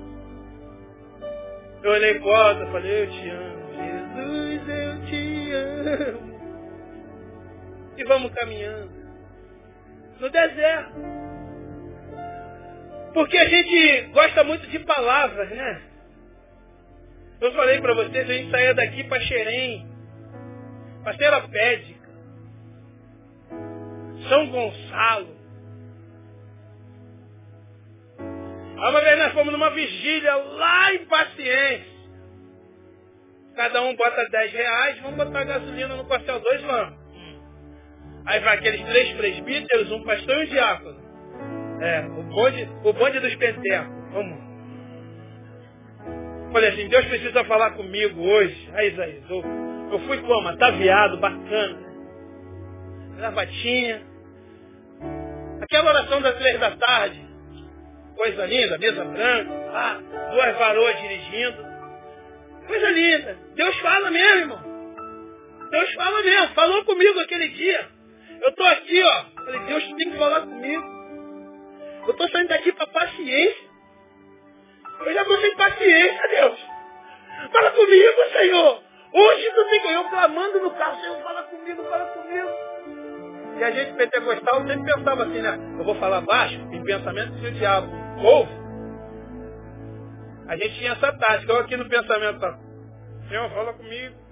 Eu 1.83 1.91
olhei 1.91 2.13
em 2.13 2.19
volta, 2.21 2.67
falei, 2.67 3.03
eu 3.03 3.11
te 3.11 3.31
amo, 3.31 3.59
Jesus, 3.75 4.69
eu 4.69 5.07
te 5.07 5.53
amo. 5.53 6.29
E 7.97 8.05
vamos 8.05 8.33
caminhando. 8.33 8.98
No 10.21 10.31
deserto. 10.31 10.93
Porque 13.15 13.37
a 13.37 13.49
gente 13.49 14.03
gosta 14.13 14.45
muito 14.45 14.67
de 14.69 14.79
palavras, 14.81 15.49
né? 15.51 15.83
Eu 17.41 17.53
falei 17.53 17.81
para 17.81 17.95
vocês, 17.95 18.29
a 18.29 18.33
gente 18.33 18.51
saía 18.51 18.75
daqui 18.75 19.05
para 19.05 19.21
Xerém, 19.21 19.87
para 21.05 21.17
Terapédica, 21.17 22.09
São 24.29 24.51
Gonçalo. 24.51 25.39
Uma 28.77 29.01
vez 29.01 29.19
nós 29.19 29.33
fomos 29.33 29.53
numa 29.53 29.71
vigília 29.71 30.35
lá 30.35 30.95
em 30.95 31.05
Paciência. 31.07 31.99
Cada 33.57 33.83
um 33.83 33.97
bota 33.97 34.29
10 34.31 34.53
reais, 34.53 35.01
vamos 35.01 35.17
botar 35.17 35.45
gasolina 35.45 35.97
no 35.97 36.05
quartel 36.05 36.39
2, 36.39 36.63
vamos. 36.63 37.08
Aí 38.29 38.41
vai 38.41 38.59
aqueles 38.59 38.85
três 38.85 39.17
presbíteros, 39.17 39.91
um 39.91 40.03
pastor 40.05 40.37
e 40.37 40.45
um 40.45 40.51
diácono. 40.51 41.01
É, 41.81 42.01
o 42.01 42.23
bonde, 42.25 42.69
o 42.85 42.93
bonde 42.93 43.21
dos 43.21 43.35
pentecos. 43.37 43.89
Vamos. 44.13 44.39
Falei 46.53 46.69
assim, 46.69 46.89
Deus 46.89 47.07
precisa 47.07 47.43
falar 47.45 47.71
comigo 47.71 48.21
hoje. 48.21 48.71
Aí, 48.75 48.93
Isaías, 48.93 49.31
eu, 49.31 49.43
eu 49.93 49.99
fui 50.01 50.19
como? 50.19 50.47
Ataviado, 50.47 51.17
bacana. 51.17 51.79
Gravatinha. 53.17 54.03
Aquela 55.63 55.89
oração 55.89 56.21
das 56.21 56.37
três 56.37 56.61
da 56.61 56.73
tarde. 56.73 57.27
Coisa 58.15 58.45
linda, 58.45 58.77
mesa 58.77 59.05
branca, 59.07 59.53
ah, 59.73 60.01
duas 60.33 60.59
varoas 60.59 61.01
dirigindo. 61.01 61.65
Coisa 62.67 62.91
linda. 62.91 63.39
Deus 63.55 63.75
fala 63.79 64.11
mesmo, 64.11 64.41
irmão. 64.41 64.61
Deus 65.71 65.95
fala 65.95 66.23
mesmo. 66.23 66.55
Falou 66.55 66.85
comigo 66.85 67.21
aquele 67.21 67.49
dia. 67.49 67.98
Eu 68.41 68.49
estou 68.51 68.67
aqui, 68.67 69.03
ó. 69.03 69.25
Falei, 69.45 69.61
Deus 69.61 69.85
tem 69.85 70.11
que 70.11 70.19
falar 70.19 70.41
comigo. 70.43 70.85
Eu 72.07 72.11
estou 72.13 72.29
saindo 72.29 72.49
daqui 72.49 72.73
para 72.73 72.87
paciência. 72.87 73.69
Eu 75.01 75.13
já 75.13 75.23
estou 75.23 75.39
sem 75.39 75.57
paciência, 75.57 76.29
Deus. 76.29 76.61
Fala 77.53 77.71
comigo, 77.71 78.17
Senhor. 78.33 78.83
Hoje 79.13 79.51
tu 79.55 79.65
tem 79.71 79.93
eu 79.93 80.05
clamando 80.11 80.61
no 80.61 80.71
carro, 80.73 81.01
Senhor, 81.01 81.23
fala 81.23 81.43
comigo, 81.45 81.83
fala 81.85 82.05
comigo. 82.07 82.49
E 83.59 83.65
a 83.65 83.71
gente 83.71 83.95
pentecostal 83.95 84.67
sempre 84.67 84.93
pensava 84.95 85.25
assim, 85.25 85.41
né? 85.41 85.59
Eu 85.79 85.85
vou 85.85 85.95
falar 85.97 86.21
baixo, 86.21 86.57
em 86.73 86.85
pensamento 86.85 87.39
se 87.41 87.47
o 87.47 87.53
diabo 87.53 87.89
ouve. 88.23 88.53
A 90.47 90.57
gente 90.57 90.79
tinha 90.79 90.93
essa 90.93 91.13
tática, 91.13 91.53
eu 91.53 91.59
aqui 91.59 91.77
no 91.77 91.89
pensamento, 91.89 92.41
tá? 92.41 92.59
Senhor, 93.29 93.51
fala 93.51 93.73
comigo. 93.73 94.28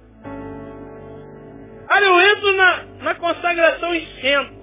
Aí 1.88 2.04
eu 2.04 2.20
entro 2.20 2.56
na, 2.56 2.84
na 3.02 3.14
consagração 3.14 3.94
e 3.94 4.06
sento. 4.20 4.56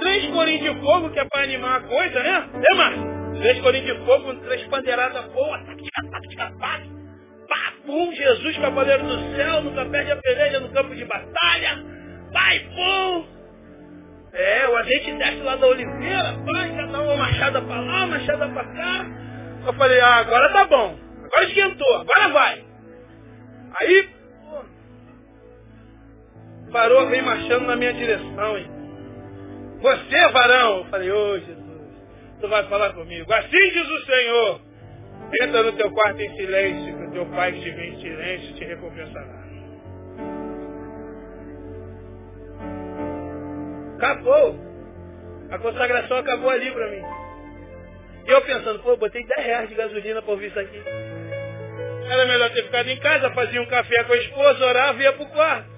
Três 0.00 0.26
corinhos 0.28 0.62
de 0.62 0.80
fogo, 0.80 1.10
que 1.10 1.20
é 1.20 1.24
para 1.24 1.42
animar 1.42 1.76
a 1.76 1.80
coisa, 1.80 2.22
né? 2.22 2.48
É, 2.70 2.74
Márcio? 2.74 3.14
Três 3.40 3.60
corinhos 3.60 3.86
de 3.86 4.04
fogo, 4.04 4.34
três 4.34 4.66
pandeiradas 4.68 5.24
boas, 5.32 5.60
pá, 7.48 7.72
pum, 7.86 8.12
Jesus, 8.12 8.58
cavaleiro 8.58 9.04
do 9.04 9.36
céu, 9.36 9.62
nunca 9.62 9.84
perde 9.86 10.12
a 10.12 10.16
peleja 10.16 10.60
no 10.60 10.70
campo 10.70 10.94
de 10.94 11.04
batalha, 11.04 11.84
vai, 12.32 12.58
pum. 12.60 13.26
É, 14.32 14.68
o 14.68 14.76
azeite 14.78 15.12
desce 15.12 15.42
lá 15.42 15.56
da 15.56 15.66
oliveira, 15.66 16.36
vai, 16.44 16.74
já 16.74 16.86
dá 16.86 17.00
uma 17.00 17.16
machada 17.16 17.62
para 17.62 17.80
lá, 17.80 17.96
uma 17.98 18.06
machada 18.08 18.48
para 18.48 18.64
cá. 18.64 19.06
Eu 19.66 19.72
falei, 19.74 20.00
ah, 20.00 20.16
agora 20.16 20.52
tá 20.52 20.64
bom, 20.66 20.98
agora 21.24 21.44
esquentou, 21.44 21.94
agora 21.94 22.28
vai. 22.28 22.64
Aí, 23.80 24.08
parou, 26.74 27.06
vem 27.06 27.22
marchando 27.22 27.66
na 27.66 27.76
minha 27.76 27.92
direção, 27.92 28.58
hein. 28.58 28.68
Você, 29.80 30.28
varão, 30.32 30.78
eu 30.78 30.84
falei, 30.86 31.10
ô 31.10 31.32
oh, 31.32 31.38
Jesus 31.38 31.64
tu 32.40 32.48
vai 32.48 32.64
falar 32.64 32.92
comigo. 32.92 33.32
Assim 33.32 33.68
diz 33.70 33.88
o 33.88 34.04
Senhor. 34.04 34.60
Entra 35.42 35.62
no 35.62 35.72
teu 35.72 35.90
quarto 35.90 36.20
em 36.20 36.36
silêncio, 36.36 36.98
que 36.98 37.04
o 37.04 37.10
teu 37.12 37.26
pai 37.26 37.52
que 37.52 37.60
te 37.60 37.70
vê 37.70 37.86
em 37.86 38.00
silêncio 38.00 38.54
te 38.54 38.64
recompensará. 38.64 39.44
Acabou. 43.96 44.58
A 45.50 45.58
consagração 45.58 46.18
acabou 46.18 46.50
ali 46.50 46.70
para 46.70 46.90
mim. 46.90 47.02
Eu 48.26 48.42
pensando, 48.42 48.80
pô, 48.80 48.96
botei 48.96 49.24
10 49.24 49.46
reais 49.46 49.68
de 49.68 49.74
gasolina 49.74 50.20
para 50.20 50.32
ouvir 50.32 50.48
isso 50.48 50.58
aqui. 50.60 50.82
Era 52.10 52.26
melhor 52.26 52.50
ter 52.50 52.64
ficado 52.64 52.88
em 52.88 52.98
casa, 52.98 53.30
fazia 53.30 53.62
um 53.62 53.66
café 53.66 54.04
com 54.04 54.12
a 54.12 54.16
esposa, 54.16 54.66
orava 54.66 54.98
e 54.98 55.02
ia 55.02 55.12
pro 55.14 55.26
quarto. 55.26 55.73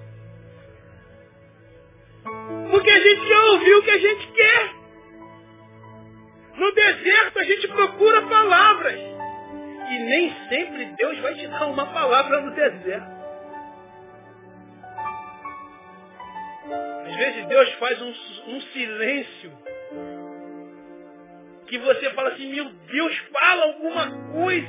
Porque 2.69 2.89
a 2.89 2.99
gente 2.99 3.27
já 3.27 3.43
ouviu 3.51 3.79
o 3.79 3.83
que 3.83 3.91
a 3.91 3.97
gente 3.97 4.27
quer. 4.27 4.77
No 6.57 6.71
deserto 6.73 7.39
a 7.39 7.43
gente 7.43 7.67
procura 7.67 8.21
palavras. 8.23 8.99
E 9.89 9.99
nem 9.99 10.35
sempre 10.49 10.85
Deus 10.97 11.17
vai 11.19 11.33
te 11.35 11.47
dar 11.47 11.65
uma 11.67 11.85
palavra 11.85 12.41
no 12.41 12.51
deserto. 12.51 13.17
Às 17.05 17.15
vezes 17.15 17.45
Deus 17.47 17.73
faz 17.75 18.01
um, 18.01 18.13
um 18.47 18.61
silêncio 18.61 19.51
que 21.67 21.77
você 21.79 22.09
fala 22.11 22.29
assim, 22.29 22.49
meu 22.49 22.69
Deus, 22.69 23.17
fala 23.31 23.63
alguma 23.65 24.11
coisa. 24.31 24.67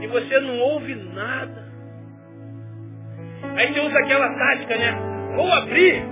E 0.00 0.06
você 0.06 0.40
não 0.40 0.58
ouve 0.58 0.94
nada. 0.94 1.72
Aí 3.56 3.72
você 3.72 3.80
usa 3.80 3.98
aquela 3.98 4.28
tática, 4.34 4.76
né? 4.76 5.11
Vou 5.34 5.52
abrir 5.52 6.02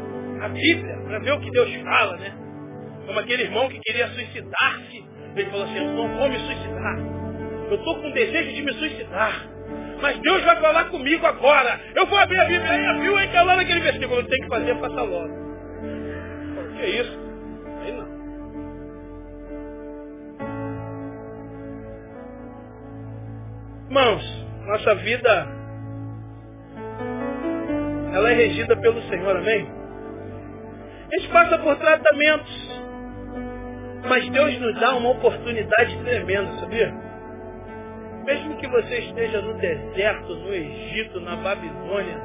a 0.42 0.48
Bíblia 0.48 0.96
para 1.06 1.18
ver 1.18 1.32
o 1.32 1.40
que 1.40 1.50
Deus 1.50 1.74
fala, 1.82 2.16
né? 2.16 2.32
Como 3.06 3.18
aquele 3.18 3.42
irmão 3.42 3.68
que 3.68 3.78
queria 3.80 4.08
suicidar-se. 4.08 5.04
Ele 5.36 5.50
falou 5.50 5.64
assim, 5.64 5.76
eu 5.76 5.92
não 5.92 6.16
vou 6.16 6.28
me 6.28 6.38
suicidar. 6.38 6.98
Eu 7.68 7.76
estou 7.76 8.00
com 8.00 8.10
desejo 8.10 8.52
de 8.52 8.62
me 8.62 8.72
suicidar. 8.72 9.48
Mas 10.00 10.18
Deus 10.20 10.42
vai 10.44 10.60
falar 10.60 10.84
comigo 10.86 11.26
agora. 11.26 11.78
Eu 11.94 12.06
vou 12.06 12.18
abrir 12.18 12.40
a 12.40 12.44
Bíblia 12.46 12.74
e 12.74 12.86
abriu 12.86 13.16
aí 13.16 13.32
lá 13.32 13.56
naquele 13.56 13.80
versículo. 13.80 14.22
Tem 14.24 14.40
que 14.42 14.48
fazer, 14.48 14.74
faça 14.76 15.02
logo. 15.02 15.34
O 15.34 16.76
que 16.76 16.82
é 16.82 16.88
isso? 16.88 17.18
Aí 17.82 17.92
não. 17.92 18.08
Irmãos, 23.88 24.46
nossa 24.66 24.94
vida 24.96 25.59
ela 28.12 28.30
é 28.30 28.34
regida 28.34 28.76
pelo 28.76 29.00
Senhor, 29.02 29.36
amém? 29.36 29.68
A 31.12 31.18
gente 31.18 31.32
passa 31.32 31.58
por 31.58 31.76
tratamentos. 31.76 32.80
Mas 34.08 34.28
Deus 34.30 34.58
nos 34.58 34.80
dá 34.80 34.96
uma 34.96 35.10
oportunidade 35.10 35.98
tremenda, 36.04 36.52
sabia? 36.58 36.92
Mesmo 38.24 38.56
que 38.56 38.66
você 38.68 38.98
esteja 38.98 39.40
no 39.42 39.54
deserto, 39.54 40.34
no 40.34 40.54
Egito, 40.54 41.20
na 41.20 41.36
Babilônia, 41.36 42.20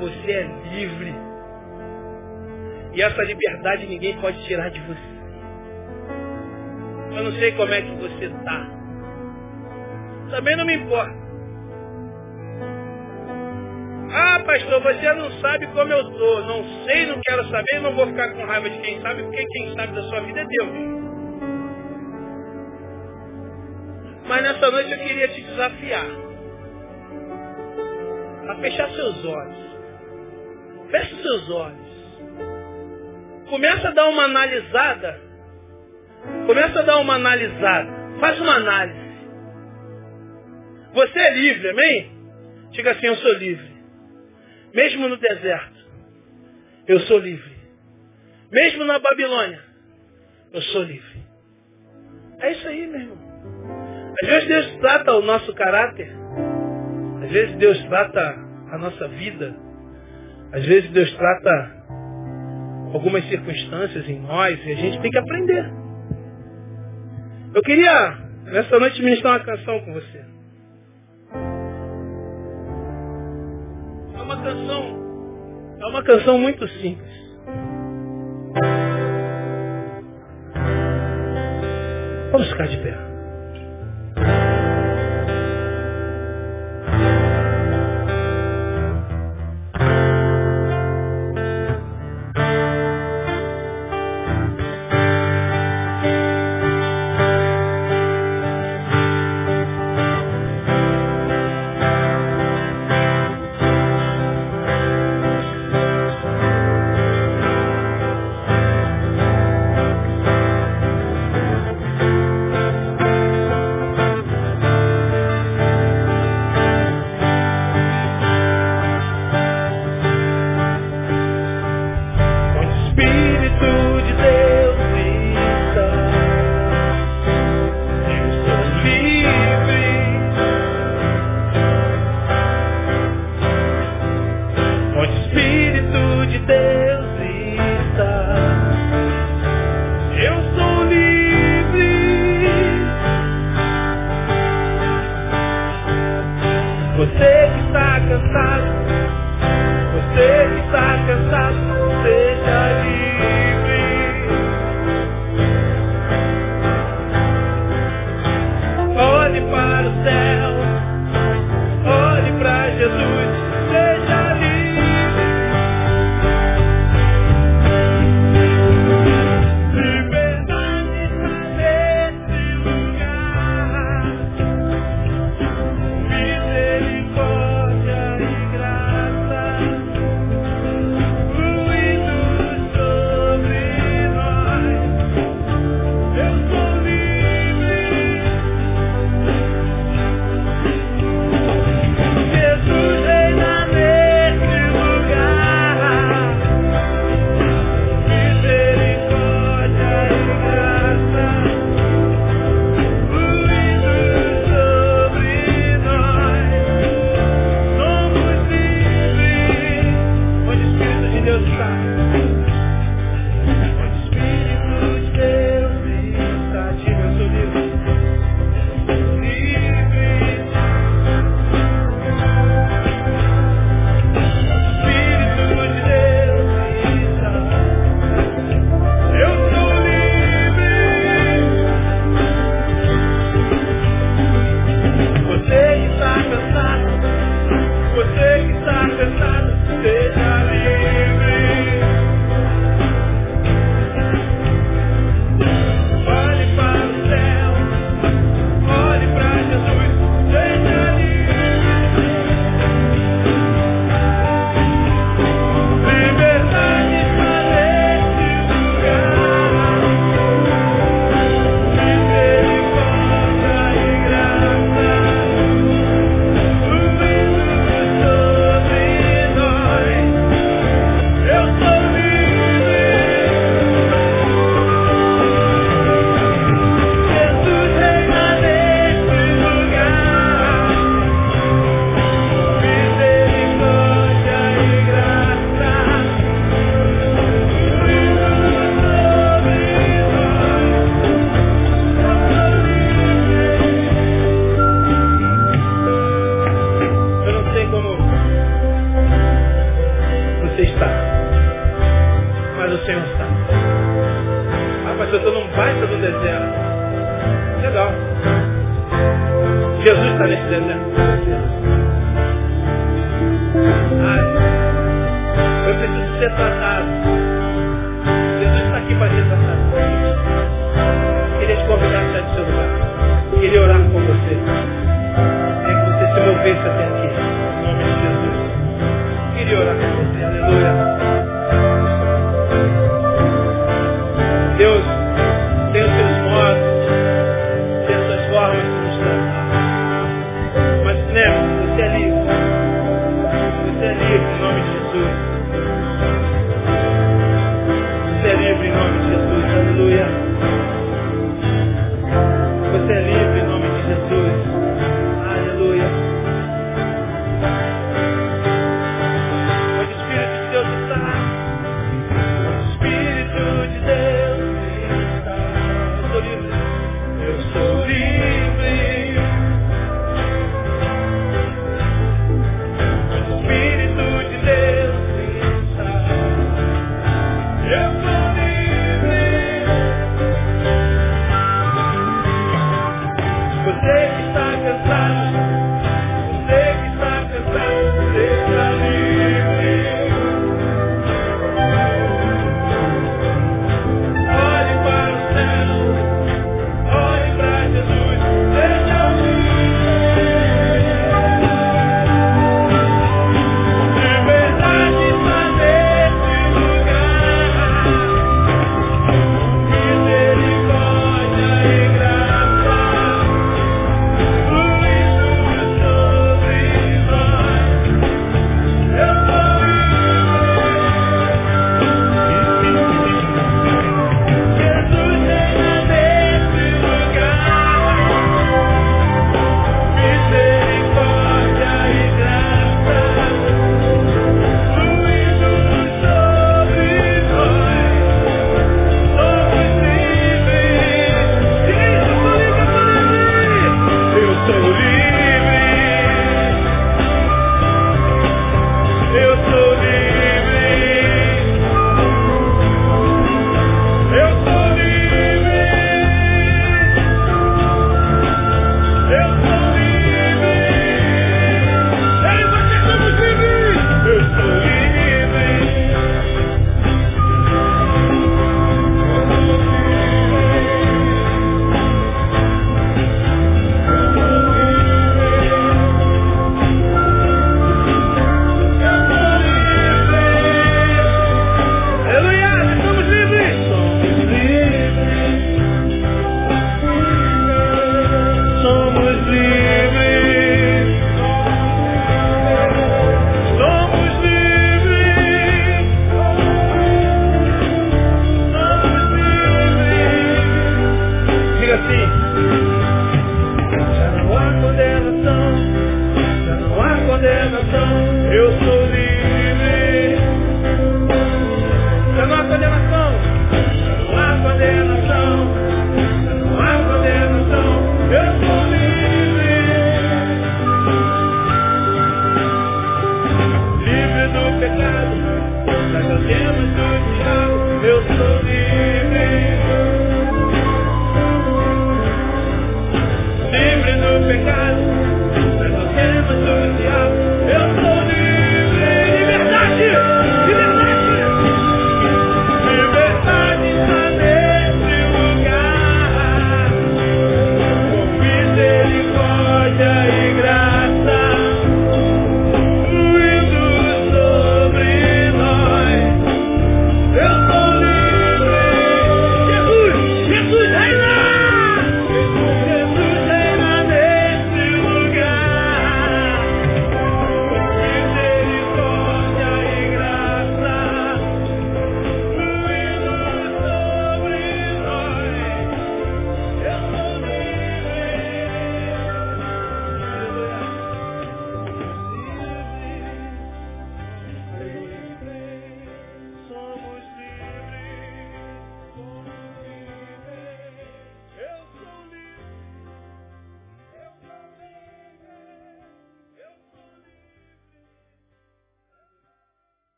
você 0.00 0.32
é 0.32 0.74
livre. 0.74 1.14
E 2.94 3.02
essa 3.02 3.22
liberdade 3.22 3.86
ninguém 3.86 4.18
pode 4.20 4.42
tirar 4.44 4.70
de 4.70 4.80
você. 4.80 5.18
Eu 7.16 7.24
não 7.24 7.32
sei 7.32 7.52
como 7.52 7.72
é 7.72 7.82
que 7.82 7.94
você 7.96 8.26
está. 8.26 8.66
Também 10.30 10.56
não 10.56 10.64
me 10.64 10.76
importa. 10.76 11.27
Ah, 14.10 14.40
pastor, 14.44 14.80
você 14.82 15.12
não 15.14 15.30
sabe 15.40 15.66
como 15.68 15.92
eu 15.92 16.00
estou. 16.00 16.44
Não 16.44 16.64
sei, 16.84 17.06
não 17.06 17.20
quero 17.20 17.44
saber, 17.48 17.80
não 17.82 17.94
vou 17.94 18.06
ficar 18.06 18.30
com 18.32 18.44
raiva 18.44 18.70
de 18.70 18.78
quem 18.80 19.00
sabe, 19.02 19.22
porque 19.22 19.44
quem 19.44 19.74
sabe 19.74 19.94
da 19.94 20.02
sua 20.02 20.20
vida 20.20 20.40
é 20.40 20.44
Deus. 20.44 20.98
Mas 24.26 24.42
nessa 24.42 24.70
noite 24.70 24.92
eu 24.92 24.98
queria 24.98 25.28
te 25.28 25.40
desafiar 25.42 26.06
a 28.48 28.54
fechar 28.56 28.90
seus 28.90 29.24
olhos. 29.24 29.68
Feche 30.90 31.22
seus 31.22 31.50
olhos. 31.50 31.88
Começa 33.48 33.88
a 33.88 33.92
dar 33.92 34.08
uma 34.08 34.24
analisada. 34.24 35.20
Começa 36.46 36.78
a 36.80 36.82
dar 36.82 36.98
uma 36.98 37.14
analisada. 37.14 37.90
Faz 38.20 38.40
uma 38.40 38.54
análise. 38.54 39.08
Você 40.94 41.18
é 41.18 41.34
livre, 41.34 41.70
amém? 41.70 42.10
Diga 42.70 42.92
assim, 42.92 43.06
eu 43.06 43.16
sou 43.16 43.32
livre. 43.34 43.77
Mesmo 44.74 45.08
no 45.08 45.16
deserto, 45.16 45.86
eu 46.86 47.00
sou 47.00 47.18
livre. 47.18 47.56
Mesmo 48.50 48.84
na 48.84 48.98
Babilônia, 48.98 49.60
eu 50.52 50.62
sou 50.62 50.82
livre. 50.82 51.18
É 52.40 52.52
isso 52.52 52.68
aí, 52.68 52.86
meu 52.86 53.00
irmão. 53.00 53.18
Às 54.22 54.28
vezes 54.28 54.48
Deus 54.48 54.76
trata 54.80 55.14
o 55.14 55.22
nosso 55.22 55.54
caráter. 55.54 56.10
Às 57.22 57.30
vezes 57.30 57.56
Deus 57.56 57.78
trata 57.84 58.20
a 58.70 58.78
nossa 58.78 59.08
vida. 59.08 59.54
Às 60.52 60.64
vezes 60.64 60.90
Deus 60.90 61.12
trata 61.14 61.78
algumas 62.92 63.24
circunstâncias 63.28 64.08
em 64.08 64.20
nós 64.20 64.58
e 64.64 64.72
a 64.72 64.76
gente 64.76 65.00
tem 65.00 65.10
que 65.10 65.18
aprender. 65.18 65.70
Eu 67.54 67.62
queria, 67.62 68.18
nessa 68.44 68.78
noite, 68.78 69.02
ministrar 69.02 69.34
uma 69.34 69.44
canção 69.44 69.80
com 69.80 69.92
você. 69.92 70.24
Uma 74.28 74.42
canção, 74.42 75.78
é 75.80 75.86
uma 75.86 76.04
canção 76.04 76.38
muito 76.38 76.68
simples. 76.68 77.18
Vamos 82.30 82.48
ficar 82.50 82.66
de 82.68 82.76
pé. 82.76 82.87